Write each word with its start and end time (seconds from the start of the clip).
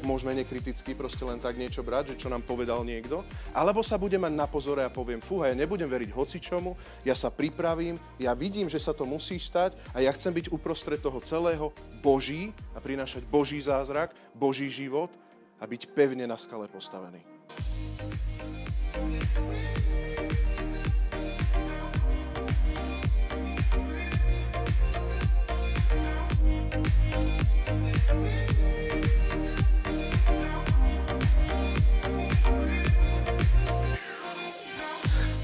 tak 0.00 0.08
môžeme 0.08 0.32
nekriticky 0.32 0.96
proste 0.96 1.20
len 1.28 1.36
tak 1.36 1.60
niečo 1.60 1.84
brať, 1.84 2.16
že 2.16 2.24
čo 2.24 2.32
nám 2.32 2.40
povedal 2.40 2.80
niekto. 2.88 3.20
Alebo 3.52 3.84
sa 3.84 4.00
budem 4.00 4.24
mať 4.24 4.32
na 4.32 4.48
pozore 4.48 4.80
a 4.80 4.88
poviem, 4.88 5.20
fúha, 5.20 5.52
ja 5.52 5.56
nebudem 5.60 5.84
veriť 5.84 6.08
hocičomu, 6.16 6.72
ja 7.04 7.12
sa 7.12 7.28
pripravím, 7.28 8.00
ja 8.16 8.32
vidím, 8.32 8.64
že 8.64 8.80
sa 8.80 8.96
to 8.96 9.04
musí 9.04 9.36
stať 9.36 9.76
a 9.92 10.00
ja 10.00 10.08
chcem 10.16 10.32
byť 10.32 10.56
uprostred 10.56 11.04
toho 11.04 11.20
celého 11.20 11.68
Boží 12.00 12.56
a 12.72 12.80
prinášať 12.80 13.28
Boží 13.28 13.60
zázrak, 13.60 14.16
Boží 14.32 14.72
život 14.72 15.12
a 15.60 15.68
byť 15.68 15.92
pevne 15.92 16.24
na 16.24 16.40
skale 16.40 16.64
postavený. 16.64 17.20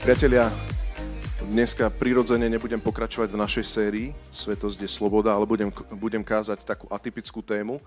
Priatelia, 0.06 0.54
dneska 1.50 1.90
prirodzene 1.90 2.46
nebudem 2.46 2.78
pokračovať 2.78 3.26
v 3.26 3.42
našej 3.42 3.64
sérii 3.66 4.08
Svetosť 4.30 4.78
je 4.78 4.86
sloboda, 4.86 5.34
ale 5.34 5.50
budem, 5.50 5.66
budem 5.98 6.22
kázať 6.22 6.62
takú 6.62 6.86
atypickú 6.94 7.42
tému, 7.42 7.82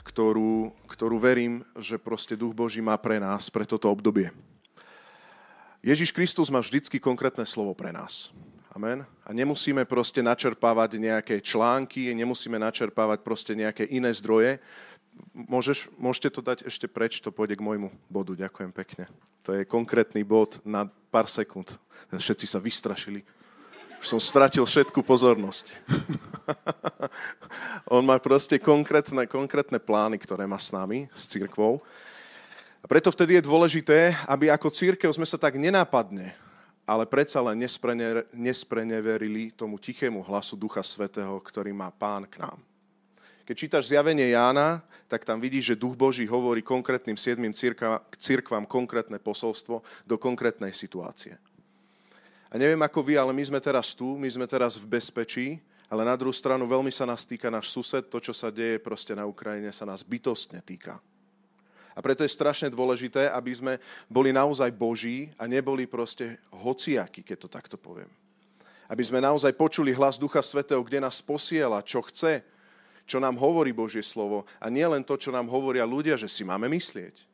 ktorú, 0.00 0.72
ktorú 0.88 1.20
verím, 1.20 1.60
že 1.76 2.00
proste 2.00 2.40
Duch 2.40 2.56
Boží 2.56 2.80
má 2.80 2.96
pre 2.96 3.20
nás, 3.20 3.52
pre 3.52 3.68
toto 3.68 3.92
obdobie. 3.92 4.32
Ježiš 5.84 6.08
Kristus 6.08 6.48
má 6.48 6.64
vždycky 6.64 6.96
konkrétne 6.96 7.44
slovo 7.44 7.76
pre 7.76 7.92
nás. 7.92 8.32
Amen. 8.72 9.04
A 9.28 9.36
nemusíme 9.36 9.84
proste 9.84 10.24
načerpávať 10.24 10.96
nejaké 10.96 11.36
články, 11.44 12.16
nemusíme 12.16 12.56
načerpávať 12.56 13.20
proste 13.20 13.52
nejaké 13.52 13.84
iné 13.92 14.08
zdroje. 14.16 14.56
Môžeš, 15.34 15.90
môžete 15.94 16.34
to 16.34 16.40
dať 16.42 16.66
ešte 16.66 16.90
preč, 16.90 17.22
to 17.22 17.30
pôjde 17.30 17.58
k 17.58 17.64
môjmu 17.64 17.94
bodu. 18.10 18.34
Ďakujem 18.34 18.72
pekne. 18.74 19.06
To 19.46 19.54
je 19.54 19.62
konkrétny 19.64 20.26
bod 20.26 20.60
na 20.66 20.86
pár 21.08 21.30
sekúnd. 21.30 21.78
Všetci 22.10 22.46
sa 22.46 22.58
vystrašili. 22.58 23.22
Už 23.98 24.06
som 24.06 24.20
stratil 24.22 24.62
všetku 24.62 25.02
pozornosť. 25.02 25.74
On 27.94 28.02
má 28.04 28.22
proste 28.22 28.62
konkrétne, 28.62 29.26
konkrétne 29.26 29.82
plány, 29.82 30.22
ktoré 30.22 30.46
má 30.46 30.58
s 30.58 30.70
nami, 30.70 31.10
s 31.10 31.26
církvou. 31.26 31.82
A 32.78 32.86
preto 32.86 33.10
vtedy 33.10 33.38
je 33.38 33.48
dôležité, 33.50 34.14
aby 34.30 34.54
ako 34.54 34.70
církev 34.70 35.10
sme 35.10 35.26
sa 35.26 35.34
tak 35.34 35.58
nenápadne, 35.58 36.30
ale 36.86 37.10
predsa 37.10 37.42
len 37.42 37.58
nespreneverili 38.30 39.50
tomu 39.50 39.82
tichému 39.82 40.22
hlasu 40.22 40.54
Ducha 40.54 40.86
Svetého, 40.86 41.34
ktorý 41.42 41.74
má 41.74 41.90
Pán 41.90 42.30
k 42.30 42.38
nám. 42.38 42.62
Keď 43.48 43.56
čítaš 43.56 43.88
zjavenie 43.88 44.36
Jána, 44.36 44.84
tak 45.08 45.24
tam 45.24 45.40
vidíš, 45.40 45.72
že 45.72 45.80
Duch 45.80 45.96
Boží 45.96 46.28
hovorí 46.28 46.60
konkrétnym 46.60 47.16
siedmým 47.16 47.56
církvam 48.20 48.68
konkrétne 48.68 49.16
posolstvo 49.16 49.80
do 50.04 50.20
konkrétnej 50.20 50.76
situácie. 50.76 51.40
A 52.52 52.60
neviem 52.60 52.76
ako 52.84 53.00
vy, 53.00 53.16
ale 53.16 53.32
my 53.32 53.40
sme 53.40 53.56
teraz 53.56 53.96
tu, 53.96 54.20
my 54.20 54.28
sme 54.28 54.44
teraz 54.44 54.76
v 54.76 54.84
bezpečí, 54.84 55.56
ale 55.88 56.04
na 56.04 56.12
druhú 56.12 56.36
stranu 56.36 56.68
veľmi 56.68 56.92
sa 56.92 57.08
nás 57.08 57.24
týka 57.24 57.48
náš 57.48 57.72
sused, 57.72 58.12
to, 58.12 58.20
čo 58.20 58.36
sa 58.36 58.52
deje 58.52 58.84
proste 58.84 59.16
na 59.16 59.24
Ukrajine, 59.24 59.72
sa 59.72 59.88
nás 59.88 60.04
bytostne 60.04 60.60
týka. 60.60 61.00
A 61.96 62.04
preto 62.04 62.28
je 62.28 62.36
strašne 62.36 62.68
dôležité, 62.68 63.32
aby 63.32 63.56
sme 63.56 63.72
boli 64.12 64.28
naozaj 64.28 64.68
Boží 64.76 65.32
a 65.40 65.48
neboli 65.48 65.88
proste 65.88 66.36
hociakí, 66.52 67.24
keď 67.24 67.36
to 67.40 67.48
takto 67.48 67.76
poviem. 67.80 68.12
Aby 68.92 69.08
sme 69.08 69.24
naozaj 69.24 69.56
počuli 69.56 69.96
hlas 69.96 70.20
Ducha 70.20 70.44
Svetého, 70.44 70.84
kde 70.84 71.00
nás 71.00 71.24
posiela, 71.24 71.80
čo 71.80 72.04
chce, 72.04 72.44
čo 73.08 73.16
nám 73.16 73.40
hovorí 73.40 73.72
Božie 73.72 74.04
slovo 74.04 74.44
a 74.60 74.68
nie 74.68 74.84
len 74.84 75.00
to, 75.00 75.16
čo 75.16 75.32
nám 75.32 75.48
hovoria 75.48 75.88
ľudia, 75.88 76.20
že 76.20 76.28
si 76.28 76.44
máme 76.44 76.68
myslieť. 76.68 77.24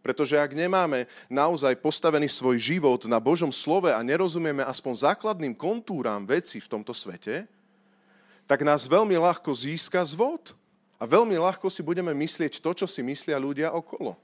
Pretože 0.00 0.40
ak 0.40 0.56
nemáme 0.56 1.04
naozaj 1.28 1.76
postavený 1.76 2.32
svoj 2.32 2.56
život 2.56 3.04
na 3.04 3.20
Božom 3.20 3.52
slove 3.52 3.92
a 3.92 4.00
nerozumieme 4.00 4.64
aspoň 4.64 5.12
základným 5.12 5.52
kontúram 5.52 6.24
veci 6.24 6.56
v 6.56 6.70
tomto 6.72 6.96
svete, 6.96 7.44
tak 8.48 8.64
nás 8.64 8.88
veľmi 8.88 9.12
ľahko 9.20 9.52
získa 9.52 10.00
zvod 10.08 10.56
a 10.96 11.04
veľmi 11.04 11.36
ľahko 11.36 11.68
si 11.68 11.84
budeme 11.84 12.16
myslieť 12.16 12.64
to, 12.64 12.72
čo 12.72 12.86
si 12.88 13.04
myslia 13.04 13.36
ľudia 13.36 13.76
okolo. 13.76 14.16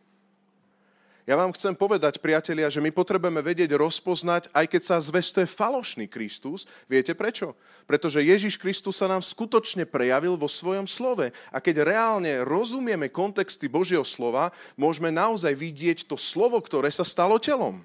Ja 1.26 1.34
vám 1.34 1.50
chcem 1.58 1.74
povedať, 1.74 2.22
priatelia, 2.22 2.70
že 2.70 2.78
my 2.78 2.94
potrebujeme 2.94 3.42
vedieť 3.42 3.74
rozpoznať, 3.74 4.46
aj 4.54 4.66
keď 4.70 4.82
sa 4.86 5.02
zvestuje 5.02 5.42
falošný 5.42 6.06
Kristus. 6.06 6.70
Viete 6.86 7.18
prečo? 7.18 7.58
Pretože 7.82 8.22
Ježiš 8.22 8.54
Kristus 8.54 9.02
sa 9.02 9.10
nám 9.10 9.26
skutočne 9.26 9.90
prejavil 9.90 10.38
vo 10.38 10.46
svojom 10.46 10.86
slove. 10.86 11.34
A 11.50 11.58
keď 11.58 11.82
reálne 11.82 12.46
rozumieme 12.46 13.10
kontexty 13.10 13.66
Božieho 13.66 14.06
slova, 14.06 14.54
môžeme 14.78 15.10
naozaj 15.10 15.50
vidieť 15.50 16.06
to 16.06 16.14
slovo, 16.14 16.62
ktoré 16.62 16.94
sa 16.94 17.02
stalo 17.02 17.42
telom. 17.42 17.82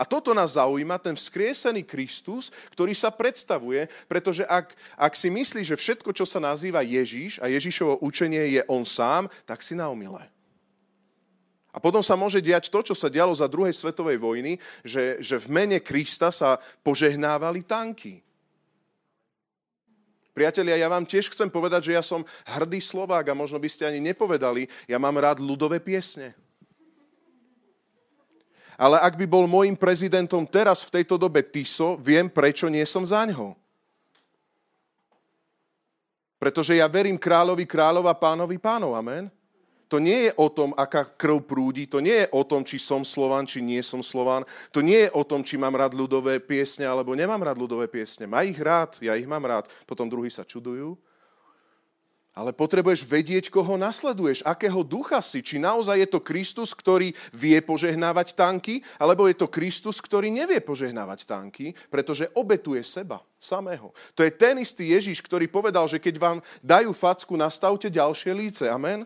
A 0.00 0.08
toto 0.08 0.32
nás 0.32 0.56
zaujíma, 0.56 0.96
ten 1.04 1.12
vzkriesený 1.12 1.84
Kristus, 1.84 2.48
ktorý 2.72 2.96
sa 2.96 3.12
predstavuje, 3.12 3.92
pretože 4.08 4.48
ak, 4.48 4.72
ak 4.96 5.12
si 5.20 5.28
myslíš, 5.28 5.76
že 5.76 5.76
všetko, 5.76 6.16
čo 6.16 6.24
sa 6.24 6.40
nazýva 6.40 6.80
Ježíš 6.80 7.44
a 7.44 7.46
Ježišovo 7.52 8.00
učenie 8.00 8.56
je 8.56 8.62
on 8.72 8.88
sám, 8.88 9.28
tak 9.44 9.60
si 9.60 9.76
na 9.76 9.92
omile. 9.92 10.32
A 11.72 11.80
potom 11.80 12.04
sa 12.04 12.20
môže 12.20 12.44
diať 12.44 12.68
to, 12.68 12.84
čo 12.84 12.92
sa 12.92 13.08
dialo 13.08 13.32
za 13.32 13.48
druhej 13.48 13.72
svetovej 13.72 14.20
vojny, 14.20 14.60
že, 14.84 15.16
že 15.24 15.40
v 15.40 15.48
mene 15.48 15.78
Krista 15.80 16.28
sa 16.28 16.60
požehnávali 16.84 17.64
tanky. 17.64 18.20
Priatelia, 20.32 20.80
ja 20.80 20.88
vám 20.88 21.04
tiež 21.04 21.32
chcem 21.32 21.48
povedať, 21.48 21.92
že 21.92 21.96
ja 21.96 22.04
som 22.04 22.24
hrdý 22.44 22.80
Slovák 22.80 23.32
a 23.32 23.36
možno 23.36 23.60
by 23.60 23.68
ste 23.68 23.88
ani 23.88 24.00
nepovedali, 24.00 24.68
ja 24.88 24.96
mám 24.96 25.16
rád 25.16 25.40
ľudové 25.40 25.80
piesne. 25.80 26.32
Ale 28.80 28.96
ak 28.96 29.20
by 29.20 29.28
bol 29.28 29.44
môjim 29.44 29.76
prezidentom 29.76 30.48
teraz 30.48 30.80
v 30.88 31.00
tejto 31.00 31.20
dobe 31.20 31.44
Tiso, 31.44 32.00
viem, 32.00 32.32
prečo 32.32 32.72
nie 32.72 32.84
som 32.88 33.04
za 33.04 33.28
ňo. 33.28 33.52
Pretože 36.40 36.74
ja 36.80 36.88
verím 36.88 37.20
kráľovi 37.20 37.68
kráľova, 37.68 38.16
pánovi 38.16 38.56
pánov. 38.58 38.96
Amen. 38.98 39.30
To 39.92 40.00
nie 40.00 40.24
je 40.24 40.32
o 40.40 40.48
tom, 40.48 40.72
aká 40.72 41.04
krv 41.04 41.44
prúdi, 41.44 41.84
to 41.84 42.00
nie 42.00 42.24
je 42.24 42.28
o 42.32 42.48
tom, 42.48 42.64
či 42.64 42.80
som 42.80 43.04
Slovan, 43.04 43.44
či 43.44 43.60
nie 43.60 43.84
som 43.84 44.00
Slovan, 44.00 44.48
to 44.72 44.80
nie 44.80 45.04
je 45.04 45.12
o 45.12 45.20
tom, 45.20 45.44
či 45.44 45.60
mám 45.60 45.76
rád 45.76 45.92
ľudové 45.92 46.40
piesne, 46.40 46.88
alebo 46.88 47.12
nemám 47.12 47.44
rád 47.44 47.60
ľudové 47.60 47.92
piesne. 47.92 48.24
Má 48.24 48.40
ich 48.40 48.56
rád, 48.56 48.96
ja 49.04 49.12
ich 49.20 49.28
mám 49.28 49.44
rád, 49.44 49.68
potom 49.84 50.08
druhí 50.08 50.32
sa 50.32 50.48
čudujú. 50.48 50.96
Ale 52.32 52.56
potrebuješ 52.56 53.04
vedieť, 53.04 53.52
koho 53.52 53.76
nasleduješ, 53.76 54.40
akého 54.48 54.80
ducha 54.80 55.20
si. 55.20 55.44
Či 55.44 55.60
naozaj 55.60 56.00
je 56.00 56.08
to 56.08 56.24
Kristus, 56.24 56.72
ktorý 56.72 57.12
vie 57.36 57.60
požehnávať 57.60 58.32
tanky, 58.32 58.80
alebo 58.96 59.28
je 59.28 59.36
to 59.36 59.52
Kristus, 59.52 60.00
ktorý 60.00 60.32
nevie 60.32 60.64
požehnávať 60.64 61.28
tanky, 61.28 61.76
pretože 61.92 62.32
obetuje 62.32 62.80
seba 62.80 63.20
samého. 63.36 63.92
To 64.16 64.24
je 64.24 64.32
ten 64.32 64.56
istý 64.56 64.96
Ježiš, 64.96 65.20
ktorý 65.20 65.52
povedal, 65.52 65.84
že 65.84 66.00
keď 66.00 66.16
vám 66.16 66.38
dajú 66.64 66.96
facku, 66.96 67.36
nastavte 67.36 67.92
ďalšie 67.92 68.32
líce. 68.32 68.64
Amen? 68.64 69.04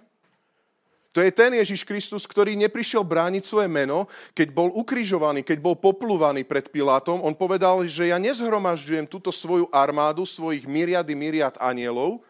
To 1.16 1.24
je 1.24 1.32
ten 1.32 1.48
Ježiš 1.48 1.80
Kristus, 1.88 2.28
ktorý 2.28 2.52
neprišiel 2.60 3.00
brániť 3.00 3.48
svoje 3.48 3.72
meno, 3.72 4.04
keď 4.36 4.52
bol 4.52 4.68
ukrižovaný, 4.76 5.40
keď 5.48 5.64
bol 5.64 5.72
poplúvaný 5.72 6.44
pred 6.44 6.68
Pilátom. 6.68 7.24
On 7.24 7.32
povedal, 7.32 7.88
že 7.88 8.12
ja 8.12 8.20
nezhromažďujem 8.20 9.08
túto 9.08 9.32
svoju 9.32 9.64
armádu, 9.72 10.28
svojich 10.28 10.68
myriady, 10.68 11.16
myriad 11.16 11.56
anielov. 11.56 12.20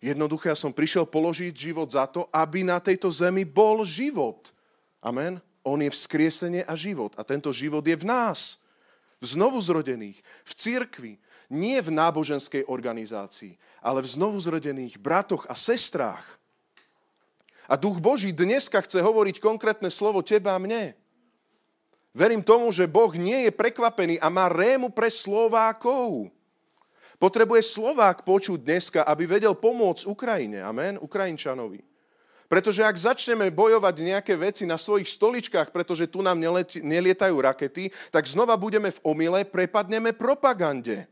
Jednoducho 0.00 0.48
ja 0.48 0.56
som 0.56 0.72
prišiel 0.72 1.04
položiť 1.04 1.52
život 1.52 1.92
za 1.92 2.08
to, 2.08 2.24
aby 2.32 2.64
na 2.64 2.80
tejto 2.80 3.12
zemi 3.12 3.44
bol 3.44 3.84
život. 3.84 4.48
Amen. 5.04 5.36
On 5.60 5.76
je 5.76 5.92
vzkriesenie 5.92 6.64
a 6.64 6.72
život. 6.72 7.12
A 7.20 7.22
tento 7.26 7.52
život 7.52 7.84
je 7.84 8.00
v 8.00 8.08
nás. 8.08 8.56
V 9.20 9.28
znovuzrodených, 9.36 10.16
v 10.24 10.52
cirkvi, 10.56 11.12
nie 11.52 11.76
v 11.84 11.92
náboženskej 11.92 12.64
organizácii, 12.64 13.60
ale 13.84 14.00
v 14.00 14.08
znovuzrodených 14.08 14.96
bratoch 14.96 15.44
a 15.52 15.54
sestrách. 15.54 16.24
A 17.66 17.74
Duch 17.74 17.98
Boží 17.98 18.30
dneska 18.30 18.78
chce 18.78 19.02
hovoriť 19.02 19.42
konkrétne 19.42 19.90
slovo 19.90 20.22
teba 20.22 20.54
a 20.54 20.62
mne. 20.62 20.94
Verím 22.16 22.40
tomu, 22.40 22.72
že 22.72 22.88
Boh 22.88 23.12
nie 23.12 23.44
je 23.44 23.52
prekvapený 23.52 24.16
a 24.22 24.32
má 24.32 24.48
rému 24.48 24.88
pre 24.88 25.12
Slovákov. 25.12 26.32
Potrebuje 27.20 27.60
Slovák 27.66 28.24
počuť 28.24 28.62
dneska, 28.62 29.00
aby 29.04 29.28
vedel 29.28 29.52
pomôcť 29.52 30.08
Ukrajine. 30.08 30.64
Amen? 30.64 30.96
Ukrajinčanovi. 30.96 31.84
Pretože 32.46 32.86
ak 32.86 32.94
začneme 32.94 33.50
bojovať 33.50 33.94
nejaké 33.98 34.38
veci 34.38 34.64
na 34.64 34.78
svojich 34.78 35.10
stoličkách, 35.10 35.74
pretože 35.74 36.06
tu 36.06 36.22
nám 36.22 36.38
nelietajú 36.78 37.36
rakety, 37.42 37.90
tak 38.14 38.30
znova 38.30 38.54
budeme 38.54 38.94
v 38.94 39.02
omyle, 39.02 39.42
prepadneme 39.42 40.14
propagande. 40.14 41.10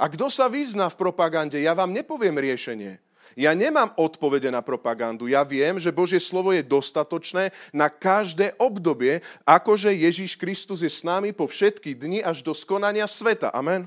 A 0.00 0.08
kto 0.08 0.32
sa 0.32 0.48
vyzná 0.48 0.88
v 0.88 0.96
propagande? 0.96 1.60
Ja 1.60 1.76
vám 1.76 1.92
nepoviem 1.92 2.32
riešenie. 2.40 2.96
Ja 3.38 3.54
nemám 3.54 3.94
odpovede 3.94 4.50
na 4.50 4.62
propagandu. 4.62 5.30
Ja 5.30 5.46
viem, 5.46 5.78
že 5.78 5.94
Božie 5.94 6.18
slovo 6.18 6.50
je 6.50 6.66
dostatočné 6.66 7.54
na 7.70 7.86
každé 7.86 8.58
obdobie, 8.58 9.22
akože 9.46 9.94
Ježíš 9.94 10.34
Kristus 10.34 10.82
je 10.82 10.90
s 10.90 11.06
nami 11.06 11.30
po 11.30 11.46
všetky 11.46 11.94
dni 11.94 12.20
až 12.26 12.42
do 12.42 12.50
skonania 12.50 13.06
sveta. 13.06 13.54
Amen. 13.54 13.86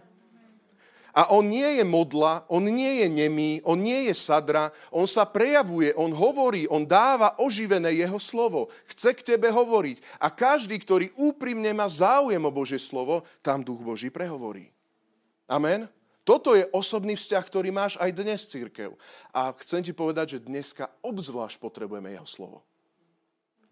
A 1.13 1.30
on 1.30 1.45
nie 1.45 1.78
je 1.78 1.86
modla, 1.86 2.42
on 2.50 2.66
nie 2.66 3.06
je 3.06 3.07
nemý, 3.07 3.62
on 3.62 3.78
nie 3.78 4.10
je 4.10 4.18
sadra, 4.18 4.74
on 4.90 5.06
sa 5.06 5.30
prejavuje, 5.30 5.94
on 5.94 6.10
hovorí, 6.10 6.66
on 6.66 6.81
dáva 6.81 7.38
oživené 7.38 7.94
jeho 7.94 8.18
slovo. 8.18 8.74
Chce 8.89 9.13
k 9.13 9.22
tebe 9.22 9.54
hovoriť. 9.54 10.01
A 10.18 10.34
každý, 10.34 10.81
ktorý 10.81 11.13
úprimne 11.13 11.69
má 11.69 11.86
záujem 11.86 12.42
o 12.42 12.50
Božie 12.50 12.81
slovo, 12.81 13.22
tam 13.46 13.62
duch 13.62 13.78
Boží 13.78 14.10
prehovorí. 14.10 14.74
Amen? 15.46 15.86
Toto 16.24 16.56
je 16.56 16.64
osobný 16.72 17.20
vzťah, 17.20 17.44
ktorý 17.44 17.70
máš 17.75 18.00
aj 18.00 18.12
dnes, 18.16 18.48
církev. 18.48 18.96
A 19.36 19.52
chcem 19.60 19.84
ti 19.84 19.92
povedať, 19.92 20.40
že 20.40 20.48
dneska 20.48 20.88
obzvlášť 21.04 21.60
potrebujeme 21.60 22.16
jeho 22.16 22.28
slovo. 22.28 22.64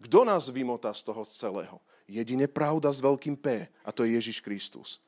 Kto 0.04 0.28
nás 0.28 0.52
vymotá 0.52 0.92
z 0.92 1.02
toho 1.08 1.24
celého? 1.24 1.80
Jedine 2.04 2.44
pravda 2.44 2.92
s 2.92 3.00
veľkým 3.00 3.40
P, 3.40 3.64
a 3.64 3.90
to 3.94 4.04
je 4.04 4.18
Ježiš 4.20 4.44
Kristus. 4.44 5.00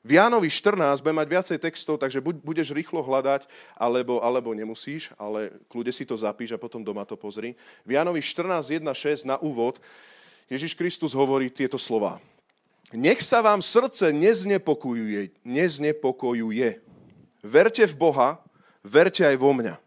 V 0.00 0.16
Jánovi 0.16 0.48
14 0.48 1.04
bude 1.04 1.12
mať 1.12 1.28
viacej 1.28 1.58
textov, 1.60 2.00
takže 2.00 2.24
buď 2.24 2.40
budeš 2.40 2.72
rýchlo 2.72 3.04
hľadať, 3.04 3.44
alebo, 3.76 4.24
alebo 4.24 4.56
nemusíš, 4.56 5.12
ale 5.20 5.52
kľude 5.68 5.92
si 5.92 6.08
to 6.08 6.16
zapíš 6.16 6.56
a 6.56 6.62
potom 6.62 6.80
doma 6.80 7.04
to 7.04 7.20
pozri. 7.20 7.52
V 7.84 7.90
Jánovi 7.98 8.24
14, 8.24 8.80
1, 8.80 8.80
6 8.80 9.28
na 9.28 9.36
úvod 9.44 9.76
Ježiš 10.48 10.72
Kristus 10.72 11.12
hovorí 11.12 11.52
tieto 11.52 11.76
slova. 11.76 12.16
Nech 12.90 13.22
sa 13.22 13.38
vám 13.38 13.62
srdce 13.62 14.10
neznepokojuje, 14.10 15.30
neznepokojuje. 15.46 16.82
Verte 17.40 17.84
v 17.86 17.94
Boha, 17.94 18.42
verte 18.82 19.22
aj 19.22 19.36
vo 19.38 19.54
mňa. 19.54 19.78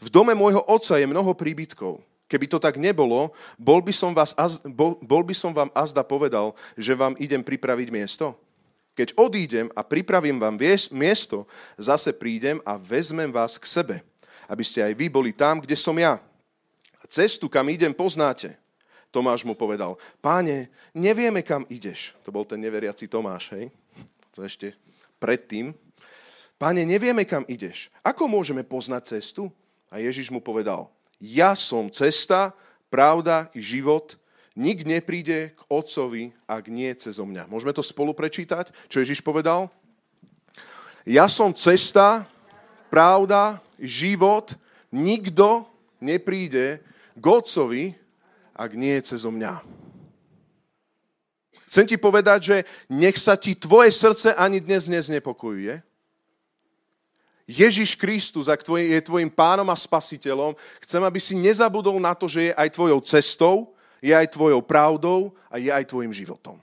V 0.00 0.08
dome 0.08 0.32
môjho 0.32 0.64
otca 0.64 0.96
je 0.96 1.04
mnoho 1.04 1.36
príbytkov. 1.36 2.00
Keby 2.32 2.48
to 2.48 2.56
tak 2.56 2.80
nebolo, 2.80 3.36
bol 3.60 3.84
by 3.84 3.92
som, 3.92 4.16
vás, 4.16 4.32
bol, 4.64 5.22
by 5.22 5.36
som 5.36 5.52
vám 5.52 5.68
azda 5.76 6.00
povedal, 6.00 6.56
že 6.80 6.96
vám 6.96 7.12
idem 7.20 7.44
pripraviť 7.44 7.88
miesto. 7.92 8.32
Keď 8.96 9.12
odídem 9.20 9.68
a 9.76 9.84
pripravím 9.84 10.40
vám 10.40 10.56
miesto, 10.96 11.44
zase 11.76 12.16
prídem 12.16 12.60
a 12.64 12.80
vezmem 12.80 13.28
vás 13.28 13.60
k 13.60 13.68
sebe, 13.68 13.96
aby 14.48 14.64
ste 14.64 14.80
aj 14.80 14.96
vy 14.96 15.12
boli 15.12 15.36
tam, 15.36 15.60
kde 15.60 15.76
som 15.76 15.92
ja. 16.00 16.16
Cestu, 17.12 17.52
kam 17.52 17.68
idem, 17.68 17.92
poznáte. 17.92 18.56
Tomáš 19.12 19.44
mu 19.44 19.52
povedal, 19.52 20.00
páne, 20.24 20.72
nevieme, 20.96 21.44
kam 21.44 21.68
ideš. 21.68 22.16
To 22.24 22.32
bol 22.32 22.48
ten 22.48 22.58
neveriaci 22.58 23.06
Tomáš, 23.06 23.52
hej? 23.52 23.68
To 24.32 24.40
ešte 24.40 24.72
predtým. 25.20 25.76
Páne, 26.56 26.88
nevieme, 26.88 27.28
kam 27.28 27.44
ideš. 27.44 27.92
Ako 28.00 28.24
môžeme 28.24 28.64
poznať 28.64 29.20
cestu? 29.20 29.52
A 29.92 30.00
Ježiš 30.00 30.32
mu 30.32 30.40
povedal, 30.40 30.88
ja 31.20 31.52
som 31.52 31.92
cesta, 31.92 32.56
pravda 32.88 33.52
i 33.52 33.60
život, 33.60 34.16
Nik 34.52 34.84
nepríde 34.84 35.56
k 35.56 35.60
otcovi, 35.72 36.28
ak 36.44 36.68
nie 36.68 36.92
cezo 36.92 37.24
mňa. 37.24 37.48
Môžeme 37.48 37.72
to 37.72 37.80
spolu 37.80 38.12
prečítať, 38.12 38.68
čo 38.92 39.00
Ježiš 39.00 39.24
povedal? 39.24 39.72
Ja 41.08 41.24
som 41.24 41.56
cesta, 41.56 42.28
pravda, 42.92 43.64
život. 43.80 44.52
Nikto 44.92 45.64
nepríde 46.04 46.84
k 47.16 47.24
otcovi, 47.24 47.96
ak 48.52 48.70
nie 48.76 49.00
je 49.00 49.16
cezo 49.16 49.32
mňa. 49.32 49.64
Chcem 51.72 51.88
ti 51.88 51.96
povedať, 51.96 52.40
že 52.44 52.56
nech 52.92 53.16
sa 53.16 53.32
ti 53.32 53.56
tvoje 53.56 53.88
srdce 53.88 54.36
ani 54.36 54.60
dnes 54.60 54.92
neznepokojuje. 54.92 55.80
Ježiš 57.48 57.96
Kristus, 57.96 58.46
ak 58.46 58.60
je 58.60 59.00
tvojim 59.00 59.32
pánom 59.32 59.66
a 59.72 59.76
spasiteľom, 59.76 60.54
chcem, 60.84 61.02
aby 61.02 61.18
si 61.18 61.34
nezabudol 61.34 61.96
na 61.98 62.12
to, 62.12 62.28
že 62.28 62.48
je 62.48 62.52
aj 62.52 62.68
tvojou 62.76 63.00
cestou, 63.02 63.56
je 64.04 64.12
aj 64.12 64.30
tvojou 64.36 64.60
pravdou 64.60 65.32
a 65.48 65.56
je 65.56 65.72
aj 65.72 65.84
tvojim 65.88 66.12
životom. 66.12 66.60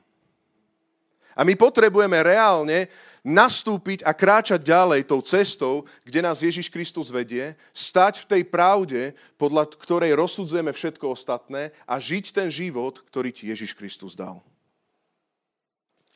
A 1.39 1.47
my 1.47 1.55
potrebujeme 1.55 2.19
reálne 2.19 2.91
nastúpiť 3.23 4.03
a 4.07 4.15
kráčať 4.15 4.63
ďalej 4.63 5.07
tou 5.07 5.19
cestou, 5.23 5.87
kde 6.03 6.19
nás 6.23 6.43
Ježiš 6.43 6.71
Kristus 6.71 7.11
vedie, 7.11 7.55
stať 7.71 8.23
v 8.23 8.29
tej 8.35 8.41
pravde, 8.47 9.01
podľa 9.35 9.75
ktorej 9.79 10.15
rozsudzujeme 10.15 10.71
všetko 10.71 11.15
ostatné 11.15 11.75
a 11.83 11.99
žiť 11.99 12.31
ten 12.31 12.47
život, 12.47 13.01
ktorý 13.03 13.31
ti 13.31 13.51
Ježiš 13.51 13.75
Kristus 13.75 14.15
dal. 14.15 14.43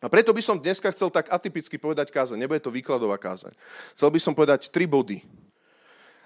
A 0.04 0.12
preto 0.12 0.36
by 0.36 0.44
som 0.44 0.60
dneska 0.60 0.92
chcel 0.92 1.08
tak 1.08 1.32
atypicky 1.32 1.80
povedať 1.80 2.12
kázeň. 2.12 2.36
Nebude 2.36 2.60
to 2.60 2.76
výkladová 2.76 3.16
kázeň. 3.16 3.56
Chcel 3.96 4.12
by 4.12 4.20
som 4.20 4.36
povedať 4.36 4.68
tri 4.68 4.84
body. 4.84 5.24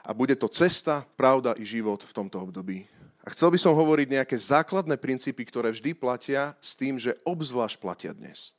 A 0.01 0.17
bude 0.17 0.33
to 0.33 0.49
cesta, 0.49 1.05
pravda 1.13 1.53
i 1.53 1.61
život 1.61 2.01
v 2.01 2.15
tomto 2.15 2.41
období. 2.41 2.89
A 3.21 3.29
chcel 3.37 3.53
by 3.53 3.59
som 3.61 3.77
hovoriť 3.77 4.07
nejaké 4.17 4.33
základné 4.33 4.97
princípy, 4.97 5.45
ktoré 5.45 5.69
vždy 5.69 5.93
platia 5.93 6.57
s 6.57 6.73
tým, 6.73 6.97
že 6.97 7.21
obzvlášť 7.21 7.77
platia 7.77 8.17
dnes. 8.17 8.56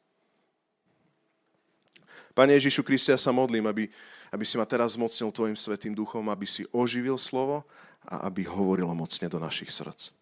Pane 2.39 2.55
Ježišu 2.55 2.87
Kriste, 2.87 3.11
ja 3.11 3.19
sa 3.19 3.35
modlím, 3.35 3.67
aby, 3.67 3.91
aby 4.31 4.45
si 4.47 4.55
ma 4.55 4.63
teraz 4.63 4.95
zmocnil 4.95 5.35
Tvojim 5.35 5.59
Svetým 5.59 5.91
Duchom, 5.91 6.31
aby 6.31 6.47
si 6.47 6.63
oživil 6.71 7.19
slovo 7.19 7.67
a 8.07 8.31
aby 8.31 8.47
hovorilo 8.47 8.95
mocne 8.95 9.27
do 9.27 9.43
našich 9.43 9.75
srdc. 9.75 10.15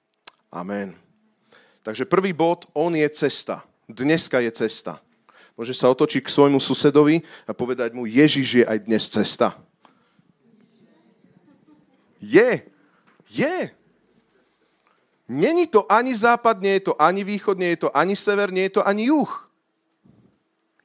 Amen. 0.48 0.96
Takže 1.84 2.08
prvý 2.08 2.32
bod, 2.32 2.64
on 2.72 2.96
je 2.96 3.04
cesta. 3.12 3.68
Dneska 3.84 4.40
je 4.40 4.48
cesta. 4.48 5.04
Môže 5.60 5.76
sa 5.76 5.92
otočiť 5.92 6.24
k 6.24 6.32
svojmu 6.32 6.56
susedovi 6.56 7.20
a 7.44 7.52
povedať 7.52 7.92
mu, 7.92 8.08
Ježiš 8.08 8.48
je 8.58 8.64
aj 8.64 8.78
dnes 8.88 9.04
cesta. 9.12 9.60
Je. 12.16 12.64
Je. 13.28 13.56
Není 15.28 15.68
to 15.68 15.84
ani 15.92 16.16
západ, 16.16 16.64
nie 16.64 16.80
je 16.80 16.88
to 16.88 16.94
ani 16.96 17.28
východ, 17.28 17.60
nie 17.60 17.76
je 17.76 17.84
to 17.84 17.88
ani 17.92 18.16
sever, 18.16 18.48
nie 18.48 18.72
je 18.72 18.80
to 18.80 18.82
ani 18.88 19.12
juh. 19.12 19.45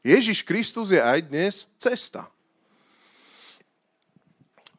Ježiš 0.01 0.41
Kristus 0.41 0.89
je 0.89 0.97
aj 0.97 1.29
dnes 1.29 1.69
cesta. 1.77 2.25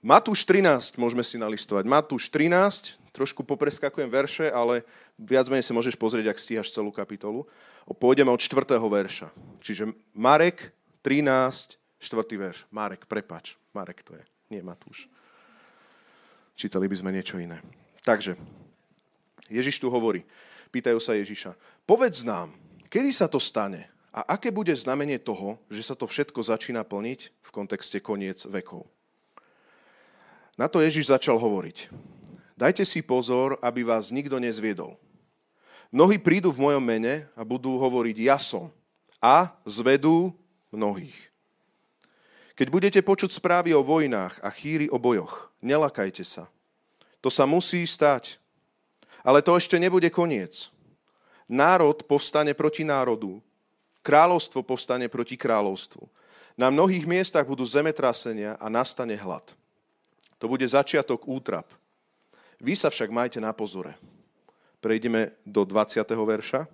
Matúš 0.02 0.43
13 0.43 0.99
môžeme 0.99 1.23
si 1.23 1.38
nalistovať. 1.38 1.87
Matúš 1.87 2.26
13, 2.26 2.99
trošku 3.14 3.47
popreskakujem 3.47 4.11
verše, 4.11 4.50
ale 4.50 4.83
viac 5.14 5.47
menej 5.47 5.62
si 5.62 5.71
môžeš 5.71 5.95
pozrieť, 5.95 6.35
ak 6.35 6.43
stíhaš 6.43 6.75
celú 6.75 6.91
kapitolu. 6.91 7.47
Pôjdeme 7.87 8.35
od 8.35 8.43
4. 8.43 8.67
verša. 8.83 9.31
Čiže 9.62 9.95
Marek 10.11 10.75
13, 11.07 11.79
4. 12.02 12.19
verš. 12.35 12.67
Marek, 12.75 13.07
prepač. 13.07 13.55
Marek 13.71 14.02
to 14.02 14.19
je, 14.19 14.25
nie 14.50 14.59
Matúš. 14.59 15.07
Čítali 16.59 16.91
by 16.91 16.99
sme 16.99 17.14
niečo 17.14 17.38
iné. 17.38 17.62
Takže, 18.02 18.35
Ježiš 19.47 19.79
tu 19.79 19.87
hovorí. 19.87 20.26
Pýtajú 20.75 20.99
sa 20.99 21.14
Ježiša. 21.14 21.55
Povedz 21.87 22.26
nám, 22.26 22.50
kedy 22.91 23.14
sa 23.14 23.31
to 23.31 23.38
stane 23.38 23.92
a 24.12 24.37
aké 24.37 24.52
bude 24.52 24.76
znamenie 24.76 25.16
toho, 25.16 25.57
že 25.73 25.81
sa 25.81 25.97
to 25.97 26.04
všetko 26.04 26.45
začína 26.45 26.85
plniť 26.85 27.21
v 27.33 27.50
kontexte 27.50 27.97
koniec 28.04 28.45
vekov. 28.45 28.85
Na 30.61 30.69
to 30.69 30.85
Ježiš 30.85 31.09
začal 31.09 31.40
hovoriť. 31.40 31.88
Dajte 32.61 32.85
si 32.85 33.00
pozor, 33.00 33.57
aby 33.64 33.83
vás 33.83 34.12
nikto 34.12 34.37
nezviedol. 34.37 35.00
Mnohí 35.88 36.21
prídu 36.21 36.52
v 36.52 36.69
mojom 36.69 36.85
mene 36.85 37.25
a 37.33 37.42
budú 37.45 37.81
hovoriť 37.81 38.16
ja 38.21 38.37
som 38.37 38.69
a 39.21 39.57
zvedú 39.64 40.37
mnohých. 40.69 41.33
Keď 42.52 42.69
budete 42.69 43.00
počuť 43.00 43.33
správy 43.33 43.73
o 43.73 43.81
vojnách 43.81 44.45
a 44.45 44.52
chýry 44.52 44.92
o 44.92 45.00
bojoch, 45.00 45.49
nelakajte 45.64 46.21
sa. 46.21 46.52
To 47.25 47.33
sa 47.33 47.49
musí 47.49 47.81
stať, 47.88 48.37
ale 49.25 49.40
to 49.40 49.57
ešte 49.57 49.81
nebude 49.81 50.12
koniec. 50.12 50.69
Národ 51.49 52.04
povstane 52.04 52.52
proti 52.52 52.85
národu, 52.85 53.40
kráľovstvo 54.02 54.66
povstane 54.66 55.06
proti 55.06 55.38
kráľovstvu. 55.38 56.04
Na 56.59 56.68
mnohých 56.68 57.09
miestach 57.09 57.49
budú 57.49 57.64
zemetrasenia 57.64 58.61
a 58.61 58.68
nastane 58.68 59.16
hlad. 59.16 59.47
To 60.37 60.50
bude 60.50 60.66
začiatok 60.68 61.25
útrap. 61.25 61.71
Vy 62.61 62.76
sa 62.76 62.92
však 62.92 63.09
majte 63.09 63.40
na 63.40 63.54
pozore. 63.56 63.97
Prejdeme 64.82 65.38
do 65.47 65.62
20. 65.64 66.02
verša. 66.04 66.66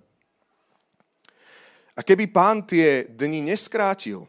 A 1.95 2.01
keby 2.01 2.27
pán 2.29 2.65
tie 2.65 3.05
dni 3.05 3.53
neskrátil, 3.53 4.25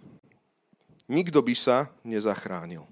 nikto 1.09 1.41
by 1.41 1.55
sa 1.57 1.91
nezachránil. 2.05 2.85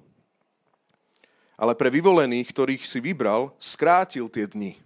Ale 1.58 1.74
pre 1.74 1.90
vyvolených, 1.90 2.48
ktorých 2.50 2.82
si 2.86 2.98
vybral, 3.02 3.52
skrátil 3.58 4.30
tie 4.30 4.46
dni 4.46 4.78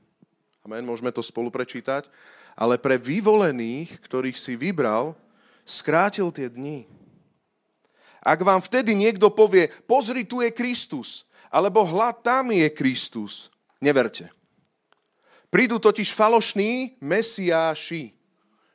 Amen, 0.62 0.86
môžeme 0.86 1.10
to 1.10 1.26
spolu 1.26 1.50
prečítať. 1.50 2.06
Ale 2.52 2.76
pre 2.76 3.00
vyvolených, 3.00 3.96
ktorých 4.04 4.36
si 4.36 4.54
vybral, 4.54 5.16
skrátil 5.64 6.28
tie 6.34 6.52
dni. 6.52 6.84
Ak 8.22 8.38
vám 8.44 8.62
vtedy 8.62 8.94
niekto 8.94 9.34
povie, 9.34 9.72
pozri, 9.88 10.22
tu 10.22 10.44
je 10.44 10.54
Kristus, 10.54 11.26
alebo 11.50 11.82
hľad, 11.82 12.22
tam 12.22 12.54
je 12.54 12.70
Kristus, 12.70 13.50
neverte. 13.82 14.30
Prídu 15.52 15.76
totiž 15.76 16.14
falošní 16.16 16.96
mesiáši. 17.02 18.14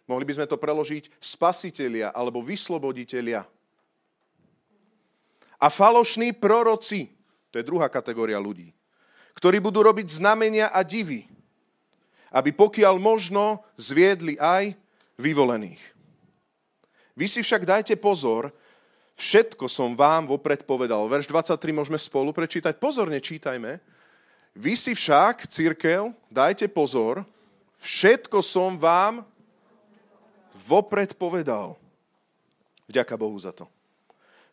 Mohli 0.06 0.24
by 0.30 0.34
sme 0.38 0.48
to 0.48 0.62
preložiť 0.62 1.10
spasitelia 1.18 2.14
alebo 2.14 2.44
vysloboditelia. 2.44 3.48
A 5.58 5.68
falošní 5.74 6.38
proroci, 6.38 7.10
to 7.50 7.58
je 7.58 7.66
druhá 7.66 7.90
kategória 7.90 8.38
ľudí, 8.38 8.70
ktorí 9.34 9.58
budú 9.58 9.82
robiť 9.82 10.22
znamenia 10.22 10.70
a 10.70 10.86
divy 10.86 11.26
aby 12.32 12.52
pokiaľ 12.52 13.00
možno 13.00 13.64
zviedli 13.80 14.36
aj 14.38 14.76
vyvolených. 15.20 15.82
Vy 17.18 17.26
si 17.26 17.42
však 17.42 17.66
dajte 17.66 17.98
pozor, 17.98 18.54
Všetko 19.18 19.66
som 19.66 19.98
vám 19.98 20.30
vopred 20.30 20.62
povedal. 20.62 21.10
Verš 21.10 21.26
23 21.26 21.74
môžeme 21.74 21.98
spolu 21.98 22.30
prečítať. 22.30 22.78
Pozorne 22.78 23.18
čítajme. 23.18 23.82
Vy 24.54 24.78
si 24.78 24.94
však, 24.94 25.50
církev, 25.50 26.14
dajte 26.30 26.70
pozor, 26.70 27.26
všetko 27.82 28.46
som 28.46 28.78
vám 28.78 29.26
vopred 30.70 31.18
povedal. 31.18 31.82
Vďaka 32.86 33.18
Bohu 33.18 33.38
za 33.42 33.50
to. 33.50 33.66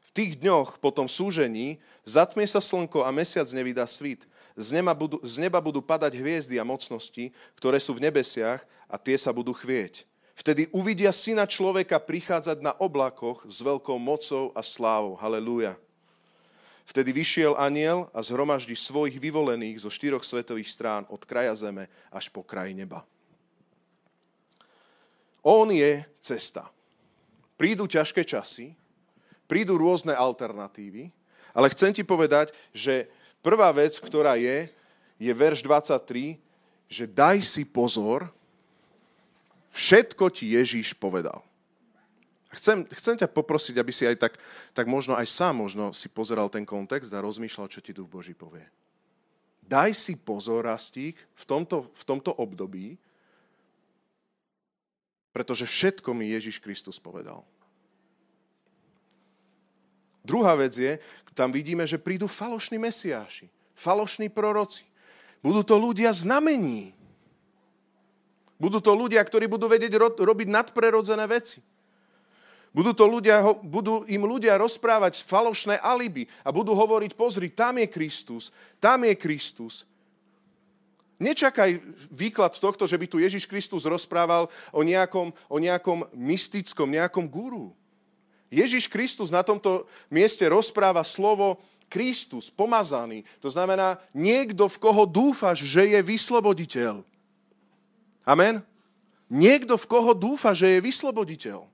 V 0.09 0.11
tých 0.17 0.41
dňoch 0.41 0.81
po 0.81 0.89
tom 0.89 1.13
súžení 1.13 1.77
zatmie 2.09 2.49
sa 2.49 2.65
slnko 2.65 3.05
a 3.05 3.13
mesiac 3.13 3.49
nevydá 3.53 3.85
svít. 3.85 4.25
Z 4.55 4.71
neba, 4.71 4.95
budú, 4.95 5.19
z 5.27 5.35
neba 5.43 5.59
budú 5.59 5.83
padať 5.83 6.15
hviezdy 6.15 6.63
a 6.63 6.65
mocnosti, 6.65 7.35
ktoré 7.59 7.83
sú 7.83 7.99
v 7.99 8.07
nebesiach 8.07 8.63
a 8.87 8.95
tie 8.95 9.19
sa 9.19 9.35
budú 9.35 9.51
chvieť. 9.51 10.07
Vtedy 10.35 10.71
uvidia 10.75 11.11
syna 11.15 11.47
človeka 11.47 11.99
prichádzať 11.99 12.59
na 12.63 12.75
oblakoch 12.79 13.47
s 13.47 13.63
veľkou 13.63 13.99
mocou 13.99 14.51
a 14.55 14.63
slávou. 14.63 15.15
Halelúja. 15.19 15.79
Vtedy 16.85 17.17
vyšiel 17.17 17.57
aniel 17.57 18.13
a 18.13 18.21
zhromaždí 18.21 18.77
svojich 18.77 19.17
vyvolených 19.17 19.81
zo 19.83 19.91
štyroch 19.91 20.23
svetových 20.27 20.69
strán 20.69 21.03
od 21.09 21.23
kraja 21.25 21.57
zeme 21.57 21.89
až 22.13 22.29
po 22.29 22.45
kraj 22.45 22.71
neba. 22.77 23.07
On 25.41 25.67
je 25.71 26.05
cesta. 26.21 26.69
Prídu 27.57 27.89
ťažké 27.89 28.27
časy, 28.27 28.77
prídu 29.49 29.81
rôzne 29.81 30.13
alternatívy, 30.13 31.09
ale 31.55 31.71
chcem 31.73 31.95
ti 31.95 32.03
povedať, 32.03 32.51
že 32.75 33.07
prvá 33.45 33.69
vec, 33.77 34.01
ktorá 34.01 34.41
je, 34.41 34.73
je 35.21 35.33
verš 35.37 35.61
23, 35.61 36.41
že 36.89 37.05
daj 37.05 37.45
si 37.45 37.69
pozor, 37.69 38.33
Všetko 39.75 40.31
ti 40.31 40.55
Ježíš 40.55 40.95
povedal. 40.95 41.43
Chcem, 42.55 42.87
chcem 42.95 43.19
ťa 43.19 43.27
poprosiť, 43.27 43.75
aby 43.83 43.91
si 43.91 44.07
aj 44.07 44.23
tak, 44.23 44.39
tak 44.71 44.87
možno 44.87 45.19
aj 45.19 45.27
sám 45.27 45.59
možno 45.59 45.91
si 45.91 46.07
pozeral 46.07 46.47
ten 46.47 46.63
kontext 46.63 47.11
a 47.11 47.19
rozmýšľal, 47.19 47.67
čo 47.67 47.83
ti 47.83 47.91
Duch 47.91 48.07
Boží 48.07 48.39
povie. 48.39 48.63
Daj 49.67 49.99
si 49.99 50.15
pozor, 50.15 50.71
Rastík, 50.71 51.19
v 51.19 51.45
tomto, 51.51 51.91
v 51.91 52.03
tomto 52.07 52.31
období, 52.39 52.95
pretože 55.35 55.67
všetko 55.67 56.15
mi 56.15 56.31
Ježiš 56.31 56.63
Kristus 56.63 57.03
povedal. 57.03 57.43
Druhá 60.25 60.57
vec 60.57 60.73
je, 60.73 60.97
tam 61.37 61.53
vidíme, 61.53 61.85
že 61.85 62.01
prídu 62.01 62.31
falošní 62.31 62.79
mesiáši, 62.79 63.51
falošní 63.75 64.31
proroci. 64.33 64.87
Budú 65.45 65.61
to 65.61 65.77
ľudia 65.77 66.15
znamení. 66.17 66.97
Budú 68.57 68.81
to 68.81 68.97
ľudia, 68.97 69.21
ktorí 69.21 69.45
budú 69.51 69.69
vedieť 69.69 69.93
ro- 69.99 70.17
robiť 70.17 70.49
nadprerodzené 70.49 71.27
veci. 71.29 71.61
Budú, 72.75 72.91
to 72.91 73.07
ľudia, 73.07 73.39
budú 73.63 74.03
im 74.11 74.27
ľudia 74.27 74.59
rozprávať 74.59 75.23
falošné 75.23 75.79
alibi 75.79 76.27
a 76.43 76.51
budú 76.51 76.75
hovoriť, 76.75 77.15
pozri, 77.15 77.47
tam 77.47 77.79
je 77.79 77.87
Kristus, 77.87 78.51
tam 78.83 79.07
je 79.07 79.15
Kristus. 79.15 79.87
Nečakaj 81.23 81.79
výklad 82.11 82.59
tohto, 82.59 82.91
že 82.91 82.99
by 82.99 83.07
tu 83.07 83.23
Ježiš 83.23 83.47
Kristus 83.47 83.87
rozprával 83.87 84.51
o 84.75 84.83
nejakom, 84.83 85.31
o 85.47 85.57
nejakom 85.63 86.11
mystickom, 86.19 86.91
nejakom 86.91 87.31
guru. 87.31 87.71
Ježiš 88.55 88.87
Kristus 88.87 89.35
na 89.35 89.43
tomto 89.43 89.91
mieste 90.07 90.47
rozpráva 90.47 91.03
slovo 91.03 91.59
Kristus, 91.91 92.51
pomazaný. 92.55 93.27
To 93.43 93.51
znamená 93.51 93.99
niekto, 94.15 94.71
v 94.71 94.77
koho 94.79 95.05
dúfaš, 95.07 95.67
že 95.67 95.91
je 95.91 96.01
vysloboditeľ. 96.03 97.03
Amen? 98.23 98.63
Niekto, 99.27 99.75
v 99.75 99.87
koho 99.91 100.15
dúfa, 100.15 100.55
že 100.55 100.79
je 100.79 100.85
vysloboditeľ. 100.85 101.67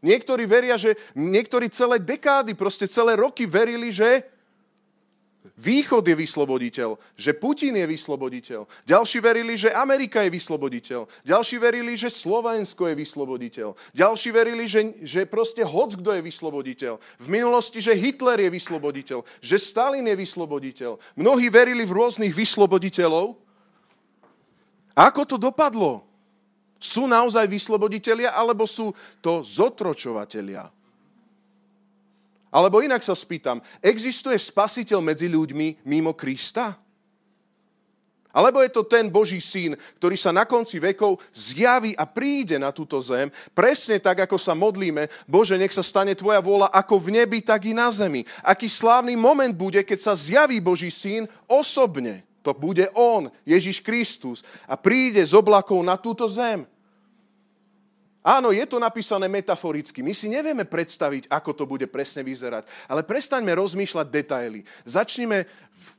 Niektorí 0.00 0.48
veria, 0.48 0.80
že 0.80 0.96
niektorí 1.12 1.68
celé 1.68 2.00
dekády, 2.00 2.56
proste 2.56 2.88
celé 2.88 3.20
roky 3.20 3.44
verili, 3.44 3.92
že 3.92 4.24
Východ 5.40 6.04
je 6.04 6.16
vysloboditeľ, 6.16 7.00
že 7.16 7.32
Putin 7.32 7.76
je 7.76 7.84
vysloboditeľ. 7.88 8.68
Ďalší 8.84 9.18
verili, 9.24 9.56
že 9.56 9.72
Amerika 9.72 10.20
je 10.24 10.32
vysloboditeľ. 10.32 11.08
Ďalší 11.24 11.56
verili, 11.56 11.96
že 11.96 12.12
Slovensko 12.12 12.88
je 12.88 12.94
vysloboditeľ. 12.96 13.72
Ďalší 13.96 14.30
verili, 14.36 14.64
že, 14.68 14.96
že 15.00 15.24
proste 15.24 15.64
hoc 15.64 15.96
kto 15.96 16.16
je 16.16 16.22
vysloboditeľ. 16.24 17.00
V 17.00 17.28
minulosti, 17.28 17.80
že 17.80 17.96
Hitler 17.96 18.48
je 18.48 18.50
vysloboditeľ, 18.52 19.24
že 19.40 19.56
Stalin 19.56 20.04
je 20.08 20.16
vysloboditeľ. 20.16 21.00
Mnohí 21.16 21.48
verili 21.48 21.88
v 21.88 21.96
rôznych 21.96 22.32
vysloboditeľov, 22.32 23.36
ako 24.96 25.22
to 25.24 25.36
dopadlo? 25.40 26.04
Sú 26.80 27.04
naozaj 27.04 27.44
vysloboditeľia, 27.48 28.32
alebo 28.32 28.64
sú 28.64 28.92
to 29.20 29.44
zotročovatelia? 29.44 30.72
Alebo 32.50 32.82
inak 32.82 33.06
sa 33.06 33.14
spýtam, 33.14 33.62
existuje 33.78 34.34
spasiteľ 34.34 34.98
medzi 34.98 35.30
ľuďmi 35.30 35.86
mimo 35.86 36.12
Krista? 36.18 36.74
Alebo 38.30 38.62
je 38.62 38.70
to 38.70 38.86
ten 38.86 39.10
Boží 39.10 39.42
syn, 39.42 39.74
ktorý 39.98 40.14
sa 40.14 40.30
na 40.30 40.46
konci 40.46 40.78
vekov 40.78 41.18
zjaví 41.34 41.98
a 41.98 42.06
príde 42.06 42.62
na 42.62 42.70
túto 42.70 43.02
zem, 43.02 43.26
presne 43.50 43.98
tak, 43.98 44.22
ako 44.22 44.38
sa 44.38 44.54
modlíme, 44.54 45.10
Bože, 45.26 45.58
nech 45.58 45.74
sa 45.74 45.82
stane 45.82 46.14
Tvoja 46.14 46.38
vôľa 46.38 46.70
ako 46.70 47.10
v 47.10 47.18
nebi, 47.18 47.42
tak 47.42 47.66
i 47.66 47.74
na 47.74 47.90
zemi. 47.90 48.22
Aký 48.46 48.70
slávny 48.70 49.18
moment 49.18 49.50
bude, 49.50 49.82
keď 49.82 49.98
sa 49.98 50.14
zjaví 50.14 50.62
Boží 50.62 50.94
syn 50.94 51.26
osobne. 51.50 52.22
To 52.46 52.54
bude 52.54 52.86
On, 52.94 53.28
Ježiš 53.42 53.82
Kristus. 53.82 54.46
A 54.64 54.78
príde 54.78 55.20
z 55.26 55.34
oblakov 55.34 55.82
na 55.82 55.98
túto 55.98 56.24
zem. 56.30 56.64
Áno, 58.20 58.52
je 58.52 58.60
to 58.68 58.76
napísané 58.76 59.32
metaforicky. 59.32 60.04
My 60.04 60.12
si 60.12 60.28
nevieme 60.28 60.68
predstaviť, 60.68 61.32
ako 61.32 61.56
to 61.56 61.64
bude 61.64 61.88
presne 61.88 62.20
vyzerať. 62.20 62.68
Ale 62.84 63.00
prestaňme 63.00 63.48
rozmýšľať 63.56 64.06
detaily. 64.12 64.60
Začnime 64.84 65.48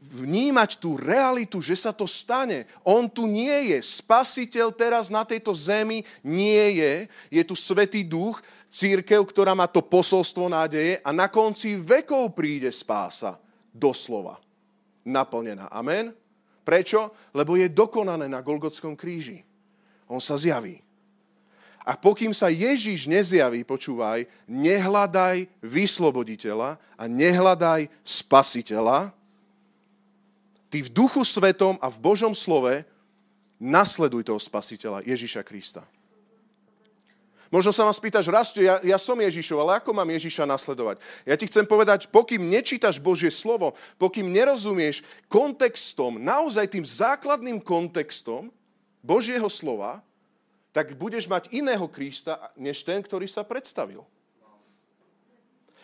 vnímať 0.05 0.77
tú 0.77 1.01
realitu, 1.01 1.65
že 1.65 1.73
sa 1.73 1.89
to 1.89 2.05
stane. 2.05 2.69
On 2.85 3.09
tu 3.09 3.25
nie 3.25 3.73
je. 3.73 3.81
Spasiteľ 3.81 4.69
teraz 4.69 5.09
na 5.09 5.25
tejto 5.25 5.49
zemi 5.57 6.05
nie 6.21 6.77
je. 6.77 7.09
Je 7.33 7.41
tu 7.41 7.57
Svetý 7.57 8.05
Duch, 8.05 8.37
církev, 8.69 9.25
ktorá 9.25 9.57
má 9.57 9.65
to 9.65 9.81
posolstvo 9.81 10.45
nádeje 10.45 11.01
a 11.01 11.09
na 11.09 11.25
konci 11.25 11.73
vekov 11.73 12.37
príde 12.37 12.69
spása. 12.69 13.41
Doslova. 13.73 14.37
Naplnená. 15.09 15.73
Amen? 15.73 16.13
Prečo? 16.61 17.33
Lebo 17.33 17.57
je 17.57 17.65
dokonané 17.65 18.29
na 18.29 18.45
Golgotskom 18.45 18.93
kríži. 18.93 19.41
On 20.05 20.21
sa 20.21 20.37
zjaví. 20.37 20.90
A 21.81 21.97
pokým 21.97 22.29
sa 22.29 22.53
Ježiš 22.53 23.09
nezjaví, 23.09 23.65
počúvaj, 23.65 24.29
nehľadaj 24.45 25.49
vysloboditeľa 25.65 26.77
a 26.93 27.03
nehľadaj 27.09 27.89
spasiteľa. 28.05 29.09
Ty 30.69 30.77
v 30.77 30.89
duchu 30.93 31.25
svetom 31.25 31.81
a 31.81 31.89
v 31.89 31.97
Božom 31.97 32.37
slove 32.37 32.85
nasleduj 33.57 34.29
toho 34.29 34.37
spasiteľa 34.37 35.01
Ježiša 35.05 35.41
Krista. 35.41 35.81
Možno 37.51 37.75
sa 37.75 37.83
ma 37.83 37.91
spýtaš, 37.91 38.31
Rasto, 38.31 38.63
ja, 38.63 38.79
ja 38.79 38.95
som 38.95 39.19
Ježišov, 39.19 39.59
ale 39.59 39.83
ako 39.83 39.91
mám 39.91 40.07
Ježiša 40.07 40.47
nasledovať? 40.47 41.03
Ja 41.27 41.35
ti 41.35 41.51
chcem 41.51 41.67
povedať, 41.67 42.07
pokým 42.07 42.47
nečítaš 42.47 42.95
Božie 42.95 43.27
slovo, 43.27 43.75
pokým 43.99 44.31
nerozumieš 44.31 45.03
kontextom, 45.27 46.15
naozaj 46.15 46.71
tým 46.71 46.87
základným 46.87 47.59
kontextom 47.59 48.47
Božieho 49.03 49.51
slova, 49.51 49.99
tak 50.71 50.95
budeš 50.95 51.27
mať 51.27 51.51
iného 51.51 51.87
Krista, 51.91 52.51
než 52.55 52.83
ten, 52.83 53.03
ktorý 53.03 53.27
sa 53.27 53.43
predstavil. 53.43 54.03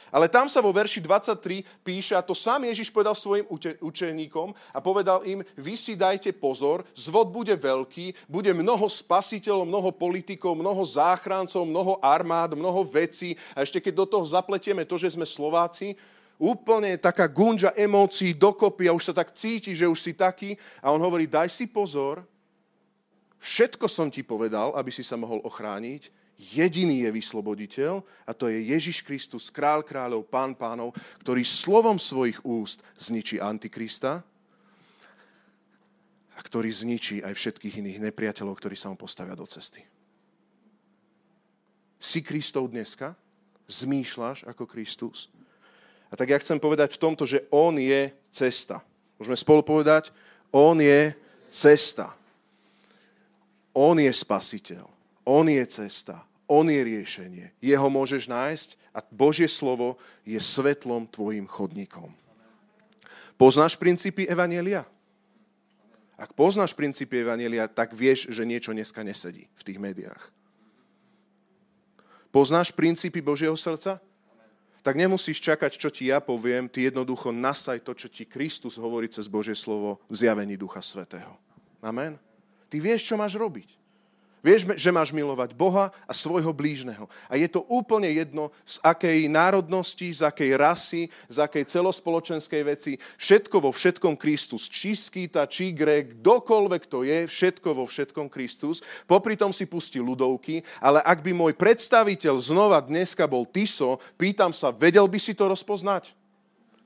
Ale 0.08 0.32
tam 0.32 0.48
sa 0.48 0.63
vo 0.63 0.72
verši 0.72 1.03
23 1.03 1.84
píše, 1.84 2.15
a 2.15 2.24
to 2.24 2.32
sám 2.32 2.63
Ježiš 2.63 2.88
povedal 2.88 3.12
svojim 3.12 3.44
učeníkom 3.84 4.56
a 4.72 4.79
povedal 4.79 5.20
im, 5.27 5.44
vy 5.60 5.75
si 5.75 6.00
dajte 6.00 6.32
pozor, 6.32 6.88
zvod 6.96 7.27
bude 7.27 7.51
veľký, 7.51 8.15
bude 8.32 8.56
mnoho 8.56 8.88
spasiteľov, 8.88 9.67
mnoho 9.67 9.91
politikov, 9.91 10.56
mnoho 10.56 10.79
záchrancov, 10.88 11.67
mnoho 11.67 12.00
armád, 12.00 12.56
mnoho 12.56 12.88
vecí. 12.88 13.36
A 13.51 13.67
ešte 13.67 13.84
keď 13.84 13.94
do 14.00 14.06
toho 14.08 14.24
zapletieme 14.24 14.88
to, 14.88 14.96
že 14.96 15.12
sme 15.12 15.27
Slováci, 15.27 16.00
úplne 16.39 16.96
taká 16.96 17.27
gunža 17.27 17.75
emócií 17.75 18.32
dokopy 18.32 18.88
a 18.88 18.96
už 18.96 19.12
sa 19.12 19.13
tak 19.13 19.36
cíti, 19.36 19.75
že 19.75 19.89
už 19.89 20.00
si 20.00 20.15
taký. 20.15 20.56
A 20.79 20.94
on 20.94 21.01
hovorí, 21.03 21.27
daj 21.27 21.51
si 21.51 21.67
pozor, 21.67 22.24
všetko 23.41 23.86
som 23.89 24.08
ti 24.10 24.22
povedal, 24.22 24.74
aby 24.75 24.89
si 24.89 25.06
sa 25.06 25.20
mohol 25.20 25.41
ochrániť, 25.46 26.10
Jediný 26.38 27.01
je 27.01 27.10
vysloboditeľ 27.10 28.06
a 28.29 28.32
to 28.38 28.46
je 28.46 28.62
Ježiš 28.70 29.01
Kristus, 29.01 29.50
král 29.50 29.82
kráľov, 29.82 30.29
pán 30.29 30.53
pánov, 30.53 30.94
ktorý 31.25 31.41
slovom 31.41 31.98
svojich 31.98 32.38
úst 32.46 32.86
zničí 32.94 33.41
Antikrista 33.41 34.22
a 36.38 36.39
ktorý 36.46 36.70
zničí 36.70 37.25
aj 37.25 37.34
všetkých 37.34 37.82
iných 37.82 38.13
nepriateľov, 38.13 38.53
ktorí 38.53 38.77
sa 38.77 38.94
mu 38.94 38.98
postavia 39.01 39.34
do 39.34 39.50
cesty. 39.50 39.82
Si 41.98 42.22
Kristov 42.22 42.70
dneska? 42.70 43.17
Zmýšľaš 43.65 44.46
ako 44.46 44.70
Kristus? 44.70 45.34
A 46.08 46.15
tak 46.15 46.29
ja 46.29 46.38
chcem 46.38 46.62
povedať 46.62 46.94
v 46.96 47.01
tomto, 47.01 47.25
že 47.25 47.50
On 47.50 47.74
je 47.74 48.13
cesta. 48.29 48.86
Môžeme 49.17 49.36
spolu 49.36 49.65
povedať, 49.65 50.13
On 50.53 50.77
je 50.77 51.17
cesta. 51.50 52.13
On 53.78 53.94
je 53.94 54.10
spasiteľ. 54.10 54.90
On 55.22 55.46
je 55.46 55.62
cesta. 55.70 56.26
On 56.50 56.66
je 56.66 56.82
riešenie. 56.82 57.54
Jeho 57.62 57.86
môžeš 57.94 58.26
nájsť 58.26 58.70
a 58.90 59.06
Božie 59.14 59.46
slovo 59.46 60.02
je 60.26 60.40
svetlom 60.42 61.06
tvojim 61.06 61.46
chodníkom. 61.46 62.10
Poznáš 63.38 63.78
princípy 63.78 64.26
Evanielia? 64.26 64.90
Ak 66.18 66.34
poznáš 66.34 66.74
princípy 66.74 67.22
Evanielia, 67.22 67.70
tak 67.70 67.94
vieš, 67.94 68.26
že 68.34 68.42
niečo 68.42 68.74
dneska 68.74 69.06
nesedí 69.06 69.46
v 69.54 69.62
tých 69.62 69.78
médiách. 69.78 70.34
Poznáš 72.34 72.74
princípy 72.74 73.22
Božieho 73.22 73.54
srdca? 73.54 74.02
Tak 74.82 74.96
nemusíš 74.98 75.38
čakať, 75.38 75.78
čo 75.78 75.94
ti 75.94 76.10
ja 76.10 76.18
poviem, 76.18 76.66
ty 76.66 76.90
jednoducho 76.90 77.30
nasaj 77.30 77.86
to, 77.86 77.94
čo 77.94 78.10
ti 78.10 78.26
Kristus 78.26 78.80
hovorí 78.82 79.06
cez 79.12 79.30
Božie 79.30 79.54
slovo 79.54 80.02
v 80.10 80.16
zjavení 80.18 80.58
Ducha 80.58 80.82
Svetého. 80.82 81.38
Amen. 81.84 82.18
Ty 82.68 82.78
vieš, 82.84 83.08
čo 83.08 83.16
máš 83.16 83.40
robiť. 83.40 83.78
Vieš, 84.46 84.80
že 84.80 84.96
máš 84.96 85.10
milovať 85.12 85.58
Boha 85.58 85.90
a 86.06 86.14
svojho 86.14 86.54
blížneho. 86.54 87.10
A 87.26 87.36
je 87.36 87.50
to 87.50 87.66
úplne 87.68 88.08
jedno, 88.08 88.54
z 88.64 88.78
akej 88.86 89.26
národnosti, 89.28 90.14
z 90.14 90.24
akej 90.24 90.52
rasy, 90.56 91.02
z 91.28 91.38
akej 91.42 91.68
celospoločenskej 91.68 92.62
veci. 92.64 92.92
Všetko 93.18 93.60
vo 93.60 93.74
všetkom 93.74 94.14
Kristus. 94.16 94.70
Či 94.72 94.94
skýta, 94.94 95.50
či 95.50 95.74
grek, 95.74 96.22
kdokoľvek 96.22 96.84
to 96.86 97.02
je, 97.04 97.26
všetko 97.26 97.82
vo 97.82 97.90
všetkom 97.90 98.30
Kristus. 98.30 98.86
Popri 99.10 99.36
tom 99.36 99.52
si 99.52 99.66
pustí 99.66 99.98
ľudovky, 99.98 100.62
ale 100.80 101.02
ak 101.02 101.26
by 101.26 101.34
môj 101.34 101.58
predstaviteľ 101.58 102.38
znova 102.38 102.80
dneska 102.86 103.26
bol 103.26 103.44
Tiso, 103.50 103.98
pýtam 104.22 104.54
sa, 104.54 104.70
vedel 104.70 105.10
by 105.10 105.18
si 105.18 105.34
to 105.34 105.50
rozpoznať? 105.50 106.14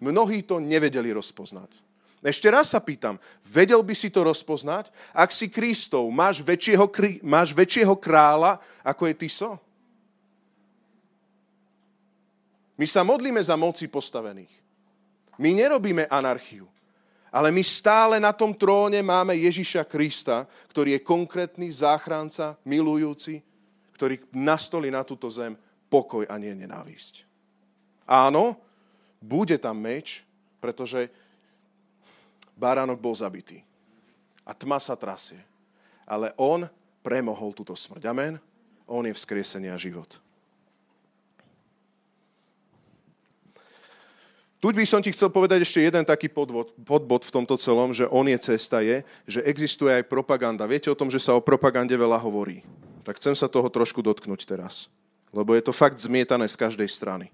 Mnohí 0.02 0.42
to 0.42 0.58
nevedeli 0.58 1.14
rozpoznať. 1.14 1.91
Ešte 2.22 2.54
raz 2.54 2.70
sa 2.70 2.78
pýtam, 2.78 3.18
vedel 3.42 3.82
by 3.82 3.98
si 3.98 4.14
to 4.14 4.22
rozpoznať? 4.22 4.94
Ak 5.10 5.34
si 5.34 5.50
Kristov, 5.50 6.06
máš 6.14 6.46
väčšieho, 6.46 6.86
máš 7.26 7.50
väčšieho 7.50 7.98
kráľa, 7.98 8.62
ako 8.86 9.10
je 9.10 9.14
Tiso? 9.18 9.52
My 12.78 12.86
sa 12.86 13.02
modlíme 13.02 13.42
za 13.42 13.58
moci 13.58 13.90
postavených. 13.90 14.54
My 15.42 15.50
nerobíme 15.58 16.06
anarchiu. 16.10 16.70
Ale 17.32 17.50
my 17.50 17.64
stále 17.64 18.20
na 18.22 18.36
tom 18.36 18.54
tróne 18.54 19.00
máme 19.02 19.34
Ježiša 19.40 19.88
Krista, 19.88 20.46
ktorý 20.70 21.00
je 21.00 21.06
konkrétny 21.06 21.72
záchranca, 21.74 22.60
milujúci, 22.68 23.42
ktorý 23.98 24.20
nastolí 24.36 24.92
na 24.94 25.02
túto 25.02 25.32
zem 25.32 25.56
pokoj 25.90 26.28
a 26.28 26.36
nie 26.36 26.52
nenávisť. 26.54 27.24
Áno, 28.04 28.60
bude 29.24 29.56
tam 29.62 29.80
meč, 29.80 30.28
pretože 30.60 31.08
Baránok 32.62 33.02
bol 33.02 33.18
zabitý. 33.18 33.66
A 34.46 34.54
tma 34.54 34.78
sa 34.78 34.94
trasie. 34.94 35.42
Ale 36.06 36.30
on 36.38 36.70
premohol 37.02 37.58
túto 37.58 37.74
smrť. 37.74 38.06
Amen. 38.06 38.38
On 38.86 39.02
je 39.02 39.18
vzkriesenie 39.18 39.74
a 39.74 39.82
život. 39.82 40.22
Tu 44.62 44.70
by 44.70 44.86
som 44.86 45.02
ti 45.02 45.10
chcel 45.10 45.34
povedať 45.34 45.66
ešte 45.66 45.82
jeden 45.82 46.06
taký 46.06 46.30
podvod, 46.30 46.70
podbod 46.86 47.26
v 47.26 47.34
tomto 47.34 47.58
celom, 47.58 47.98
že 47.98 48.06
on 48.06 48.30
je 48.30 48.38
cesta, 48.38 48.86
je, 48.86 49.02
že 49.26 49.42
existuje 49.42 49.90
aj 49.90 50.06
propaganda. 50.06 50.70
Viete 50.70 50.94
o 50.94 50.94
tom, 50.94 51.10
že 51.10 51.18
sa 51.18 51.34
o 51.34 51.42
propagande 51.42 51.98
veľa 51.98 52.22
hovorí. 52.22 52.62
Tak 53.02 53.18
chcem 53.18 53.34
sa 53.34 53.50
toho 53.50 53.66
trošku 53.74 54.06
dotknúť 54.06 54.46
teraz. 54.46 54.86
Lebo 55.34 55.58
je 55.58 55.66
to 55.66 55.74
fakt 55.74 55.98
zmietané 55.98 56.46
z 56.46 56.54
každej 56.62 56.86
strany. 56.94 57.34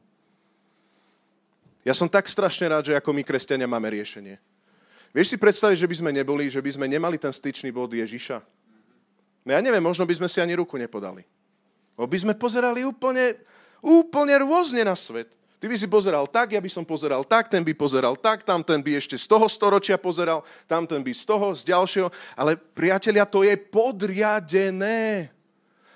Ja 1.83 1.91
som 1.91 2.07
tak 2.07 2.31
strašne 2.31 2.71
rád, 2.71 2.87
že 2.87 2.95
ako 2.95 3.11
my 3.11 3.27
kresťania 3.27 3.67
máme 3.67 3.91
riešenie. 3.91 4.39
Vieš 5.17 5.33
si 5.33 5.41
predstaviť, 5.41 5.81
že 5.81 5.89
by 5.89 5.95
sme 5.97 6.11
neboli, 6.13 6.45
že 6.45 6.61
by 6.61 6.77
sme 6.77 6.85
nemali 6.85 7.17
ten 7.17 7.33
styčný 7.33 7.73
bod 7.73 7.89
Ježiša? 7.89 8.37
No 9.41 9.49
ja 9.49 9.65
neviem, 9.65 9.81
možno 9.81 10.05
by 10.05 10.13
sme 10.13 10.29
si 10.29 10.37
ani 10.37 10.53
ruku 10.53 10.77
nepodali. 10.77 11.25
Lebo 11.97 12.05
by 12.05 12.17
sme 12.21 12.33
pozerali 12.37 12.85
úplne, 12.85 13.33
úplne 13.81 14.37
rôzne 14.45 14.85
na 14.85 14.93
svet. 14.93 15.33
Ty 15.57 15.65
by 15.65 15.73
si 15.73 15.89
pozeral 15.89 16.29
tak, 16.29 16.53
ja 16.53 16.61
by 16.61 16.69
som 16.69 16.85
pozeral 16.85 17.25
tak, 17.25 17.49
ten 17.49 17.65
by 17.65 17.73
pozeral 17.73 18.13
tak, 18.13 18.45
tam 18.45 18.61
ten 18.61 18.77
by 18.77 19.01
ešte 19.01 19.17
z 19.17 19.25
toho 19.25 19.49
storočia 19.49 19.97
pozeral, 19.97 20.45
tam 20.69 20.85
ten 20.85 21.01
by 21.01 21.09
z 21.09 21.25
toho, 21.25 21.49
z 21.57 21.65
ďalšieho. 21.65 22.13
Ale 22.37 22.53
priatelia, 22.53 23.25
to 23.25 23.41
je 23.41 23.57
podriadené. 23.57 25.33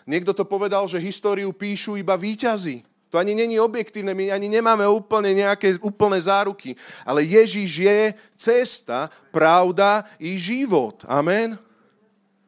Niekto 0.10 0.34
to 0.34 0.49
povedal, 0.49 0.89
že 0.89 0.97
históriu 0.97 1.53
píšu 1.53 1.93
iba 1.93 2.17
výťazy. 2.17 2.90
To 3.12 3.19
ani 3.19 3.36
není 3.36 3.60
objektívne, 3.60 4.15
my 4.15 4.32
ani 4.32 4.47
nemáme 4.47 4.88
úplne 4.88 5.36
nejaké 5.36 5.76
úplné 5.84 6.15
záruky. 6.24 6.80
Ale 7.04 7.28
Ježiš 7.28 7.84
je 7.84 8.00
cesta, 8.39 9.12
pravda 9.36 10.08
i 10.15 10.39
život. 10.39 11.04
Amen. 11.04 11.60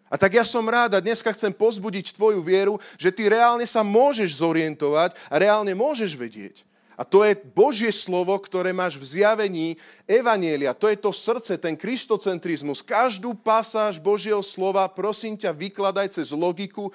A 0.08 0.16
tak 0.16 0.40
ja 0.40 0.48
som 0.48 0.64
rád 0.64 0.96
a 0.96 1.04
dneska 1.04 1.36
chcem 1.36 1.52
pozbudiť 1.52 2.16
tvoju 2.16 2.40
vieru, 2.40 2.80
že 2.96 3.12
ty 3.12 3.28
reálne 3.28 3.68
sa 3.68 3.84
môžeš 3.84 4.40
zorientovať 4.40 5.20
a 5.28 5.36
reálne 5.36 5.76
môžeš 5.76 6.16
vedieť. 6.16 6.64
A 6.96 7.04
to 7.04 7.26
je 7.28 7.36
Božie 7.36 7.90
slovo, 7.90 8.38
ktoré 8.38 8.72
máš 8.72 8.96
v 9.02 9.20
zjavení 9.20 9.68
Evanielia. 10.06 10.78
To 10.78 10.88
je 10.88 10.96
to 10.96 11.10
srdce, 11.12 11.58
ten 11.58 11.74
kristocentrizmus. 11.74 12.86
Každú 12.86 13.36
pasáž 13.36 13.98
Božieho 13.98 14.46
slova, 14.46 14.86
prosím 14.88 15.36
ťa, 15.36 15.52
vykladaj 15.52 16.14
cez 16.14 16.30
logiku 16.32 16.94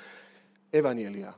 Evanielia 0.72 1.36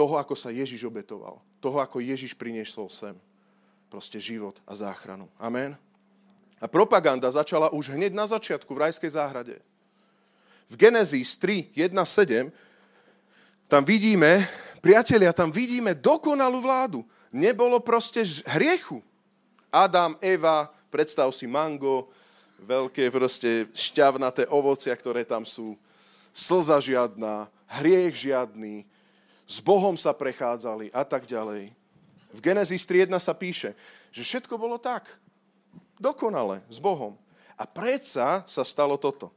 toho, 0.00 0.16
ako 0.16 0.32
sa 0.32 0.48
Ježiš 0.48 0.88
obetoval, 0.88 1.44
toho, 1.60 1.76
ako 1.76 2.00
Ježiš 2.00 2.32
priniesol 2.32 2.88
sem. 2.88 3.12
Proste 3.92 4.16
život 4.16 4.56
a 4.64 4.72
záchranu. 4.72 5.28
Amen. 5.36 5.76
A 6.56 6.64
propaganda 6.64 7.28
začala 7.28 7.68
už 7.68 7.92
hneď 7.92 8.16
na 8.16 8.24
začiatku 8.24 8.72
v 8.72 8.88
rajskej 8.88 9.12
záhrade. 9.12 9.60
V 10.72 10.74
Genesis 10.80 11.36
3, 11.36 11.76
1, 11.76 11.92
7 11.92 12.48
tam 13.68 13.84
vidíme, 13.84 14.48
priatelia, 14.80 15.36
tam 15.36 15.52
vidíme 15.52 15.92
dokonalú 15.92 16.64
vládu. 16.64 17.04
Nebolo 17.28 17.76
proste 17.76 18.24
hriechu. 18.56 19.04
Adam, 19.68 20.16
Eva, 20.24 20.72
predstav 20.88 21.28
si 21.36 21.44
mango, 21.44 22.08
veľké 22.64 23.12
proste 23.12 23.68
šťavnaté 23.76 24.48
ovocia, 24.48 24.96
ktoré 24.96 25.28
tam 25.28 25.44
sú, 25.44 25.76
slza 26.32 26.80
žiadna, 26.80 27.52
hriech 27.68 28.16
žiadny, 28.16 28.88
s 29.50 29.58
Bohom 29.58 29.98
sa 29.98 30.14
prechádzali 30.14 30.94
a 30.94 31.02
tak 31.02 31.26
ďalej. 31.26 31.74
V 32.30 32.38
Genesis 32.38 32.86
3.1 32.86 33.18
sa 33.18 33.34
píše, 33.34 33.74
že 34.14 34.22
všetko 34.22 34.54
bolo 34.54 34.78
tak. 34.78 35.10
Dokonale, 35.98 36.62
s 36.70 36.78
Bohom. 36.78 37.18
A 37.58 37.66
predsa 37.66 38.46
sa 38.46 38.62
stalo 38.62 38.94
toto. 38.94 39.34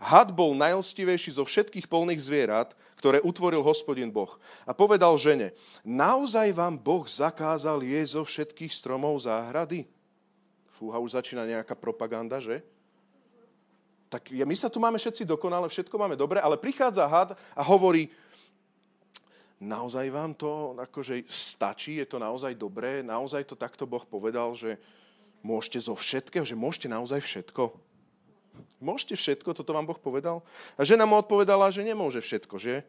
Had 0.00 0.32
bol 0.32 0.56
najlstivejší 0.56 1.36
zo 1.36 1.44
všetkých 1.44 1.84
polných 1.84 2.20
zvierat, 2.20 2.72
ktoré 2.96 3.20
utvoril 3.20 3.60
hospodin 3.60 4.08
Boh. 4.08 4.40
A 4.64 4.72
povedal 4.72 5.12
žene, 5.20 5.52
naozaj 5.84 6.56
vám 6.56 6.80
Boh 6.80 7.04
zakázal 7.04 7.84
jesť 7.84 8.16
zo 8.16 8.22
všetkých 8.24 8.72
stromov 8.72 9.20
záhrady? 9.20 9.84
Fúha, 10.76 10.96
už 11.00 11.16
začína 11.16 11.44
nejaká 11.44 11.76
propaganda, 11.76 12.40
že? 12.40 12.64
Tak 14.08 14.32
my 14.32 14.56
sa 14.56 14.72
tu 14.72 14.80
máme 14.80 14.96
všetci 14.96 15.28
dokonale, 15.28 15.68
všetko 15.68 15.96
máme 15.96 16.16
dobre, 16.16 16.40
ale 16.40 16.60
prichádza 16.60 17.04
had 17.08 17.36
a 17.56 17.62
hovorí, 17.64 18.08
naozaj 19.60 20.06
vám 20.12 20.36
to 20.36 20.76
akože 20.76 21.24
stačí, 21.28 21.96
je 21.96 22.06
to 22.06 22.20
naozaj 22.20 22.52
dobré, 22.56 23.00
naozaj 23.00 23.48
to 23.48 23.56
takto 23.56 23.88
Boh 23.88 24.04
povedal, 24.04 24.52
že 24.52 24.76
môžete 25.40 25.78
zo 25.80 25.94
všetkého, 25.96 26.44
že 26.44 26.58
môžete 26.58 26.88
naozaj 26.92 27.20
všetko. 27.24 27.72
Môžete 28.80 29.16
všetko, 29.16 29.56
toto 29.56 29.72
vám 29.72 29.88
Boh 29.88 29.96
povedal? 29.96 30.44
A 30.76 30.84
žena 30.84 31.08
mu 31.08 31.16
odpovedala, 31.16 31.72
že 31.72 31.80
nemôže 31.80 32.20
všetko, 32.20 32.60
že? 32.60 32.84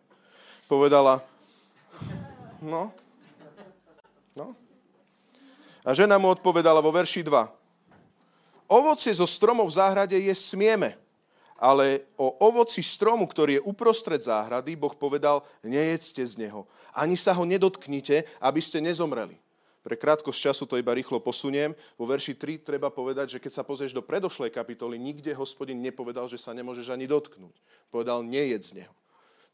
Povedala, 0.68 1.24
no, 2.60 2.92
no. 4.36 4.52
A 5.88 5.96
žena 5.96 6.20
mu 6.20 6.28
odpovedala 6.28 6.84
vo 6.84 6.92
verši 6.92 7.24
2. 7.24 7.32
Ovocie 8.68 9.16
zo 9.16 9.24
stromov 9.24 9.72
v 9.72 9.78
záhrade 9.80 10.20
je 10.20 10.36
smieme, 10.36 11.00
ale 11.58 12.06
o 12.16 12.38
ovoci 12.42 12.86
stromu, 12.86 13.26
ktorý 13.26 13.60
je 13.60 13.66
uprostred 13.66 14.22
záhrady, 14.22 14.78
Boh 14.78 14.94
povedal, 14.94 15.42
nejedzte 15.66 16.22
z 16.22 16.38
neho. 16.38 16.70
Ani 16.94 17.18
sa 17.18 17.34
ho 17.34 17.44
nedotknite, 17.44 18.30
aby 18.42 18.62
ste 18.62 18.82
nezomreli. 18.82 19.38
Pre 19.88 19.96
krátkosť 19.96 20.52
času 20.52 20.64
to 20.68 20.76
iba 20.76 20.92
rýchlo 20.92 21.24
posuniem. 21.24 21.72
Vo 21.96 22.04
verši 22.04 22.36
3 22.36 22.60
treba 22.60 22.92
povedať, 22.92 23.38
že 23.38 23.42
keď 23.42 23.52
sa 23.56 23.64
pozrieš 23.64 23.96
do 23.96 24.04
predošlej 24.04 24.52
kapitoly, 24.52 25.00
nikde 25.00 25.32
hospodin 25.32 25.80
nepovedal, 25.80 26.28
že 26.28 26.36
sa 26.36 26.52
nemôžeš 26.52 26.92
ani 26.92 27.08
dotknúť. 27.08 27.56
Povedal, 27.88 28.20
nejedz 28.20 28.76
z 28.76 28.84
neho. 28.84 28.94